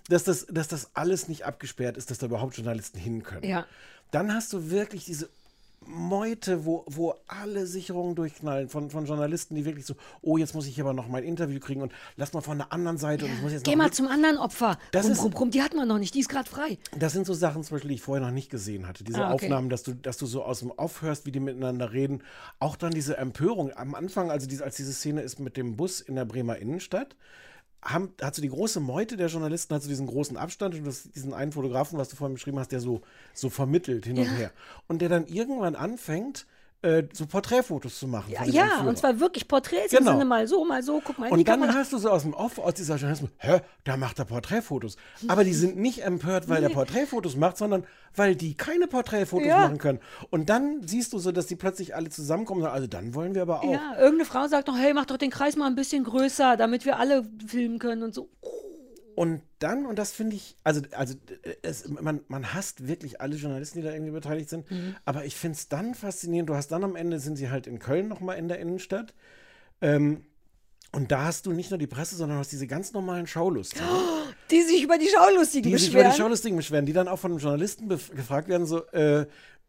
[0.09, 3.45] Dass das, dass das alles nicht abgesperrt ist, dass da überhaupt Journalisten hin können.
[3.45, 3.67] Ja.
[4.13, 5.29] Dann hast du wirklich diese
[5.87, 10.67] Meute, wo, wo alle Sicherungen durchknallen von, von Journalisten, die wirklich so, oh, jetzt muss
[10.67, 13.41] ich aber noch mein Interview kriegen und lass mal von der anderen Seite und ich
[13.41, 14.79] muss jetzt Geh noch mal zum anderen Opfer.
[14.93, 16.77] Das rum, ist- rum, rum, die hat man noch nicht, die ist gerade frei.
[16.99, 19.05] Das sind so Sachen zum Beispiel, die ich vorher noch nicht gesehen hatte.
[19.05, 19.47] Diese Ah, okay.
[19.47, 22.23] Aufnahmen, dass du, dass du so aus dem Off hörst, wie die miteinander reden.
[22.59, 23.73] Auch dann diese Empörung.
[23.75, 27.17] Am Anfang, also diese, als diese Szene ist mit dem Bus in der Bremer Innenstadt,
[27.83, 31.11] haben, hat so die große Meute der Journalisten, hat so diesen großen Abstand und das,
[31.11, 33.01] diesen einen Fotografen, was du vorhin beschrieben hast, der so,
[33.33, 34.33] so vermittelt hin und Ja.
[34.33, 34.53] her.
[34.89, 36.47] Und der dann irgendwann anfängt,
[36.83, 38.31] äh, so Porträtfotos zu machen.
[38.33, 40.13] Ja, ja und zwar wirklich Porträts im Genau.
[40.13, 42.59] Sinne mal so, mal so, guck mal Und dann hörst du so aus dem Off,
[42.59, 44.97] aus dieser Journalismus, hä, da macht er Porträtfotos.
[45.29, 47.85] Aber die sind nicht empört, weil er Porträtfotos macht, sondern
[48.17, 49.59] weil die keine Porträtfotos Ja.
[49.59, 50.01] machen können.
[50.31, 53.35] Und dann siehst du so, dass die plötzlich alle zusammenkommen und sagen, also dann wollen
[53.35, 53.71] wir aber auch.
[53.73, 56.85] Ja, irgendeine Frau sagt noch, hey, mach doch den Kreis mal ein bisschen größer, damit
[56.87, 58.31] wir alle filmen können und so.
[59.17, 61.15] Und dann, und das finde ich, also, also
[61.63, 64.69] es, man, man hasst wirklich alle Journalisten, die da irgendwie beteiligt sind.
[64.71, 64.97] Mhm.
[65.05, 66.49] Aber ich finde es dann faszinierend.
[66.51, 69.15] Du hast dann am Ende, sind sie halt in Köln nochmal in der Innenstadt.
[69.81, 70.25] Ähm,
[70.93, 73.87] Und da hast du nicht nur die Presse, sondern du hast diese ganz normalen Schaulustigen.
[74.51, 76.07] Die sich über die Schaulustigen die sich beschweren.
[76.07, 79.21] über die Schaulustigen beschweren, die dann auch von Journalisten gefragt werden, so, äh,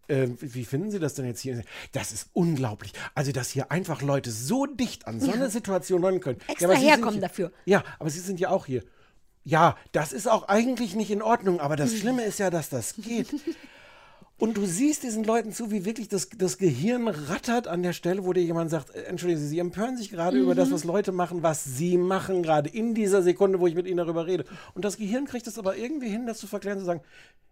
[0.08, 1.62] äh, wie finden Sie das denn jetzt hier?
[1.92, 2.92] Das ist unglaublich.
[3.14, 5.50] Also, dass hier einfach Leute so dicht an so eine Ja.
[5.52, 6.40] Situation ran können.
[6.48, 7.52] Extra sind herkommen dafür.
[7.66, 8.84] Ja, aber Sie sind ja auch hier.
[9.44, 12.96] Ja, das ist auch eigentlich nicht in Ordnung, aber das Schlimme ist ja, dass das
[12.96, 13.34] geht.
[14.38, 18.26] Und du siehst diesen Leuten zu, wie wirklich das, das Gehirn rattert an der Stelle,
[18.26, 20.74] wo dir jemand sagt, äh, entschuldigen Sie, Sie empören sich gerade über das, Mhm.
[20.74, 24.26] was Leute machen, was Sie machen, gerade in dieser Sekunde, wo ich mit Ihnen darüber
[24.26, 24.46] rede.
[24.74, 27.02] Und das Gehirn kriegt es aber irgendwie hin, das zu verklären, zu sagen,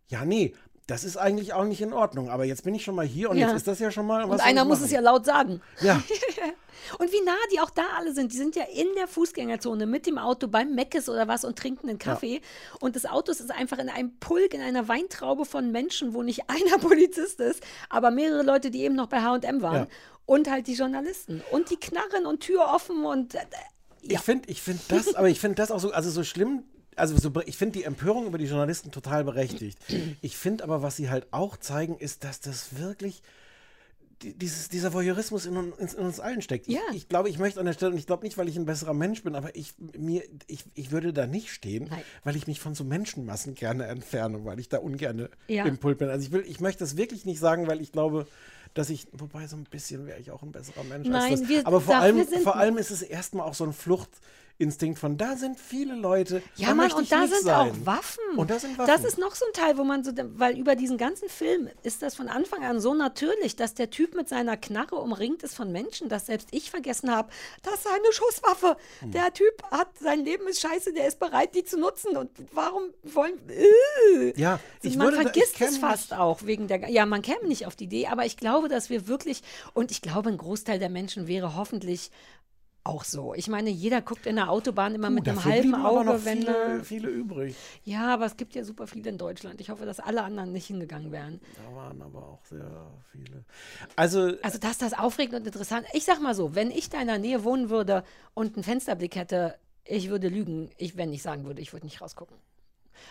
[0.08, 0.56] ja, nee,
[0.90, 3.38] das ist eigentlich auch nicht in Ordnung, aber jetzt bin ich schon mal hier und
[3.38, 3.48] Ja.
[3.48, 4.24] jetzt ist das ja schon mal.
[4.24, 5.62] Und einer muss es ja laut sagen.
[5.82, 6.02] Ja,
[6.98, 8.32] Und wie nah die auch da alle sind.
[8.34, 11.90] Die sind ja in der Fußgängerzone mit dem Auto beim Meckes oder was und trinken
[11.90, 12.42] einen Kaffee.
[12.80, 16.44] Und das Auto ist einfach in einem Pulk, in einer Weintraube von Menschen, wo nicht
[16.50, 19.76] einer Polizist ist, aber mehrere Leute, die eben noch bei H&M waren.
[19.84, 19.88] Ja.
[20.26, 21.44] Und halt die Journalisten.
[21.52, 23.40] Und die Knarren und Tür offen und äh,
[24.02, 26.64] ich finde ich find das, aber ich finde das auch so, also so schlimm.
[27.00, 29.78] Also so, ich finde die Empörung über die Journalisten total berechtigt.
[30.22, 33.22] Ich finde aber, was sie halt auch zeigen, ist, dass das wirklich
[34.22, 36.68] die- dieses, dieser Voyeurismus in, un- in, uns allen steckt.
[36.68, 36.82] Ich, Ja.
[36.94, 38.94] ich glaube, ich möchte an der Stelle, und ich glaube nicht, weil ich ein besserer
[38.94, 42.02] Mensch bin, aber ich, mir, ich, ich würde da nicht stehen, Nein.
[42.26, 45.64] weil ich mich von so Menschenmassen gerne entferne, weil ich da ungern Ja.
[45.66, 46.10] im Pult bin.
[46.10, 48.28] Also ich will, ich möchte das wirklich nicht sagen, weil ich glaube,
[48.74, 51.50] dass ich, wobei so ein bisschen wäre ich auch ein besserer Mensch Nein, als das.
[51.50, 53.72] wir- aber vor allem, vor allem ist es erstmal auch so ein
[54.60, 57.72] Fluchtinstinkt von, da sind viele Leute, Ja, da Mann, und ich da nicht sind sein.
[57.72, 58.24] auch Waffen.
[58.36, 58.92] Und da sind Waffen.
[58.94, 62.02] Das ist noch so ein Teil, wo man so, weil über diesen ganzen Film ist
[62.02, 65.72] das von Anfang an so natürlich, dass der Typ mit seiner Knarre umringt ist von
[65.72, 67.30] Menschen, dass selbst ich vergessen habe,
[67.64, 68.76] das ist eine Schusswaffe.
[69.00, 69.12] Hm.
[69.12, 72.18] Der Typ hat, sein Leben ist scheiße, der ist bereit, die zu nutzen.
[72.18, 74.34] Und warum wollen, äh.
[74.40, 77.48] Ja, ich man würde ich vergisst kenn es fast auch wegen der, ja, man käme
[77.48, 79.42] nicht auf die Idee, aber ich glaube, dass wir wirklich,
[79.74, 82.12] und ich glaube, ein Großteil der Menschen wäre hoffentlich
[82.84, 83.34] auch so.
[83.34, 86.84] Ich meine, jeder guckt in der Autobahn immer mit einem halben Auge, noch wenn viele,
[86.84, 87.56] viele übrig.
[87.84, 89.62] Ja, aber es gibt ja super viele in Deutschland.
[89.62, 91.40] Ich hoffe, dass alle anderen nicht hingegangen wären.
[91.56, 93.44] Da waren aber auch sehr viele.
[93.96, 95.86] Also, Also, dass das aufregend und interessant.
[95.94, 98.04] Ich sag mal so, wenn ich da in der Nähe wohnen würde
[98.34, 99.56] und einen Fensterblick hätte,
[99.86, 102.38] ich würde lügen, ich, wenn ich sagen würde, ich würde nicht rausgucken.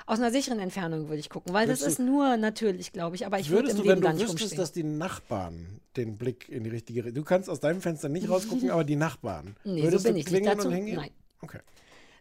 [0.06, 3.26] Aus einer sicheren Entfernung würde ich gucken, weil das Würdest ist nur natürlich, glaube ich.
[3.26, 4.58] Aber ich würde im du, wenn Leben da du nicht wüsstest, rumstehen.
[4.60, 7.14] dass die Nachbarn den Blick in die richtige Richtung.
[7.22, 9.56] Du kannst aus deinem Fenster nicht rausgucken, aber die Nachbarn.
[9.64, 10.68] Nee, würdest so bin du ich nicht klingeln dazu.
[10.68, 10.94] und?
[10.94, 11.10] Nein.
[11.40, 11.58] Okay.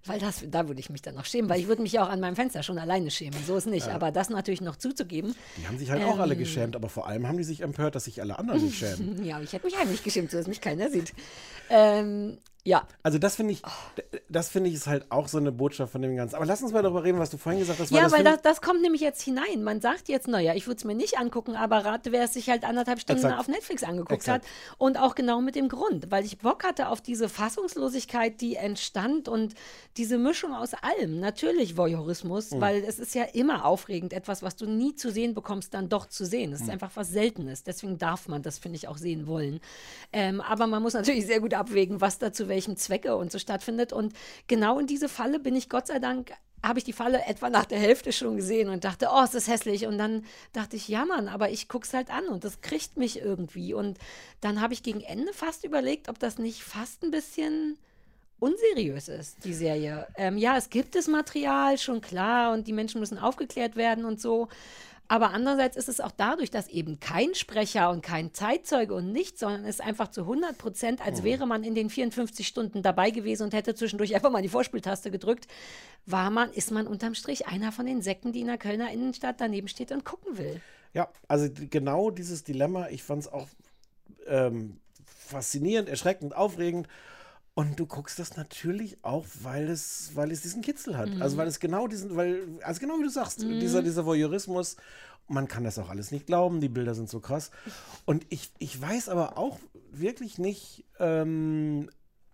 [0.06, 2.10] Weil das, da würde ich mich dann noch schämen, weil ich würde mich ja auch
[2.10, 3.38] an meinem Fenster schon alleine schämen.
[3.46, 3.90] So ist nicht.
[3.90, 5.36] Aber das natürlich noch zuzugeben.
[5.58, 6.40] Die haben sich halt auch alle Ähm.
[6.40, 9.24] geschämt, aber vor allem haben die sich empört, dass sich alle anderen nicht schämen.
[9.26, 11.14] Ja, ich hätte mich heimlich geschämt, so dass mich keiner sieht.
[11.70, 12.38] Ähm,
[12.68, 13.62] ja, Also das finde ich,
[14.30, 16.36] das finde ich ist halt auch so eine Botschaft von dem Ganzen.
[16.36, 17.92] Aber lass uns mal darüber reden, was du vorhin gesagt hast.
[17.92, 19.64] ja, das weil das, das kommt nämlich jetzt hinein.
[19.64, 22.50] Man sagt jetzt, naja, ich würde es mir nicht angucken, aber rate, wer es sich
[22.50, 23.40] halt anderthalb Stunden Exakt.
[23.40, 24.44] auf Netflix angeguckt Exakt.
[24.46, 24.52] hat.
[24.78, 29.28] Und auch genau mit dem Grund, weil ich Bock hatte auf diese Fassungslosigkeit, die entstand
[29.30, 29.54] und
[29.96, 31.20] diese Mischung aus allem.
[31.20, 32.62] Natürlich Voyeurismus, Mhm.
[32.62, 36.08] weil es ist ja immer aufregend, etwas, was du nie zu sehen bekommst, dann doch
[36.08, 36.50] zu sehen.
[36.50, 36.56] Mhm.
[36.56, 37.64] Es ist einfach was Seltenes.
[37.64, 39.60] Deswegen darf man das, finde ich, auch sehen wollen.
[40.14, 43.40] Ähm, aber man muss natürlich sehr gut abwägen, was da zu welchem Zwecke und so
[43.40, 43.94] stattfindet.
[43.94, 44.14] Und
[44.48, 46.34] genau in diese Falle bin ich Gott sei Dank
[46.64, 49.48] habe ich die Falle etwa nach der Hälfte schon gesehen und dachte, oh, es ist
[49.48, 49.86] hässlich.
[49.86, 53.22] Und dann dachte ich, ja, Mann, aber ich guck's halt an und das kriegt mich
[53.22, 53.74] irgendwie.
[53.74, 54.00] Und
[54.42, 57.78] dann habe ich gegen Ende fast überlegt, ob das nicht fast ein bisschen
[58.40, 60.08] unseriös ist, die Serie.
[60.16, 64.20] Ähm, ja, es gibt das Material, schon klar, und die Menschen müssen aufgeklärt werden und
[64.20, 64.48] so.
[65.10, 69.40] Aber andererseits ist es auch dadurch, dass eben kein Sprecher und kein Zeitzeuge und nichts,
[69.40, 73.44] sondern es einfach zu 100 Prozent, als wäre man in den 54 Stunden dabei gewesen
[73.44, 75.48] und hätte zwischendurch einfach mal die Vorspieltaste gedrückt,
[76.06, 79.40] war man, ist man unterm Strich einer von den Säcken, die in der Kölner Innenstadt
[79.40, 80.62] daneben steht und gucken will.
[80.94, 83.48] Ja, also genau dieses Dilemma, ich fand es auch
[84.26, 86.88] ähm, faszinierend, erschreckend, aufregend.
[87.58, 91.10] Und du guckst das natürlich auch, weil es, weil es diesen Kitzel hat.
[91.10, 91.24] Mhm.
[91.24, 94.76] Also weil es genau diesen, weil, also genau wie du sagst, dieser, dieser Voyeurismus,
[95.28, 97.50] man kann das auch alles nicht glauben, die Bilder sind so krass.
[98.06, 99.58] Und ich, ich weiß aber auch
[99.92, 101.90] wirklich nicht, ähm,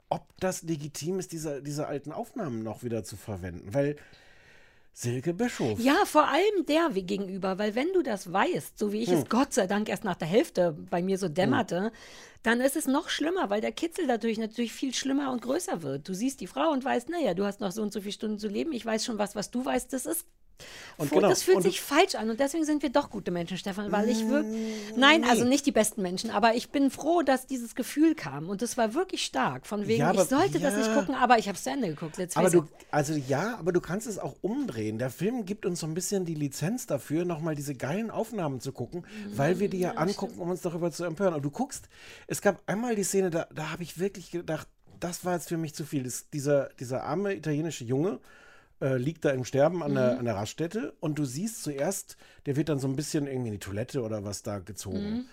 [0.09, 3.74] ob das legitim ist, diese, diese alten Aufnahmen noch wieder zu verwenden.
[3.74, 3.95] Weil
[4.93, 5.79] Silke Bischof.
[5.79, 9.19] Ja, vor allem der wie gegenüber, weil wenn du das weißt, so wie ich Hm.
[9.19, 11.91] es Gott sei Dank erst nach der Hälfte bei mir so dämmerte,
[12.43, 16.07] dann ist es noch schlimmer, weil der Kitzel dadurch natürlich viel schlimmer und größer wird.
[16.07, 18.37] Du siehst die Frau und weißt, naja, du hast noch so und so viele Stunden
[18.37, 20.27] zu leben, ich weiß schon was, was du weißt, das ist
[20.97, 23.31] Und Fu- genau, Das fühlt und- sich falsch an und deswegen sind wir doch gute
[23.31, 24.95] Menschen, Stefan, weil ich wirklich.
[24.95, 25.27] Nein, nee.
[25.29, 28.77] also nicht die besten Menschen, aber ich bin froh, dass dieses Gefühl kam und es
[28.77, 29.65] war wirklich stark.
[29.65, 30.93] Von wegen, Ja, aber- ich sollte das nicht ja.
[30.95, 32.17] gucken, aber ich habe es zu Ende geguckt.
[32.17, 34.99] Let's Aber du, also ja, aber du kannst es auch umdrehen.
[34.99, 38.71] Der Film gibt uns so ein bisschen die Lizenz dafür, nochmal diese geilen Aufnahmen zu
[38.71, 41.33] gucken, weil wir die ja angucken, um uns darüber zu empören.
[41.33, 41.89] Und du guckst,
[42.27, 44.67] es gab einmal die Szene, da, da habe ich wirklich gedacht,
[44.99, 46.03] das war jetzt für mich zu viel.
[46.03, 48.19] Das, dieser, dieser arme italienische Junge
[48.84, 50.19] äh, liegt da im Sterben an, der, Mhm.
[50.19, 53.53] an der Raststätte und du siehst zuerst, der wird dann so ein bisschen irgendwie in
[53.53, 55.11] die Toilette oder was da gezogen.
[55.13, 55.25] Mhm.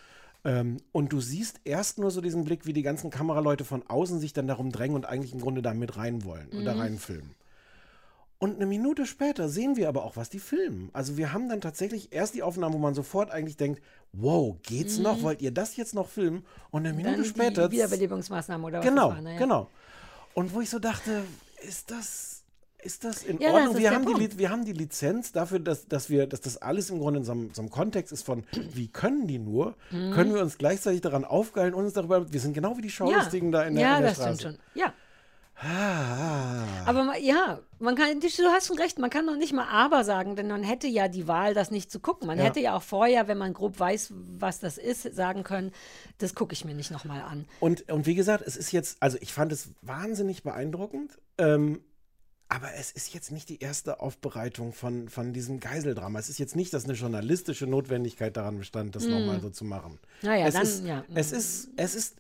[0.45, 4.21] Ähm, und du siehst erst nur so diesen Blick, wie die ganzen Kameraleute von außen
[4.21, 6.81] sich dann darum drängen und eigentlich im Grunde da mit rein wollen und da Mhm.
[6.81, 7.35] reinfilmen.
[8.39, 10.89] Und eine Minute später sehen wir aber auch, was die filmen.
[10.95, 13.83] Also wir haben dann tatsächlich erst die Aufnahmen, wo man sofort eigentlich denkt,
[14.15, 15.03] wow, geht's Mhm.
[15.05, 15.23] noch?
[15.23, 16.47] Wollt ihr das jetzt noch filmen?
[16.71, 17.71] Und eine Minute Dann später.
[17.71, 19.21] Wiederbelebungsmaßnahmen oder was Genau, war.
[19.21, 19.33] ne?
[19.35, 19.39] Ja.
[19.39, 19.69] genau.
[20.33, 21.23] Und wo ich so dachte,
[21.69, 22.40] ist das,
[22.83, 23.75] ist das in Ja, das Ordnung?
[23.77, 24.39] ist wir, haben die, Punkt.
[24.39, 27.33] Wir haben die Lizenz dafür, dass, dass, wir, dass das alles im Grunde in so
[27.33, 29.75] einem, so einem Kontext ist von, wie können die nur?
[29.91, 30.13] Mhm.
[30.13, 33.53] Können wir uns gleichlich daran aufgeilen und uns darüber, wir sind genau wie die Schaulustigen
[33.53, 34.39] da in der, ja, in der das Straße.
[34.41, 34.81] stimmt schon.
[34.81, 34.93] Ja.
[35.63, 36.65] Ah.
[36.87, 40.35] Aber ja, man kann, du hast schon recht, man kann noch nicht mal aber sagen,
[40.35, 42.27] denn man hätte ja die Wahl, das nicht zu gucken.
[42.27, 42.45] Man Ja.
[42.45, 45.73] hätte ja auch vorher, wenn man grob weiß, was das ist, sagen können,
[46.17, 47.45] das gucke ich mir nicht nochmal an.
[47.61, 51.81] Und, und wie gesagt, es ist jetzt, also ich fand es wahnsinnig beeindruckend, ähm,
[52.51, 56.19] aber es ist jetzt nicht die erste Aufbereitung von, von diesem Geiseldrama.
[56.19, 59.11] Es ist jetzt nicht, dass eine journalistische Notwendigkeit daran bestand, das Mm.
[59.13, 59.99] nochmal so zu machen.
[60.23, 61.05] Naja, es dann, ist, ja.
[61.15, 62.17] Es ist, es ist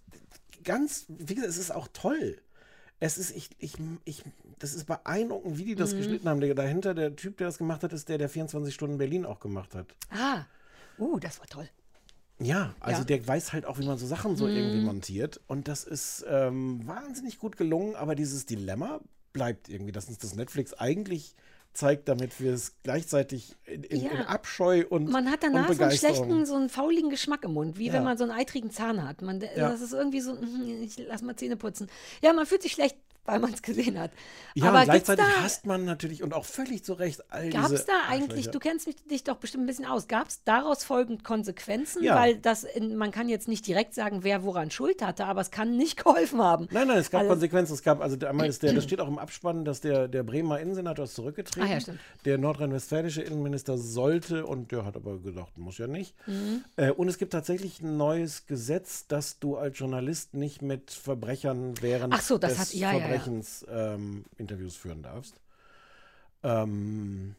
[0.64, 2.39] ganz, wie gesagt, es ist auch toll.
[3.01, 3.74] Es ist, ich, ich,
[4.05, 4.22] ich,
[4.59, 5.99] das ist beeindruckend, wie die das Mhm.
[5.99, 6.41] geschnitten haben.
[6.41, 9.41] Der dahinter, der Typ, der das gemacht hat, ist der, der 24 Stunden Berlin auch
[9.41, 9.95] gemacht hat.
[10.11, 10.45] Ah,
[10.99, 11.68] uh, das war toll.
[12.39, 13.05] Ja, also Ja.
[13.05, 14.57] der weiß halt auch, wie man so Sachen so Mhm.
[14.57, 15.41] irgendwie montiert.
[15.47, 19.01] Und das ist ähm, wahnsinnig gut gelungen, aber dieses Dilemma
[19.33, 21.35] bleibt irgendwie, dass uns das Netflix eigentlich
[21.72, 24.11] zeigt, damit wir es gleichzeitig in, in, Ja.
[24.11, 27.78] in Abscheu und, Man hat danach so einen schlechten, so einen fauligen Geschmack im Mund,
[27.78, 27.93] wie Ja.
[27.93, 29.22] wenn man so einen eitrigen Zahn hat.
[29.22, 29.70] Man, Ja.
[29.70, 31.89] Das ist irgendwie so, mhm, ich lass mal Zähne putzen.
[32.22, 34.11] Ja, man fühlt sich schlecht, weil man es gesehen hat.
[34.55, 37.75] Ja, Aber gleichzeitig da, hasst man natürlich und auch völlig zu Recht all Gab diese
[37.77, 38.51] es da eigentlich, Arschlöcher.
[38.51, 42.03] du kennst mich, dich doch bestimmt ein bisschen aus, gab es daraus folgend Konsequenzen?
[42.03, 42.16] Ja.
[42.16, 45.51] Weil das, in, man kann jetzt nicht direkt sagen, wer woran Schuld hatte, aber es
[45.51, 46.66] kann nicht geholfen haben.
[46.71, 47.75] Nein, nein, es gab Also- Konsequenzen.
[47.75, 50.59] Es gab, also einmal ist der, das steht auch im Abspann, dass der, der Bremer
[50.61, 51.62] Innensenator ist zurückgetreten.
[51.68, 52.01] Ah ja, stimmt.
[52.25, 56.14] Der nordrhein-westfälische Innenminister sollte und der hat aber gedacht, muss ja nicht.
[56.27, 56.64] Mhm.
[56.77, 61.75] Äh, und es gibt tatsächlich ein neues Gesetz, dass du als Journalist nicht mit Verbrechern
[61.81, 63.19] während Ach so, das des hat- ja, ja, ja.
[63.19, 65.41] Verbrechens ähm, Interviews führen darfst.
[66.43, 67.35] Ähm,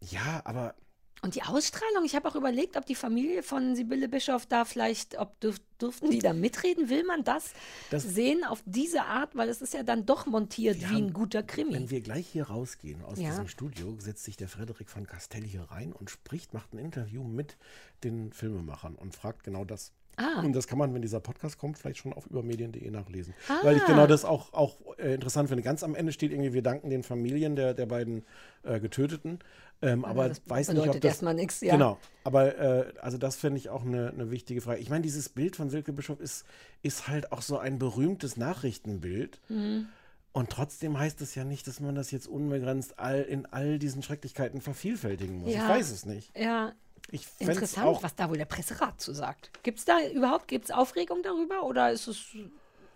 [0.00, 0.74] ja, aber
[1.22, 5.18] Und die Ausstrahlung, ich habe auch überlegt, ob die Familie von Sibylle Bischof da vielleicht,
[5.18, 6.88] ob dürf, dürften die da mitreden?
[6.88, 7.52] Will man das,
[7.90, 9.36] Das- sehen auf diese Art?
[9.36, 11.74] Weil es ist ja dann doch montiert wie ein guter Krimi.
[11.74, 13.28] Wenn wir gleich hier rausgehen aus Ja.
[13.28, 17.22] diesem Studio, setzt sich der Frederik von Castelli hier rein und spricht, macht ein Interview
[17.22, 17.58] mit
[18.02, 19.92] den Filmemachern und fragt genau das.
[20.16, 20.40] Ah.
[20.40, 23.34] Und das kann man, wenn dieser Podcast kommt, vielleicht schon auf übermedien.de nachlesen.
[23.48, 23.58] Ah.
[23.62, 25.62] Weil ich genau das auch, auch äh, interessant finde.
[25.62, 28.24] Ganz am Ende steht irgendwie, wir danken den Familien der, der beiden
[28.62, 29.38] äh, Getöteten.
[29.82, 31.12] Ähm, aber das weiß nicht, ob das.
[31.12, 31.72] erstmal nix, ja.
[31.72, 31.98] Genau.
[32.24, 34.80] Aber äh, also das finde ich auch eine, eine wichtige Frage.
[34.80, 36.44] Ich meine, dieses Bild von Silke Bischof ist,
[36.82, 39.40] ist halt auch so ein berühmtes Nachrichtenbild.
[39.48, 39.88] Mhm.
[40.32, 44.02] Und trotzdem heißt es ja nicht, dass man das jetzt unbegrenzt all, in all diesen
[44.02, 45.52] Schrecklichkeiten vervielfältigen muss.
[45.52, 45.64] Ja.
[45.64, 46.36] Ich weiß es nicht.
[46.38, 46.72] Ja,
[47.12, 49.50] Ich interessant, was da wohl der Presserat zu sagt.
[49.62, 52.26] Gibt es da überhaupt gibt's Aufregung darüber oder ist es.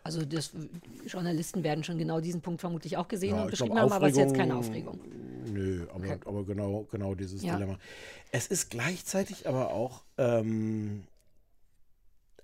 [0.03, 0.51] Also das,
[1.07, 3.93] Journalisten werden schon genau diesen Punkt vermutlich auch gesehen Ja, und ich glaub, beschrieben haben,
[3.93, 5.01] aber es ist jetzt keine Aufregung.
[5.47, 7.55] Nö, aber, aber genau, genau dieses Ja.
[7.55, 7.79] Dilemma.
[8.31, 11.05] Es ist gleichzeitig aber auch, ähm,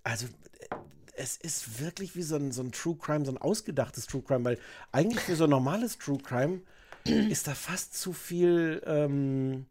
[0.02, 0.74] also äh,
[1.16, 4.44] es ist wirklich wie so ein, so ein True Crime, so ein ausgedachtes True Crime,
[4.44, 4.58] weil
[4.90, 6.62] eigentlich für so ein normales True Crime
[7.04, 9.66] ist da fast zu viel, ähm,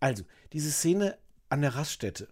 [0.00, 1.16] also diese Szene
[1.54, 2.28] an der Raststätte.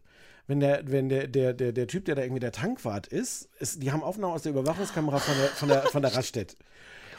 [0.48, 3.80] Wenn der, wenn der, der, der, der Typ, der da irgendwie der Tankwart ist, ist,
[3.82, 6.56] die haben Aufnahmen aus der Überwachungskamera von der, von der, von der Raststätte.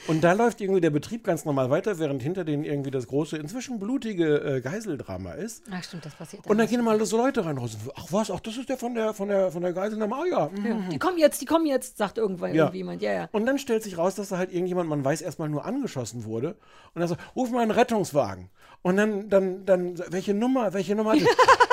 [0.07, 3.37] Und da läuft irgendwie der Betrieb ganz normal weiter, während hinter denen irgendwie das große,
[3.37, 5.63] inzwischen blutige äh, Geiseldrama ist.
[5.71, 6.45] Ach stimmt, das passiert.
[6.45, 7.77] Und dann gehen mal so Leute rein raus.
[7.95, 10.13] Ach was, ach das ist der von der von der von der Geiselnahme.
[10.13, 10.49] Ah ja.
[10.49, 10.65] mhm.
[10.65, 12.63] Ja, die kommen jetzt, die kommen jetzt, sagt irgendwann Ja.
[12.65, 13.01] irgendjemand.
[13.01, 13.29] Ja, ja.
[13.31, 16.57] Und dann stellt sich raus, dass da halt irgendjemand, man weiß erstmal nur angeschossen wurde.
[16.93, 18.49] Und dann sagt, ruf mal einen Rettungswagen.
[18.81, 21.13] Und dann, dann, dann, welche Nummer, welche Nummer?
[21.13, 21.19] hat?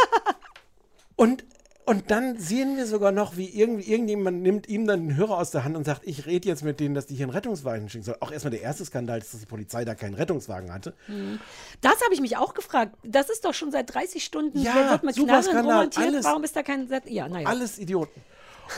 [1.21, 1.45] und,
[1.85, 5.51] und dann sehen wir sogar noch, wie irgendwie, irgendjemand nimmt ihm dann den Hörer aus
[5.51, 8.05] der Hand und sagt, ich rede jetzt mit denen, dass die hier einen Rettungswagen schicken
[8.05, 8.23] sollen.
[8.23, 10.95] Auch erstmal der erste Skandal ist, dass die Polizei da keinen Rettungswagen hatte.
[11.09, 11.39] Mhm.
[11.83, 12.97] Das habe ich mich auch gefragt.
[13.05, 16.07] Das ist doch schon seit 30 Stunden, Ja, wird mit super Knarren Skandal, romantiert.
[16.07, 16.25] alles.
[16.25, 16.89] Warum ist da kein...
[17.05, 17.47] Ja, naja.
[17.47, 18.23] Alles Idioten.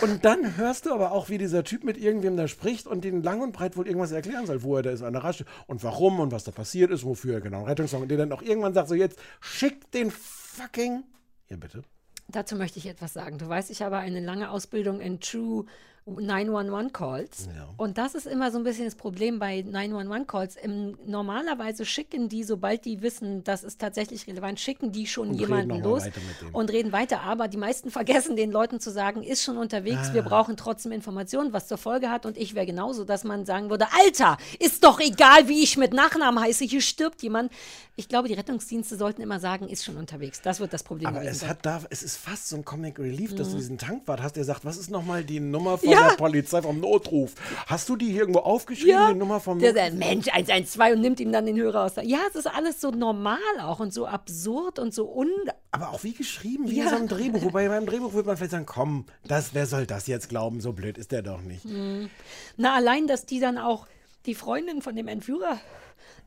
[0.01, 3.23] Und dann hörst du aber auch, wie dieser Typ mit irgendwem da spricht und den
[3.23, 5.85] lang und breit wohl irgendwas erklären soll, wo er da ist an der Rasche und
[5.85, 8.03] warum und was da passiert ist, wofür er genau einen Rettungswagen.
[8.03, 11.05] Und der dann auch irgendwann sagt, so jetzt schick den fucking.
[11.51, 11.83] Ja, bitte.
[12.29, 13.39] Dazu möchte ich etwas sagen.
[13.39, 15.67] Du weißt, ich habe eine lange Ausbildung in True
[16.07, 17.49] 911-Calls.
[17.77, 20.57] Und das ist immer so ein bisschen das Problem bei 911-Calls.
[21.07, 25.81] Normalerweise schicken die, sobald die wissen, das ist tatsächlich relevant, schicken die schon Und jemanden
[25.83, 26.05] los
[26.53, 27.21] und reden weiter.
[27.23, 30.29] Aber die meisten vergessen den Leuten zu sagen, ist schon unterwegs, wir Ah.
[30.29, 32.27] brauchen trotzdem Informationen, was zur Folge hat.
[32.27, 35.93] Und ich wäre genauso, dass man sagen würde, Alter, ist doch egal, wie ich mit
[35.93, 37.53] Nachnamen heiße, hier stirbt jemand.
[37.97, 40.41] Ich glaube, die Rettungsdienste sollten immer sagen, ist schon unterwegs.
[40.43, 43.35] Das wird das Problem Aber es hat da, es ist fast so ein Comic Relief,
[43.35, 43.59] dass du Mhm.
[43.59, 46.09] diesen Tankwart hast, der sagt, was ist nochmal die Nummer von Ja.
[46.09, 47.35] der Polizei vom Notruf?
[47.67, 51.21] Hast du die hier irgendwo aufgeschrieben, die Nummer vom der sagt, Mensch, 112 und nimmt
[51.21, 51.95] ihm dann den Hörer aus.
[51.95, 55.31] der- Ja, es ist alles so normal auch und so absurd und so un...
[55.71, 56.85] Aber auch wie geschrieben, wie Ja.
[56.85, 57.43] in so einem Drehbuch.
[57.43, 60.61] Wobei beim Drehbuch würde man vielleicht sagen, komm, das, wer soll das jetzt glauben?
[60.61, 61.65] So blöd ist der doch nicht.
[61.65, 62.11] Mhm.
[62.57, 63.87] Na, allein, dass die dann auch
[64.27, 65.59] die Freundin von dem Entführer...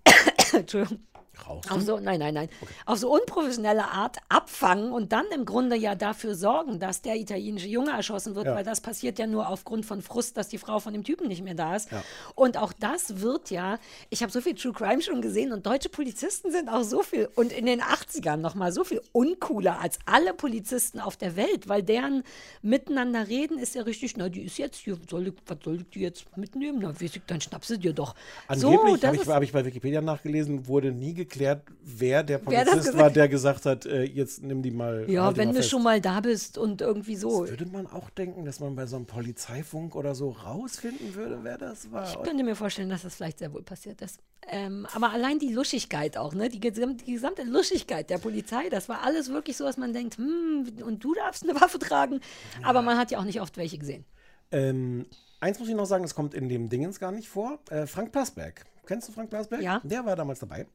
[0.53, 0.99] Entschuldigung.
[1.47, 1.83] Rauchst Auf du?
[1.85, 2.49] so, nein, nein, nein.
[2.85, 7.67] Auf so unprofessionelle Art abfangen und dann im Grunde ja dafür sorgen, dass der italienische
[7.67, 8.55] Junge erschossen wird, Ja.
[8.55, 11.43] weil das passiert ja nur aufgrund von Frust, dass die Frau von dem Typen nicht
[11.43, 11.91] mehr da ist.
[11.91, 12.03] Ja.
[12.35, 13.77] Und auch das wird ja,
[14.09, 17.29] ich habe so viel True Crime schon gesehen und deutsche Polizisten sind auch so viel
[17.35, 21.83] und in den 80ern nochmal so viel uncooler als alle Polizisten auf der Welt, weil
[21.83, 22.23] deren
[22.61, 25.89] miteinander reden ist ja richtig, na, die ist jetzt hier, soll ich, was soll ich
[25.89, 26.79] die jetzt mitnehmen?
[26.81, 28.15] Na, weiß ich, dann schnapp sie dir doch.
[28.47, 32.65] Angeblich, das habe ich, hab ich bei Wikipedia nachgelesen, wurde nie geklärt, wer der Wer
[32.65, 35.05] das Polizist gesagt war, der gesagt hat, äh, jetzt nimm die mal.
[35.09, 37.47] ja, halt wenn mal du schon mal da bist und irgendwie so.
[37.47, 41.57] Würde man auch denken, dass man bei so einem Polizeifunk oder so rausfinden würde, wer
[41.57, 42.09] das war?
[42.09, 44.19] Ich könnte mir vorstellen, dass das vielleicht sehr wohl passiert ist.
[44.47, 46.49] Ähm, aber allein die Luschigkeit auch, ne?
[46.49, 50.17] Die, gesam die gesamte Luschigkeit der Polizei, das war alles wirklich so, dass man denkt,
[50.17, 52.19] hm, und du darfst eine Waffe tragen.
[52.63, 54.05] Aber man hat ja auch nicht oft welche gesehen.
[54.51, 55.05] Ähm,
[55.39, 57.59] eins muss ich noch sagen, das kommt in dem Dingens gar nicht vor.
[57.69, 58.65] Äh, Frank Plasberg.
[58.85, 59.61] Kennst du Frank Plasberg?
[59.61, 59.81] Ja.
[59.83, 60.67] Der war damals dabei.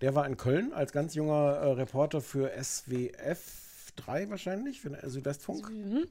[0.00, 5.10] Der war in Köln als ganz junger äh, Reporter für SWF 3 wahrscheinlich, für den
[5.10, 5.70] Südwestfunk.
[5.70, 6.06] Mhm.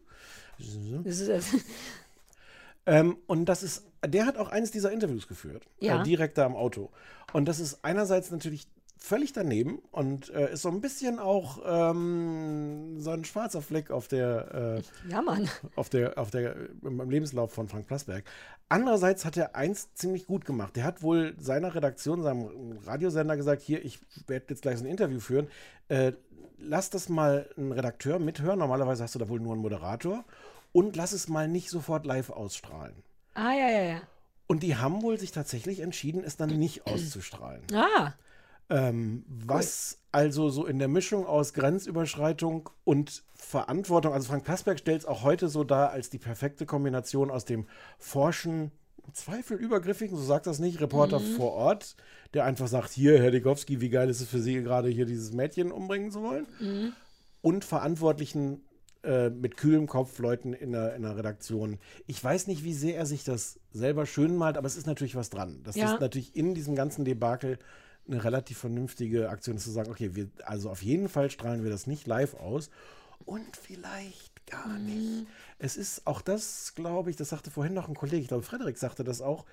[2.87, 5.63] Ähm, und das ist, der hat auch eines dieser Interviews geführt.
[5.79, 6.01] Ja.
[6.01, 6.89] Äh, direkt da am Auto.
[7.33, 8.65] Und das ist einerseits natürlich
[8.97, 14.07] völlig daneben und äh, ist so ein bisschen auch ähm, so ein schwarzer Fleck auf
[14.07, 15.49] der, äh, Ja, Mann.
[15.75, 18.23] auf der, auf der, im Lebenslauf von Frank Plasberg.
[18.69, 20.75] Andererseits hat er eins ziemlich gut gemacht.
[20.75, 24.89] Der hat wohl seiner Redaktion, seinem Radiosender gesagt, hier, ich werde jetzt gleich so ein
[24.91, 25.47] Interview führen.
[25.87, 26.13] Äh,
[26.57, 28.59] lass das mal ein Redakteur mithören.
[28.59, 30.25] Normalerweise hast du da wohl nur einen Moderator.
[30.73, 32.93] Und lass es mal nicht sofort live ausstrahlen.
[33.35, 34.01] Ah, ja, ja, ja.
[34.47, 37.61] Und die haben wohl sich tatsächlich entschieden, es dann nicht auszustrahlen.
[37.73, 38.13] Ah,
[38.69, 45.01] Ähm, was also so in der Mischung aus Grenzüberschreitung und Verantwortung, also Frank Plasberg stellt
[45.01, 47.65] es auch heute so dar als die perfekte Kombination aus dem
[47.97, 48.71] forschen,
[49.05, 51.23] im Zweifel übergriffigen, so sagt das nicht, Reporter Mhm.
[51.23, 51.95] vor Ort,
[52.33, 55.31] der einfach sagt, hier, Herr Degowski, wie geil ist es für Sie gerade hier dieses
[55.31, 56.45] Mädchen umbringen zu wollen?
[56.59, 56.91] Mhm.
[57.41, 58.61] Und Verantwortlichen
[59.03, 61.77] äh, mit kühlem Kopf Leuten in der, in der Redaktion.
[62.07, 65.15] Ich weiß nicht, wie sehr er sich das selber schön malt, aber es ist natürlich
[65.15, 65.61] was dran.
[65.63, 65.85] Das Ja.
[65.93, 67.59] ist natürlich in diesem ganzen Debakel
[68.09, 71.69] eine relativ vernünftige Aktion ist zu sagen, okay, wir, also auf jeden Fall strahlen wir
[71.71, 72.69] das nicht live aus
[73.25, 75.25] und vielleicht gar nicht.
[75.59, 78.77] Es ist auch das, glaube ich, das sagte vorhin noch ein Kollege, ich glaube, Frederik
[78.77, 79.45] sagte das auch,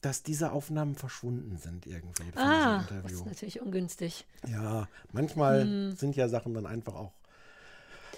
[0.00, 4.26] dass diese Aufnahmen verschwunden sind irgendwie von ah das ist natürlich ungünstig.
[4.46, 5.96] Ja, manchmal Hm.
[5.96, 7.12] sind ja Sachen dann einfach auch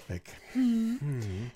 [0.09, 0.23] weg.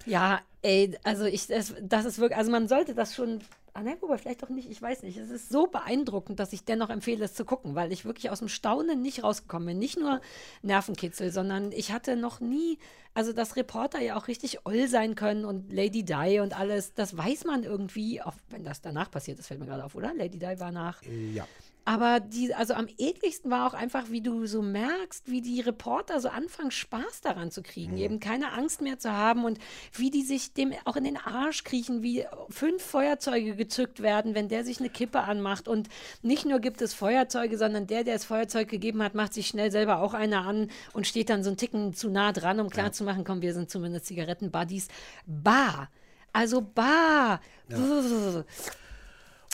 [0.06, 3.40] Ja, ey, also ich, das, das ist wirklich, also man sollte das schon,
[3.74, 5.16] ah ne, wobei vielleicht auch nicht, ich weiß nicht.
[5.16, 8.40] Es ist so beeindruckend, dass ich dennoch empfehle, es zu gucken, weil ich wirklich aus
[8.40, 9.78] dem Staunen nicht rausgekommen bin.
[9.78, 10.20] Nicht nur
[10.62, 12.78] Nervenkitzel, sondern ich hatte noch nie,
[13.14, 17.16] also dass Reporter ja auch richtig oll sein können und Lady Di und alles, das
[17.16, 20.14] weiß man irgendwie, auch wenn das danach passiert ist, fällt mir gerade auf, oder?
[20.14, 21.02] Lady Di war nach.
[21.02, 21.46] Ja.
[21.90, 26.20] Aber die, also am ekligsten war auch einfach, wie du so merkst, wie die Reporter
[26.20, 29.58] so anfangen, Spaß daran zu kriegen, eben keine Angst mehr zu haben und
[29.94, 34.48] wie die sich dem auch in den Arsch kriechen, wie fünf Feuerzeuge gezückt werden, wenn
[34.48, 35.66] der sich eine Kippe anmacht.
[35.66, 35.88] Und
[36.22, 39.72] nicht nur gibt es Feuerzeuge, sondern der, der das Feuerzeug gegeben hat, macht sich schnell
[39.72, 43.24] selber auch eine an und steht dann so einen Ticken zu nah dran, um klarzumachen,
[43.24, 44.86] komm, wir sind zumindest Zigaretten-Buddies.
[45.26, 45.88] Bah!
[46.32, 47.40] Also bah!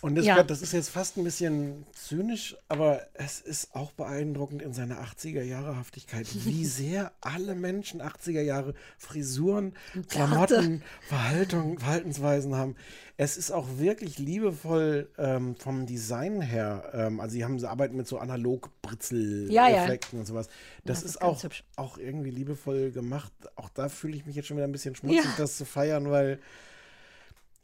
[0.03, 0.43] Und das, Ja.
[0.43, 5.43] das ist jetzt fast ein bisschen zynisch, aber es ist auch beeindruckend in seiner 80er
[5.43, 9.73] Jahre Haftigkeit, wie sehr alle Menschen 80er Jahre Frisuren,
[10.11, 12.77] Klamotten, Verhaltung, Verhaltensweisen haben.
[13.17, 16.91] Es ist auch wirklich liebevoll ähm, vom Design her.
[16.93, 19.89] Ähm, also sie haben sie arbeiten mit so analog Britzel Ja, ja.
[20.13, 20.49] Und sowas.
[20.85, 21.65] Das, Das ist auch, hübsch.
[21.77, 23.33] auch irgendwie liebevoll gemacht.
[23.55, 26.39] Auch da fühle ich mich jetzt schon wieder ein bisschen schmutzig, das zu feiern, weil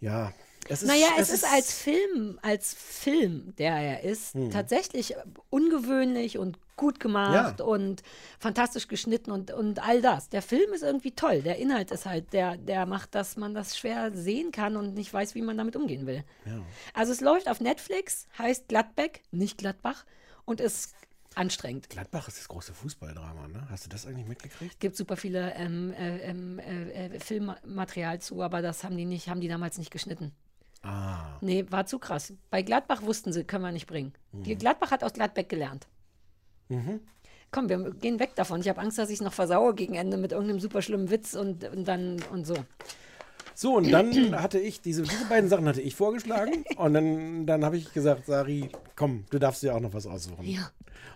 [0.00, 0.32] ja,
[0.68, 4.51] Es naja, es, ist, als Film, als Film, der er ist, Hm.
[4.51, 5.14] tatsächlich
[5.51, 7.64] ungewöhnlich und gut gemacht Ja.
[7.64, 8.02] und
[8.39, 10.28] fantastisch geschnitten und, und all das.
[10.30, 11.43] Der Film ist irgendwie toll.
[11.43, 15.12] Der Inhalt ist halt, der, der macht, dass man das schwer sehen kann und nicht
[15.12, 16.24] weiß, wie man damit umgehen will.
[16.47, 16.60] Ja.
[16.94, 20.05] Also es läuft auf Netflix, heißt Gladbeck, nicht Gladbach
[20.44, 20.94] und ist
[21.34, 21.89] anstrengend.
[21.90, 23.66] Gladbach ist das große Fußballdrama, ne?
[23.70, 24.72] Hast du das eigentlich mitgekriegt?
[24.74, 29.06] Es gibt super viele ähm, äh, ähm, äh, äh, Filmmaterial zu, aber das haben die
[29.06, 30.32] nicht, haben die damals nicht geschnitten.
[30.82, 31.38] Ah.
[31.40, 32.32] Nee, war zu krass.
[32.50, 34.12] Bei Gladbach wussten sie, können wir nicht bringen.
[34.32, 34.42] Mhm.
[34.42, 35.86] Die Gladbach hat aus Gladbeck gelernt.
[36.68, 37.00] Mhm.
[37.50, 38.60] Komm, wir gehen weg davon.
[38.60, 41.34] Ich habe Angst, dass ich es noch versaue gegen Ende mit irgendeinem super schlimmen Witz
[41.34, 42.56] und, und dann und so.
[43.54, 46.64] So, und dann hatte ich, diese, diese beiden Sachen hatte ich vorgeschlagen.
[46.76, 50.46] Und dann, dann habe ich gesagt, Sari, komm, du darfst dir auch noch was aussuchen.
[50.46, 50.70] Ja.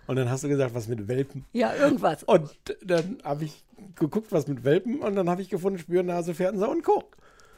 [0.06, 1.44] Und dann hast du gesagt, was mit Welpen.
[1.52, 2.22] Ja, irgendwas.
[2.24, 2.50] Und
[2.84, 3.64] dann habe ich
[3.94, 5.00] geguckt, was mit Welpen.
[5.00, 7.04] Und dann habe ich gefunden, Spürnase, Fährtensau und Co.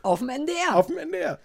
[0.02, 0.76] Auf dem NDR.
[0.76, 1.38] Auf dem NDR.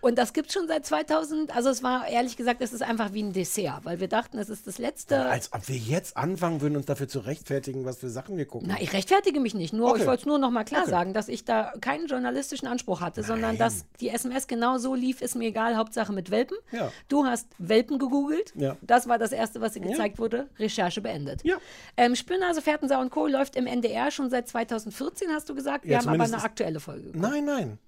[0.00, 1.54] Und das gibt es schon seit 2000.
[1.54, 4.48] Also es war ehrlich gesagt, es ist einfach wie ein Dessert, weil wir dachten, es
[4.48, 5.26] ist das letzte.
[5.26, 8.68] Als ob wir jetzt anfangen würden, uns dafür zu rechtfertigen, was für Sachen wir gucken.
[8.70, 9.72] Na, ich rechtfertige mich nicht.
[9.72, 10.00] Nur, Okay.
[10.02, 10.90] ich wollte es nur noch mal klar Okay.
[10.90, 15.20] sagen, dass ich da keinen journalistischen Anspruch hatte, sondern dass die SMS genau so lief,
[15.20, 15.76] ist mir egal.
[15.76, 16.56] Hauptsache mit Welpen.
[16.72, 16.90] Ja.
[17.08, 18.52] Du hast Welpen gegoogelt.
[18.56, 18.76] Ja.
[18.82, 20.48] Das war das Erste, was dir gezeigt wurde.
[20.58, 21.44] Recherche beendet.
[21.44, 21.56] Ja.
[21.96, 23.26] Ähm, Spürnase, Fährtensau und Co.
[23.26, 25.84] läuft im NDR schon seit 2014, hast du gesagt.
[25.84, 27.06] Wir Ja, haben aber eine aktuelle Folge.
[27.12, 27.22] geguckt.
[27.22, 27.78] Nein, nein.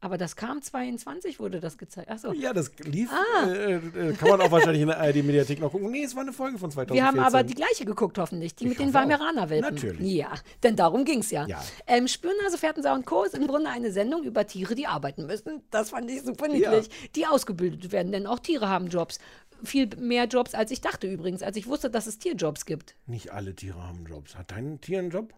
[0.00, 2.10] Aber das kam 22, wurde das gezeigt.
[2.10, 2.32] Achso.
[2.32, 3.10] Ja, das lief.
[3.10, 3.48] Ah.
[3.48, 5.90] Äh, äh, kann man auch wahrscheinlich in der ARD-Mediathek noch gucken.
[5.90, 6.94] Nee, es war eine Folge von 2014.
[6.94, 8.54] Wir haben aber die gleiche geguckt, hoffentlich.
[8.54, 8.92] Die mit den.
[8.92, 9.74] Weimaraner-Welpen.
[9.74, 10.12] Natürlich.
[10.12, 10.32] Ja,
[10.62, 11.46] denn darum ging es ja.
[11.46, 11.62] Ja.
[11.86, 13.24] Ähm, Spürnase, Fährtensau und Co.
[13.24, 15.62] ist im Grunde eine Sendung über Tiere, die arbeiten müssen.
[15.70, 16.88] Das fand ich super niedlich.
[17.14, 19.18] Die ausgebildet werden, denn auch Tiere haben Jobs.
[19.64, 22.94] Viel mehr Jobs, als ich dachte übrigens, als ich wusste, dass es Tierjobs gibt.
[23.06, 24.36] Nicht alle Tiere haben Jobs.
[24.36, 25.32] Hat dein Tier einen Job?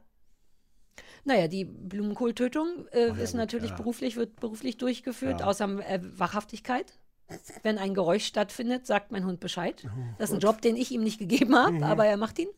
[1.25, 3.77] Naja, die Blumenkohltötung äh, ist natürlich ja.
[3.77, 5.47] beruflich, wird beruflich durchgeführt, Ja.
[5.47, 6.93] außer äh, Wachhaftigkeit.
[7.63, 9.83] Wenn ein Geräusch stattfindet, sagt mein Hund Bescheid.
[9.85, 11.83] Oh Das ist ein Job, den ich ihm nicht gegeben habe, Mhm.
[11.83, 12.49] aber er macht ihn.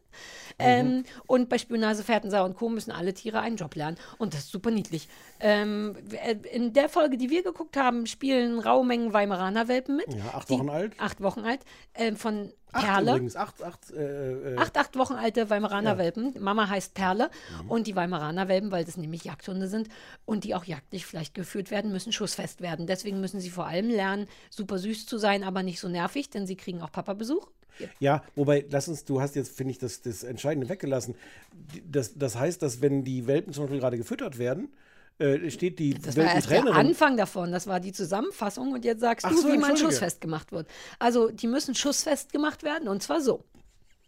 [0.61, 2.69] Ähm, und bei Spürnase, Fährtensau und Co.
[2.69, 3.97] müssen alle Tiere einen Job lernen.
[4.19, 5.09] Und das ist super niedlich.
[5.41, 10.15] Ähm, äh, in der Folge, die wir geguckt haben, spielen raue Mengen Weimaraner Welpen mit.
[10.15, 10.93] Ja, acht Die- Wochen alt.
[10.99, 11.61] Acht Wochen alt.
[11.95, 13.11] Ähm, von Acht Perle.
[13.13, 13.37] übrigens.
[13.37, 13.91] Acht, acht.
[13.93, 15.99] Äh, äh, Acht, acht Wochen alte Weimaraner Ja.
[15.99, 16.35] Welpen.
[16.41, 17.31] Mama heißt Perle.
[17.65, 17.71] Mhm.
[17.71, 19.89] Und die Weimaraner Welpen, weil das nämlich Jagdhunde sind
[20.25, 22.87] und die auch jagdlich vielleicht geführt werden, müssen schussfest werden.
[22.87, 26.47] Deswegen müssen sie vor allem lernen, super süß zu sein, aber nicht so nervig, denn
[26.47, 27.49] sie kriegen auch Papa-Besuch.
[27.99, 31.15] Ja, wobei, lass uns, du hast jetzt, finde ich, das, das Entscheidende weggelassen.
[31.91, 34.69] Das, das heißt, dass wenn die Welpen zum Beispiel gerade gefüttert werden,
[35.21, 36.67] äh, steht die Das war erst der.
[36.67, 37.53] Anfang davon.
[37.53, 38.73] Das war die Zusammenfassung.
[38.73, 40.67] Und jetzt sagst Ach du, so, wie man schussfest gemacht wird.
[40.99, 43.45] Also, die müssen schussfest gemacht werden und zwar so.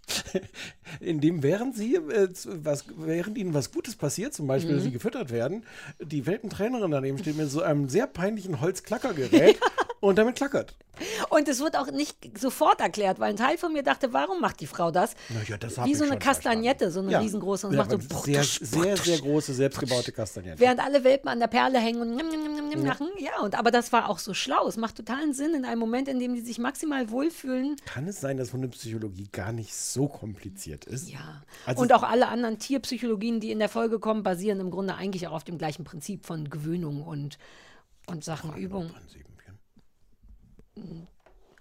[1.00, 4.80] in dem während sie äh, was, während ihnen was Gutes passiert, zum Beispiel Mhm.
[4.80, 5.64] sie gefüttert werden,
[6.00, 9.58] die Welpentrainerin daneben steht mit so einem sehr peinlichen Holzklackergerät
[10.02, 10.74] und damit klackert.
[11.30, 14.60] Und es wird auch nicht sofort erklärt, weil ein Teil von mir dachte, warum macht
[14.60, 15.14] die Frau das?
[15.30, 17.20] Na ja, das Wie so eine Kastagnette, so eine Ja.
[17.20, 17.68] riesengroße.
[17.68, 20.58] Und Ja, macht so sehr, putsch, sehr, sehr große, selbstgebaute Kastagnette.
[20.60, 23.08] Während alle Welpen an der Perle hängen und njam, njam, njam, njam machen.
[23.18, 24.66] Ja, und aber das war auch so schlau.
[24.68, 27.76] Es macht totalen Sinn in einem Moment, in dem die sich maximal wohlfühlen.
[27.86, 31.08] Kann es sein, dass Hundepsychologie gar nicht so kompliziert ist?
[31.08, 31.42] Ja.
[31.64, 35.26] Also und auch alle anderen Tierpsychologien, die in der Folge kommen, basieren im Grunde eigentlich
[35.28, 37.38] auch auf dem gleichen Prinzip von Gewöhnung und,
[38.06, 38.90] und Sachenübung.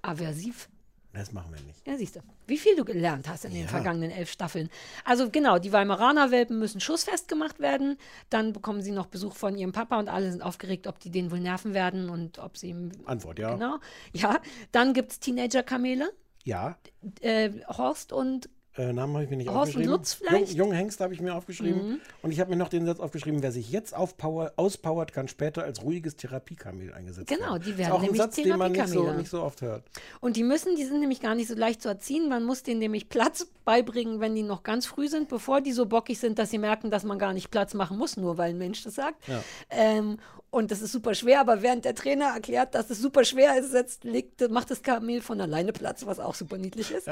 [0.02, 0.70] Aversiv.
[1.14, 1.86] Das machen wir nicht.
[1.86, 3.68] Ja, siehst du, wie viel du gelernt hast in den Ja.
[3.68, 4.70] vergangenen elf Staffeln.
[5.04, 7.98] Also genau, die Weimaraner Welpen müssen schussfest gemacht werden.
[8.30, 11.30] Dann bekommen sie noch Besuch von ihrem Papa und alle sind aufgeregt, ob die den
[11.30, 12.92] wohl nerven werden und ob sie ihm.
[13.06, 13.54] Antwort, ja.
[13.56, 13.80] Genau.
[14.14, 14.40] Ja,
[14.72, 16.14] dann gibt es Teenager-Kamele.
[16.46, 16.78] Ja.
[17.20, 19.91] Äh, Horst und Äh, Namen habe ich mir nicht Horst aufgeschrieben.
[19.91, 20.53] Lutz vielleicht?
[20.53, 21.89] Jung, Jung Hengst habe ich mir aufgeschrieben.
[21.89, 21.99] Mhm.
[22.22, 25.64] Und ich habe mir noch den Satz aufgeschrieben, wer sich jetzt aufpower, auspowert, kann später
[25.64, 27.64] als ruhiges Therapiekamel eingesetzt Genau, werden.
[27.64, 29.84] die Ist werden ein nämlich Satz, den man nicht so, nicht so oft hört.
[30.22, 32.30] Und die müssen, die sind nämlich gar nicht so leicht zu erziehen.
[32.30, 35.85] Man muss denen nämlich Platz beibringen, wenn die noch ganz früh sind, bevor die so
[35.85, 38.57] bockig sind, dass sie merken, dass man gar nicht Platz machen muss, nur weil ein
[38.57, 39.27] Mensch das sagt.
[39.27, 39.43] Ja.
[39.69, 40.18] Ähm,
[40.49, 43.72] und das ist super schwer, aber während der Trainer erklärt, dass es super schwer ist,
[43.72, 47.07] setzt, legt, macht das Kamel von alleine Platz, was auch super niedlich ist.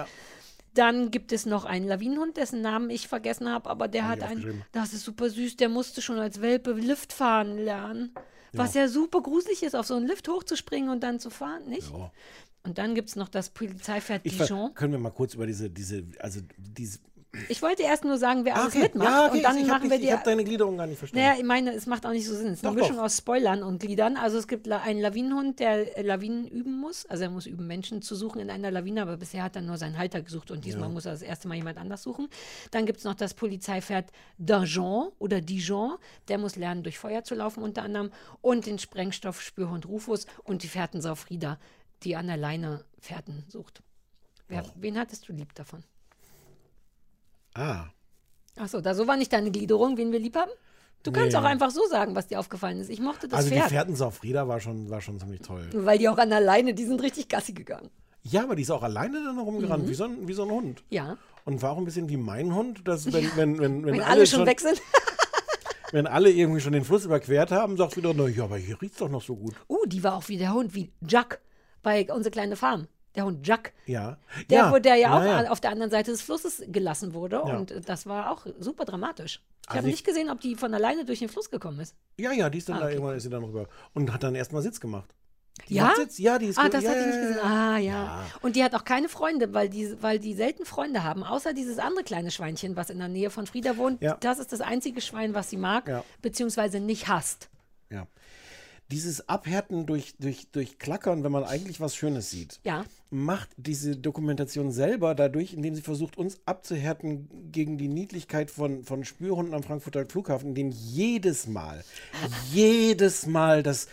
[0.79, 4.63] Dann gibt es noch einen Lawinenhund, dessen Namen ich vergessen habe, aber der hat einen,
[4.71, 8.13] das ist super süß, der musste schon als Welpe Lift fahren lernen.
[8.53, 11.91] Was ja super gruselig ist, auf so einen Lift hochzuspringen und dann zu fahren, nicht?
[11.91, 12.11] Ja.
[12.63, 14.73] Und dann gibt es noch das Polizeipferd Ich ver- Dijon.
[14.73, 16.99] können wir mal kurz über diese, diese, also diese
[17.47, 18.79] Ich wollte erst nur sagen, wer alles okay.
[18.83, 19.07] mitmacht.
[19.07, 19.37] Ja, okay.
[19.37, 20.11] Und dann ich machen dich- wir Ich die.
[20.13, 21.23] habe deine Gliederung gar nicht verstanden.
[21.27, 22.47] Naja, ich meine, es macht auch nicht so Sinn.
[22.47, 23.03] Es ist eine Doch, Mischung doch.
[23.03, 24.17] aus Spoilern und Gliedern.
[24.17, 27.05] Also es gibt einen Lawinenhund, der äh, Lawinen üben muss.
[27.05, 29.77] Also er muss üben, Menschen zu suchen in einer Lawine, aber bisher hat er nur
[29.77, 30.93] seinen Halter gesucht und diesmal Ja.
[30.93, 32.29] muss er das erste Mal jemand anders suchen.
[32.71, 35.97] Dann gibt es noch das Polizeipferd Dijon oder Dijon.
[36.29, 38.11] Der muss lernen, durch Feuer zu laufen unter anderem.
[38.41, 41.59] Und den Sprengstoffspürhund Rufus und die Fährtensau Frieda,
[42.01, 43.83] die an der Leine Fährten sucht.
[44.47, 45.83] Wer, wen hattest du lieb davon?
[47.53, 47.85] Ah.
[48.57, 50.51] Achso, da so war nicht deine Gliederung, wen wir lieb haben?
[51.03, 51.37] Du kannst Nee.
[51.37, 52.89] auch einfach so sagen, was dir aufgefallen ist.
[52.89, 53.69] Ich mochte das Also die Pferd.
[53.69, 55.65] Fährtensau Frieda war schon, war schon ziemlich toll.
[55.73, 57.89] Weil die auch an der Leine, die sind richtig Gassi gegangen.
[58.23, 59.89] Ja, aber die ist auch alleine dann rumgerannt, Mhm.
[59.89, 60.83] wie, so ein, wie so ein Hund.
[60.89, 61.17] Ja.
[61.45, 64.27] Und war auch ein bisschen wie mein Hund, dass wenn, wenn, wenn, wenn, Wenn alle
[64.27, 64.81] schon weg sind.
[65.93, 68.97] wenn alle irgendwie schon den Fluss überquert haben, sagt wieder, na ja, aber hier riecht's
[68.97, 69.55] doch noch so gut.
[69.69, 71.39] Uh, die war auch wie der Hund, wie Jack
[71.81, 72.87] bei unsere kleine Farm.
[73.15, 73.73] Der Hund Jack.
[73.85, 74.17] Ja.
[74.49, 74.71] Der, ja.
[74.71, 75.49] wo der ja auch ja, ja.
[75.49, 77.37] auf der anderen Seite des Flusses gelassen wurde.
[77.37, 77.57] Ja.
[77.57, 79.41] Und das war auch super dramatisch.
[79.63, 81.95] Ich Also habe ich- nicht gesehen, ob die von alleine durch den Fluss gekommen ist.
[82.17, 82.93] Ja, ja, die ist dann Ah, da okay.
[82.95, 85.15] irgendwann ist sie dann rüber und hat dann erstmal Sitz gemacht.
[85.67, 85.89] Die ja?
[85.89, 86.17] hat Sitz?
[86.19, 87.37] Ja, die ist Ah, das ja, hatte ich nicht ja, gesehen.
[87.43, 87.73] ja.
[87.73, 88.25] Ah, ja.
[88.41, 91.79] Und die hat auch keine Freunde, weil die, weil die selten Freunde haben, außer dieses
[91.79, 94.01] andere kleine Schweinchen, was in der Nähe von Frieda wohnt.
[94.01, 94.15] Ja.
[94.21, 96.03] Das ist das einzige Schwein, was sie mag, Ja.
[96.21, 97.49] beziehungsweise nicht hasst.
[97.89, 98.07] Ja.
[98.91, 102.85] Dieses Abhärten durch, durch, durch Klackern, wenn man eigentlich was Schönes sieht, Ja.
[103.11, 109.05] macht diese Dokumentation selber dadurch, indem sie versucht, uns abzuhärten gegen die Niedlichkeit von, von
[109.05, 111.83] Spürhunden am Frankfurter Flughafen, indem jedes Mal,
[112.51, 113.87] jedes Mal das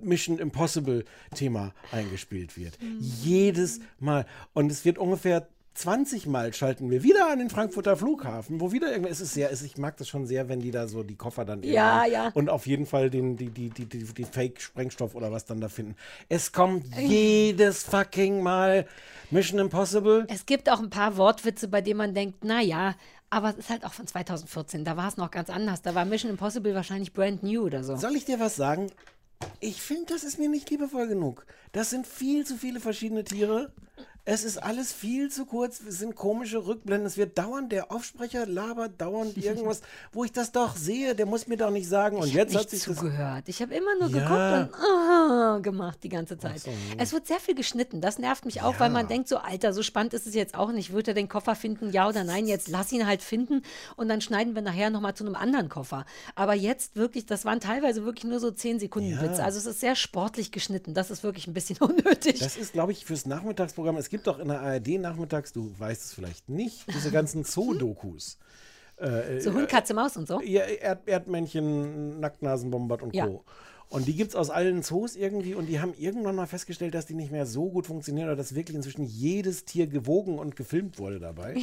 [0.00, 1.04] Mission Impossible
[1.34, 2.78] Thema eingespielt wird.
[3.00, 4.26] Jedes Mal.
[4.52, 8.90] Und es wird ungefähr 20 Mal schalten wir wieder an den Frankfurter Flughafen, wo wieder
[8.90, 11.16] irgendwas, es ist sehr, es- ich mag das schon sehr, wenn die da so die
[11.16, 12.30] Koffer dann Ja, ja.
[12.34, 15.68] und auf jeden Fall den, die, die, die, die, die Fake-Sprengstoff oder was dann da
[15.68, 15.94] finden.
[16.28, 18.86] Es kommt jedes fucking Mal
[19.30, 20.26] Mission Impossible.
[20.28, 22.94] Es gibt auch ein paar Wortwitze, bei denen man denkt, naja,
[23.28, 24.84] aber es ist halt auch von 2014.
[24.84, 25.82] Da war es noch ganz anders.
[25.82, 27.96] Da war Mission Impossible wahrscheinlich brand new oder so.
[27.96, 28.90] Soll ich dir was sagen?
[29.60, 31.44] Ich finde, das ist mir nicht liebevoll genug.
[31.72, 33.72] Das sind viel zu viele verschiedene Tiere.
[34.28, 35.80] Es ist alles viel zu kurz.
[35.88, 37.06] Es sind komische Rückblenden.
[37.06, 39.82] Es wird dauernd, der Aufsprecher labert dauernd irgendwas,
[40.12, 41.14] wo ich das doch sehe.
[41.14, 42.16] Der muss mir doch nicht sagen.
[42.16, 42.96] Und ich jetzt hat sich das.
[42.96, 43.44] zugehört.
[43.48, 44.62] Ich habe immer nur Ja.
[44.64, 46.58] geguckt und ah, gemacht die ganze Zeit.
[46.58, 46.72] so.
[46.98, 48.00] Es wird sehr viel geschnitten.
[48.00, 50.72] Das nervt mich auch, weil man denkt so, Alter, so spannend ist es jetzt auch
[50.72, 50.92] nicht.
[50.92, 52.48] Wird er den Koffer finden, ja oder nein?
[52.48, 53.62] Jetzt lass ihn halt finden
[53.94, 56.04] und dann schneiden wir nachher nochmal zu einem anderen Koffer.
[56.34, 59.22] Aber jetzt wirklich, das waren teilweise wirklich nur so 10 Sekunden Ja.
[59.22, 59.44] Witze.
[59.44, 60.94] Also es ist sehr sportlich geschnitten.
[60.94, 62.40] Das ist wirklich ein bisschen unnötig.
[62.40, 63.96] Das ist, glaube ich, fürs Nachmittagsprogramm.
[63.98, 68.38] Es gibt doch in der ARD nachmittags, du weißt es vielleicht nicht, diese ganzen Zoo-Dokus.
[68.96, 70.40] Äh, so äh, Hund, Katze, Maus und so.
[70.40, 73.26] Ja, Erd Erdmännchen, Nacktnasenbombard und Ja.
[73.26, 73.44] Co.
[73.88, 77.06] Und die gibt es aus allen Zoos irgendwie und die haben irgendwann mal festgestellt, dass
[77.06, 80.98] die nicht mehr so gut funktionieren oder dass wirklich inzwischen jedes Tier gewogen und gefilmt
[80.98, 81.54] wurde dabei.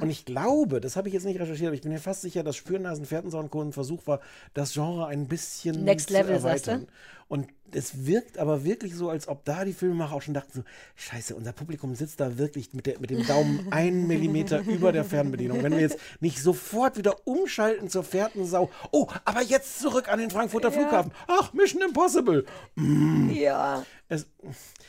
[0.00, 2.42] Und ich glaube, das habe ich jetzt nicht recherchiert, aber ich bin mir fast sicher,
[2.42, 3.60] dass Spürnasen, Pferdensau und Co.
[3.60, 4.20] ein Versuch war,
[4.54, 6.86] das Genre ein bisschen Next zu Level, erweitern.
[7.28, 10.62] Und es wirkt aber wirklich so, als ob da die Filmemacher auch schon dachten so,
[10.94, 15.04] scheiße, unser Publikum sitzt da wirklich mit, der, mit dem Daumen einen Millimeter über der
[15.04, 15.62] Fernbedienung.
[15.62, 20.30] Wenn wir jetzt nicht sofort wieder umschalten zur Fährtensau, oh, aber jetzt zurück an den
[20.30, 21.12] Frankfurter Flughafen.
[21.26, 22.44] Ach, Mission Impossible.
[22.76, 23.30] Mm.
[23.30, 23.84] Ja.
[24.08, 24.24] Es,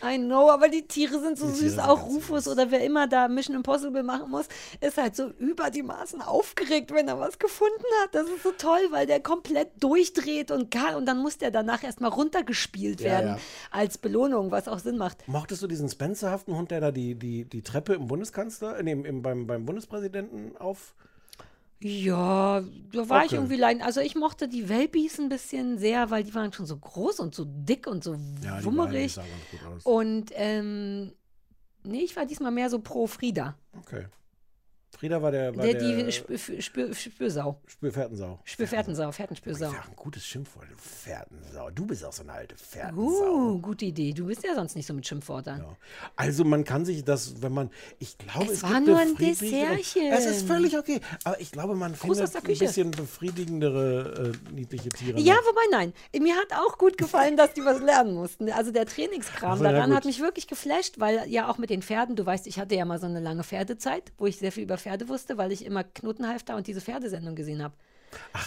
[0.04, 1.72] I know, aber die Tiere sind so süß.
[1.72, 4.46] sind Auch Rufus oder wer immer da Mission Impossible machen muss,
[4.80, 8.14] ist halt so über die Maßen aufgeregt, wenn er was gefunden hat.
[8.14, 11.84] Das ist so toll, weil der komplett durchdreht und kann, und dann muss der danach
[11.84, 13.40] erstmal runtergespielt Ja, werden ja.
[13.72, 15.28] als Belohnung, was auch Sinn macht.
[15.28, 18.92] mochtest du diesen Spencerhaften Hund, der da die, die, die Treppe im Bundeskanzler, äh, nee,
[18.92, 20.94] im, beim, beim Bundespräsidenten auf...
[21.80, 23.36] Ja, da war ich Okay.
[23.36, 23.84] irgendwie leiden.
[23.84, 27.36] Also ich mochte die Welpies ein bisschen sehr, weil die waren schon so groß und
[27.36, 29.16] so dick und so Ja, die wummerig.
[29.16, 29.86] ganz gut aus.
[29.86, 31.14] Und ähm,
[31.84, 33.56] nee, ich war diesmal mehr so pro Frieda.
[33.80, 34.06] Okay.
[34.98, 37.62] Frieda war der, war Der, der, die Spür, Spür, Spürsau.
[37.68, 38.40] Spürfährtensau.
[38.44, 39.72] Spürfährtensau, Fährtenspürsau.
[39.72, 40.66] Ja, ein gutes Schimpfwort.
[40.72, 41.70] du Fährtensau.
[41.70, 43.04] Du bist auch so eine alte Fährtensau.
[43.06, 44.14] Uh, gute Idee.
[44.14, 45.64] Du bist ja sonst nicht so mit Schimpfwörtern.
[46.16, 47.70] Also man kann sich das, wenn man,
[48.00, 50.12] ich glaube, Es es, war gibt nur ein Dessertchen.
[50.12, 51.00] Es ist völlig okay.
[51.26, 55.20] Aber ich glaube, man Gruß findet ein bisschen befriedigendere äh, niedliche Tiere.
[55.20, 55.42] Ja, noch.
[55.42, 55.94] wobei nein.
[56.20, 58.52] Mir hat auch gut gefallen, dass die was lernen mussten.
[58.52, 62.16] Also der Trainingskram ja, daran hat mich wirklich geflasht, weil ja auch mit den Pferden,
[62.16, 64.80] du weißt, ich hatte ja mal so eine lange Pferdezeit, wo ich sehr viel über
[64.80, 67.74] Pferde wusste, weil ich immer Knotenhalfter und diese Pferdesendung gesehen habe.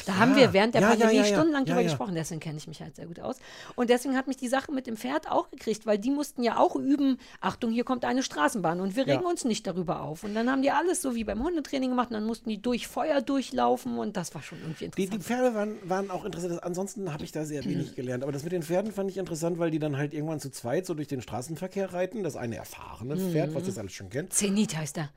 [0.07, 1.29] Da haben wir während der Ja, ja, Pandemie ja, ja.
[1.35, 1.89] stundenlang Ja, drüber ja.
[1.89, 3.37] gesprochen, deswegen kenne ich mich halt sehr gut aus.
[3.77, 6.57] Und deswegen hat mich die Sache mit dem Pferd auch gekriegt, weil die mussten ja
[6.57, 9.17] auch üben, Achtung, hier kommt eine Straßenbahn und wir Ja.
[9.17, 10.25] regen uns nicht darüber auf.
[10.25, 12.89] Und dann haben die alles so wie beim Hundetraining gemacht und dann mussten die durch
[12.89, 15.13] Feuer durchlaufen und das war schon irgendwie Die, interessant.
[15.13, 16.65] die Pferde waren, waren auch interessant.
[16.65, 18.23] Ansonsten habe ich da sehr wenig gelernt.
[18.23, 20.87] Aber das mit den Pferden fand ich interessant, weil die dann halt irgendwann zu zweit
[20.87, 22.23] so durch den Straßenverkehr reiten.
[22.23, 24.33] Das eine erfahrene Pferd, was das alles schon kennt.
[24.33, 25.11] Zenit heißt er.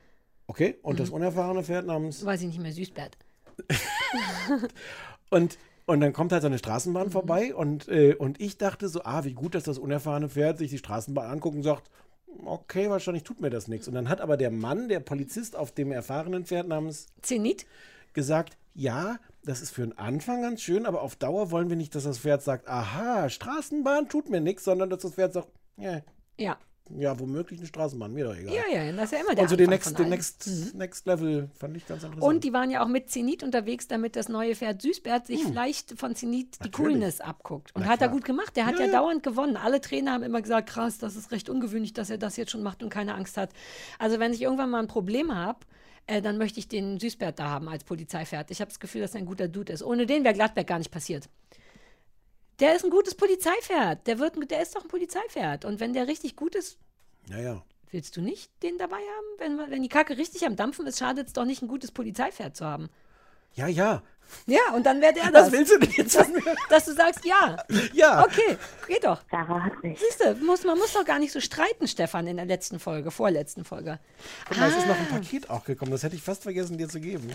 [0.48, 2.26] Okay, und das unerfahrene Pferd namens.
[2.26, 3.18] Weiß ich nicht mehr, Süßbert.
[5.30, 6.60] Und, und dann kommt halt so eine Mhm.
[6.60, 10.58] Straßenbahn vorbei und, äh, und ich dachte so, ah, wie gut, dass das unerfahrene Pferd
[10.60, 11.90] sich die Straßenbahn anguckt und sagt,
[12.46, 13.88] okay, wahrscheinlich tut mir das nichts.
[13.88, 17.66] Und dann hat aber der Mann, der Polizist auf dem erfahrenen Pferd namens Zenit?
[18.14, 21.96] gesagt, ja, das ist für den Anfang ganz schön, aber auf Dauer wollen wir nicht,
[21.96, 25.48] dass das Pferd sagt, aha, Straßenbahn tut mir nichts, sondern dass das Pferd sagt,
[25.78, 26.02] ja,
[26.40, 26.58] Ja.
[26.98, 28.54] Ja, womöglich eine Straßenbahn, mir doch egal.
[28.54, 30.10] Ja, ja, das ist ja immer der Und so den next, den allem.
[30.10, 32.34] next, next Level fand ich ganz interessant.
[32.34, 35.98] Und die waren ja auch mit Zenit unterwegs, damit das neue Pferd Süßbert sich vielleicht
[35.98, 36.72] von Zenit die Hm.
[36.72, 36.92] Natürlich.
[36.94, 37.74] Coolness abguckt.
[37.76, 38.12] Und Na hat er klar.
[38.12, 38.56] gut gemacht.
[38.56, 39.00] Der hat Ja, ja, ja.
[39.00, 39.58] dauernd gewonnen.
[39.58, 42.64] Alle Trainer haben immer gesagt, krass, das ist recht ungewöhnlich, dass er das jetzt schon
[42.64, 43.52] macht und keine Angst hat.
[43.98, 45.60] Also wenn ich irgendwann mal ein Problem habe,
[46.06, 48.52] äh, dann möchte ich den Süßbert da haben als Polizeipferd.
[48.52, 49.84] Ich habe das Gefühl, dass er ein guter Dude ist.
[49.84, 51.30] Ohne den wäre Gladberg gar nicht passiert.
[52.60, 54.06] Der ist ein gutes Polizeipferd.
[54.08, 55.66] Der, wird, der ist doch ein Polizeipferd.
[55.66, 56.78] Und wenn der richtig gut ist,
[57.30, 57.64] ja, ja.
[57.92, 59.28] willst du nicht den dabei haben?
[59.60, 62.56] Wenn, wenn die Kacke richtig am Dampfen ist, schadet es doch nicht, ein gutes Polizeipferd
[62.56, 62.90] zu haben.
[63.56, 64.02] Ja, ja.
[64.48, 65.48] Ja, und dann wäre der das.
[65.48, 66.42] Was willst du denn jetzt von mir?
[66.70, 67.58] Dass du sagst, ja.
[67.94, 68.24] Ja.
[68.24, 68.58] Okay,
[68.88, 69.22] geht doch.
[69.30, 70.00] Sarah hat mich.
[70.00, 73.12] Siehst du, muss, man muss doch gar nicht so streiten, Stefan, in der letzten Folge,
[73.12, 74.00] vorletzten Folge.
[74.48, 75.16] Guck mal, es ist noch ein Ah.
[75.16, 75.92] Paket auch gekommen.
[75.92, 77.32] Das hätte ich fast vergessen, dir zu geben.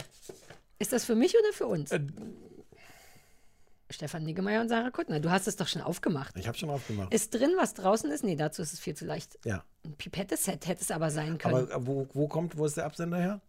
[0.80, 1.92] Ist das für mich oder für uns?
[1.92, 2.00] Äh,
[3.90, 5.18] Stefan Niggemeier und Sarah Kuttner.
[5.20, 6.36] Du hast es doch schon aufgemacht.
[6.36, 7.12] Ich habe schon aufgemacht.
[7.12, 8.22] Ist drin, was draußen ist?
[8.22, 9.38] Nee, dazu ist es viel zu leicht.
[9.44, 9.64] ja.
[9.84, 11.54] Ein Pipette-Set hätte es aber sein können.
[11.54, 13.40] Aber äh, wo, wo kommt, wo ist der Absender her?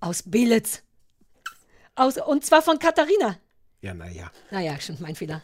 [0.00, 0.82] Aus Belitz.
[1.94, 3.38] Aus, und zwar von Katharina.
[3.80, 4.30] Ja, naja.
[4.50, 5.40] Naja, stimmt, mein Fehler.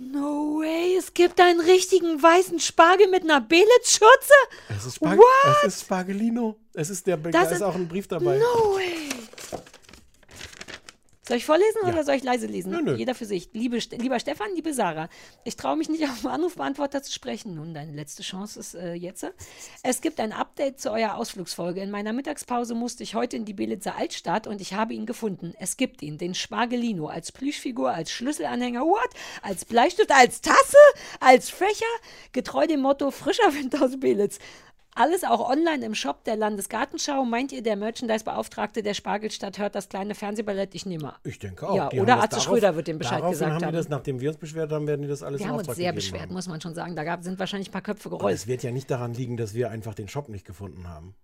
[0.00, 4.32] No way, es gibt einen richtigen weißen Spargel mit einer Belitz-Schürze?
[4.68, 6.56] Es ist, es ist Spargelino.
[6.72, 8.38] Es ist der, da Das ist ist- auch ein Brief dabei.
[8.38, 9.07] No way.
[11.28, 11.90] Soll ich vorlesen Ja.
[11.90, 12.72] oder soll ich leise lesen?
[12.72, 12.94] Nö, nö.
[12.96, 13.50] Jeder für sich.
[13.52, 15.10] Liebe, lieber Stefan, liebe Sarah,
[15.44, 17.54] ich traue mich nicht auf den Anrufbeantworter zu sprechen.
[17.54, 19.26] Nun, deine letzte Chance ist äh, jetzt.
[19.82, 21.82] Es gibt ein Update zu eurer Ausflugsfolge.
[21.82, 25.52] In meiner Mittagspause musste ich heute in die Belitzer Altstadt und ich habe ihn gefunden.
[25.58, 29.10] Es gibt ihn, den Spargelino, als Plüschfigur, als Schlüsselanhänger, what?
[29.42, 30.78] Als Bleistift, als Tasse,
[31.20, 31.84] als Fächer,
[32.32, 34.38] getreu dem Motto frischer Wind aus Belitz.
[34.94, 37.24] Alles auch online im Shop der Landesgartenschau.
[37.24, 40.74] Meint ihr, der Merchandise-Beauftragte der Spargelstadt hört das kleine Fernsehballett?
[40.74, 41.14] Ich nehme.
[41.22, 41.76] Ich denke auch.
[41.76, 43.64] Ja, Die oder Atze Schröder wird dem Bescheid gesagt haben.
[43.66, 43.72] haben.
[43.74, 46.22] Das, nachdem wir uns beschwert haben, werden die das alles Wir haben uns sehr beschwert,
[46.22, 46.32] haben.
[46.32, 46.96] muss man schon sagen.
[46.96, 48.34] Da gab, sind wahrscheinlich ein paar Köpfe Aber gerollt.
[48.34, 51.14] es wird ja nicht daran liegen, dass wir einfach den Shop nicht gefunden haben.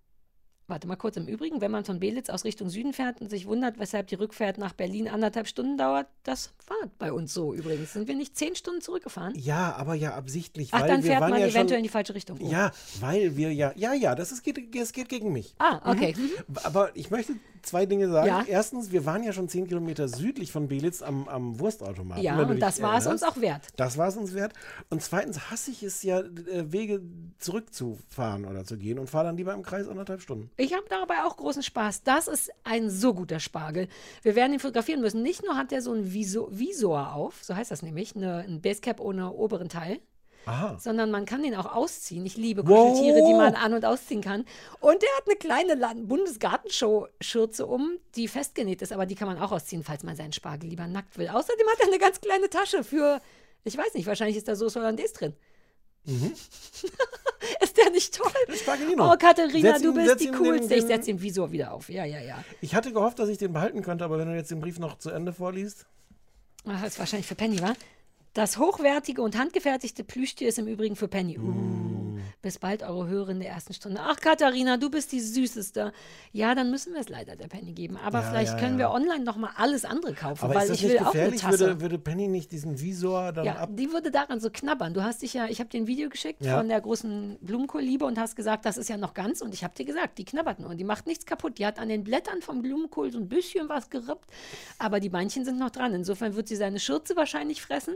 [0.67, 1.17] Warte mal kurz.
[1.17, 4.15] Im Übrigen, wenn man von Belitz aus Richtung Süden fährt und sich wundert, weshalb die
[4.15, 7.93] Rückfahrt nach Berlin anderthalb Stunden dauert, das war bei uns so übrigens.
[7.93, 9.35] Sind wir nicht zehn Stunden zurückgefahren?
[9.37, 10.71] Ja, aber ja absichtlich.
[10.73, 12.39] Ach, weil dann wir fährt man ja eventuell schon, in die falsche Richtung.
[12.41, 12.51] Oh.
[12.51, 13.73] Ja, weil wir ja.
[13.77, 15.55] Ja, ja, das ist, geht, es geht gegen mich.
[15.59, 16.15] Ah, okay.
[16.17, 16.31] Mhm.
[16.63, 17.35] Aber ich möchte
[17.65, 18.29] zwei Dinge sagen.
[18.29, 18.45] Ja.
[18.47, 22.23] Erstens, wir waren ja schon zehn Kilometer südlich von Belitz am, am Wurstautomaten.
[22.23, 23.63] Ja, und das war es uns auch wert.
[23.77, 24.53] Das war es uns wert.
[24.91, 27.03] Und zweitens hasse ich es ja, äh, Wege
[27.39, 30.51] zurückzufahren oder zu gehen und fahre dann lieber im Kreis anderthalb Stunden.
[30.57, 32.05] Ich habe dabei auch großen Spaß.
[32.05, 33.89] Das ist ein so guter Spargel.
[34.23, 35.23] Wir werden ihn fotografieren müssen.
[35.23, 38.61] Nicht nur hat er so einen Visor, Visor auf, so heißt das nämlich, eine, ein
[38.61, 39.99] Basecap ohne oberen Teil,
[40.47, 40.77] Aha.
[40.79, 42.25] sondern man kann den auch ausziehen.
[42.25, 42.91] Ich liebe Wow.
[42.93, 44.45] Kuscheltiere, die man an- und ausziehen kann.
[44.79, 49.51] Und er hat eine kleine Bundesgartenshow-Schürze um, die festgenäht ist, aber die kann man auch
[49.51, 51.29] ausziehen, falls man seinen Spargel lieber nackt will.
[51.29, 53.21] Außerdem hat er eine ganz kleine Tasche für,
[53.65, 55.35] ich weiß nicht, wahrscheinlich ist da Soße Hollandaise drin.
[57.63, 58.31] ist der nicht toll?
[58.99, 60.75] Oh, Katharina, Setz du ihn- bist die ihn den- coolste.
[60.75, 61.89] Ich setze den Visor wieder auf.
[61.89, 62.45] Ja, ja, ja.
[62.61, 64.99] Ich hatte gehofft, dass ich den behalten könnte, aber wenn du jetzt den Brief noch
[64.99, 65.87] zu Ende vorliest.
[66.67, 67.75] Ach, das ist wahrscheinlich für Penny, wa?
[68.35, 71.39] Das hochwertige und handgefertigte Plüschtier ist im Übrigen für Penny.
[71.39, 71.94] Uh,
[72.45, 74.01] bis bald, eure Hörerin der ersten Stunde.
[74.03, 75.93] Ach, Katharina, du bist die Süßeste.
[76.33, 77.97] Ja, dann müssen wir es leider der Penny geben.
[77.97, 78.87] Aber Ja, vielleicht ja, können ja.
[78.87, 81.07] wir online noch mal alles andere kaufen, Aber weil ist das ich will nicht auch
[81.07, 81.41] eine gefährlich?
[81.41, 81.59] Tasse.
[81.59, 83.71] Würde, würde Penny nicht diesen Visor dann ja, ab.
[83.73, 84.95] die würde daran so knabbern.
[84.95, 88.19] Du hast dich ja, ich habe dir ein Video geschickt von der großen Blumenkohlliebe und
[88.19, 89.41] hast gesagt, das ist ja noch ganz.
[89.41, 90.75] Und ich habe dir gesagt, die knabbert nur.
[90.75, 91.59] Die macht nichts kaputt.
[91.59, 94.29] Die hat an den Blättern vom Blumenkohl so ein bisschen was gerippt,
[94.79, 95.95] aber die Beinchen sind noch dran.
[95.95, 97.95] Insofern wird sie seine Schürze wahrscheinlich fressen.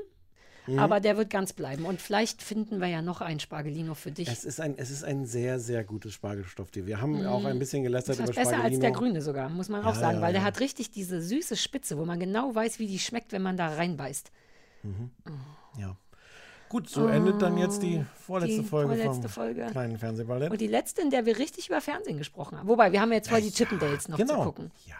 [0.68, 0.78] Mhm.
[0.78, 1.84] Aber der wird ganz bleiben.
[1.84, 4.28] Und vielleicht finden wir ja noch einen Spargelino für dich.
[4.28, 6.86] Es ist, ein, es ist ein sehr, sehr gutes Spargelstofftier.
[6.86, 8.74] Wir haben auch ein bisschen Das gelästert fast über besser Spargelino.
[8.76, 11.20] als der grüne sogar, muss man auch Ja, sagen, ja, weil der hat richtig diese
[11.22, 14.30] süße Spitze, wo man genau weiß, wie die schmeckt, wenn man da reinbeißt.
[15.78, 15.96] Ja.
[16.68, 19.66] Gut, so endet dann jetzt die vorletzte Oh, die Folge vorletzte vom Folge.
[19.70, 20.50] kleinen Fernsehballett.
[20.50, 22.68] Und die letzte, in der wir richtig über Fernsehen gesprochen haben.
[22.68, 24.34] Wobei, wir haben jetzt voll die Chippendales noch genau.
[24.40, 24.70] zu gucken.
[24.86, 24.94] Ja,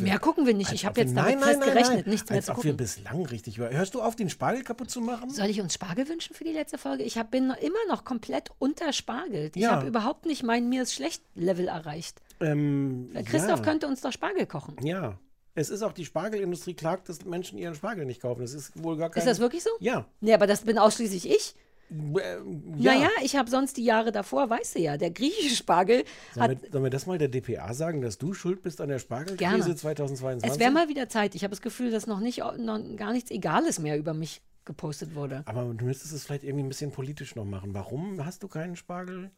[0.00, 0.72] Mehr gucken wir nicht.
[0.72, 2.10] Ich habe wir- jetzt damit nein, fest nein, gerechnet, nein.
[2.12, 2.76] nichts mehr als zu ob wir gucken.
[2.76, 3.70] bislang richtig über.
[3.70, 5.30] Hörst du auf, den Spargel kaputt zu machen?
[5.30, 7.02] Soll ich uns Spargel wünschen für die letzte Folge?
[7.04, 9.56] Ich hab, bin noch, immer noch komplett unterspargelt.
[9.56, 9.72] Ich Ja.
[9.72, 12.20] habe überhaupt nicht mein Mir ist schlecht Level erreicht.
[12.40, 13.64] Ähm, Christoph ja.
[13.64, 14.76] könnte uns doch Spargel kochen.
[14.82, 15.18] Ja.
[15.56, 18.40] Es ist auch die Spargelindustrie klagt, dass Menschen ihren Spargel nicht kaufen.
[18.42, 19.20] Das ist wohl gar kein.
[19.20, 19.70] Ist das wirklich so?
[19.78, 20.04] Ja.
[20.20, 21.54] Nee, aber das bin ausschließlich ich.
[21.90, 22.40] Äh,
[22.76, 26.04] Naja, ich habe sonst die Jahre davor, weißt du ja, der griechische Spargel
[26.34, 28.98] Sollen wir, sollen wir das mal der DPA sagen, dass du schuld bist an der
[28.98, 29.76] Spargelkrise Gerne.
[29.76, 30.50] 2022?
[30.50, 31.34] Es wäre mal wieder Zeit.
[31.34, 35.14] Ich habe das Gefühl, dass noch nicht noch gar nichts Egales mehr über mich gepostet
[35.14, 35.42] wurde.
[35.46, 37.74] Aber du müsstest es vielleicht irgendwie ein bisschen politisch noch machen.
[37.74, 39.30] Warum hast du keinen Spargel?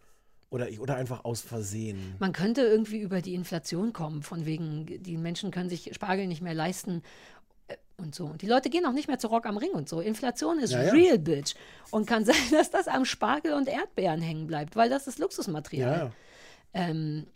[0.48, 2.14] Oder, oder einfach aus Versehen?
[2.20, 6.40] Man könnte irgendwie über die Inflation kommen, von wegen, die Menschen können sich Spargel nicht
[6.40, 7.02] mehr leisten
[7.97, 8.27] und so.
[8.27, 10.01] Und die Leute gehen auch nicht mehr zu Rock am Ring und so.
[10.01, 10.93] Inflation ist Ja, ja.
[10.93, 11.55] real, bitch.
[11.90, 15.98] Und kann sein, dass das am Spargel und Erdbeeren hängen bleibt, weil das ist Luxusmaterial.
[15.98, 16.12] Ja.
[16.74, 17.27] Ähm,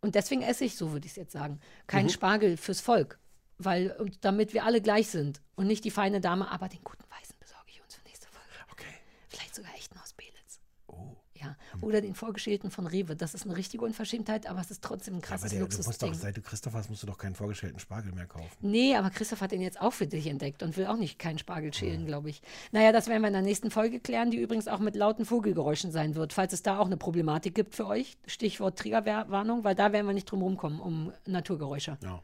[0.00, 2.10] und deswegen esse ich, so würde ich es jetzt sagen, keinen Mhm.
[2.10, 3.18] Spargel fürs Volk.
[3.58, 7.36] Weil, damit wir alle gleich sind und nicht die feine Dame, aber den guten Weißen
[7.38, 8.48] besorge ich uns für nächste Folge.
[8.72, 8.86] Okay.
[9.28, 10.60] Vielleicht sogar echten aus Belitz.
[10.88, 11.14] Oh.
[11.34, 11.56] Ja.
[11.82, 13.16] Oder den vorgeschälten von Rewe.
[13.16, 16.02] Das ist eine richtige Unverschämtheit, aber es ist trotzdem ein Aber krasses der, du musst
[16.02, 18.48] doch, seit du Christoph hast, musst du doch keinen vorgestellten Spargel mehr kaufen.
[18.60, 21.38] Nee, aber Christoph hat den jetzt auch für dich entdeckt und will auch nicht keinen
[21.38, 22.42] Spargel schälen, glaube ich.
[22.70, 25.90] Naja, das werden wir in der nächsten Folge klären, die übrigens auch mit lauten Vogelgeräuschen
[25.92, 28.16] sein wird, falls es da auch eine Problematik gibt für euch.
[28.26, 31.98] Stichwort Triggerwarnung, weil da werden wir nicht drum rumkommen, um Naturgeräusche.
[32.02, 32.22] Ja.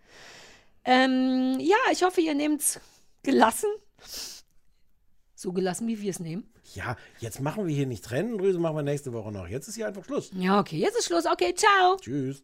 [0.85, 2.81] Ähm, ja, ich hoffe, ihr nehmt es
[3.23, 3.69] gelassen.
[5.40, 6.48] So gelassen, wie wir es nehmen.
[6.74, 9.47] Ja, jetzt machen wir hier nicht Tränendrüse, machen wir nächste Woche noch.
[9.47, 10.32] Jetzt ist hier einfach Schluss.
[10.35, 11.27] Ja, okay, jetzt ist Schluss.
[11.27, 11.97] Okay, ciao.
[12.01, 12.36] Tschüss.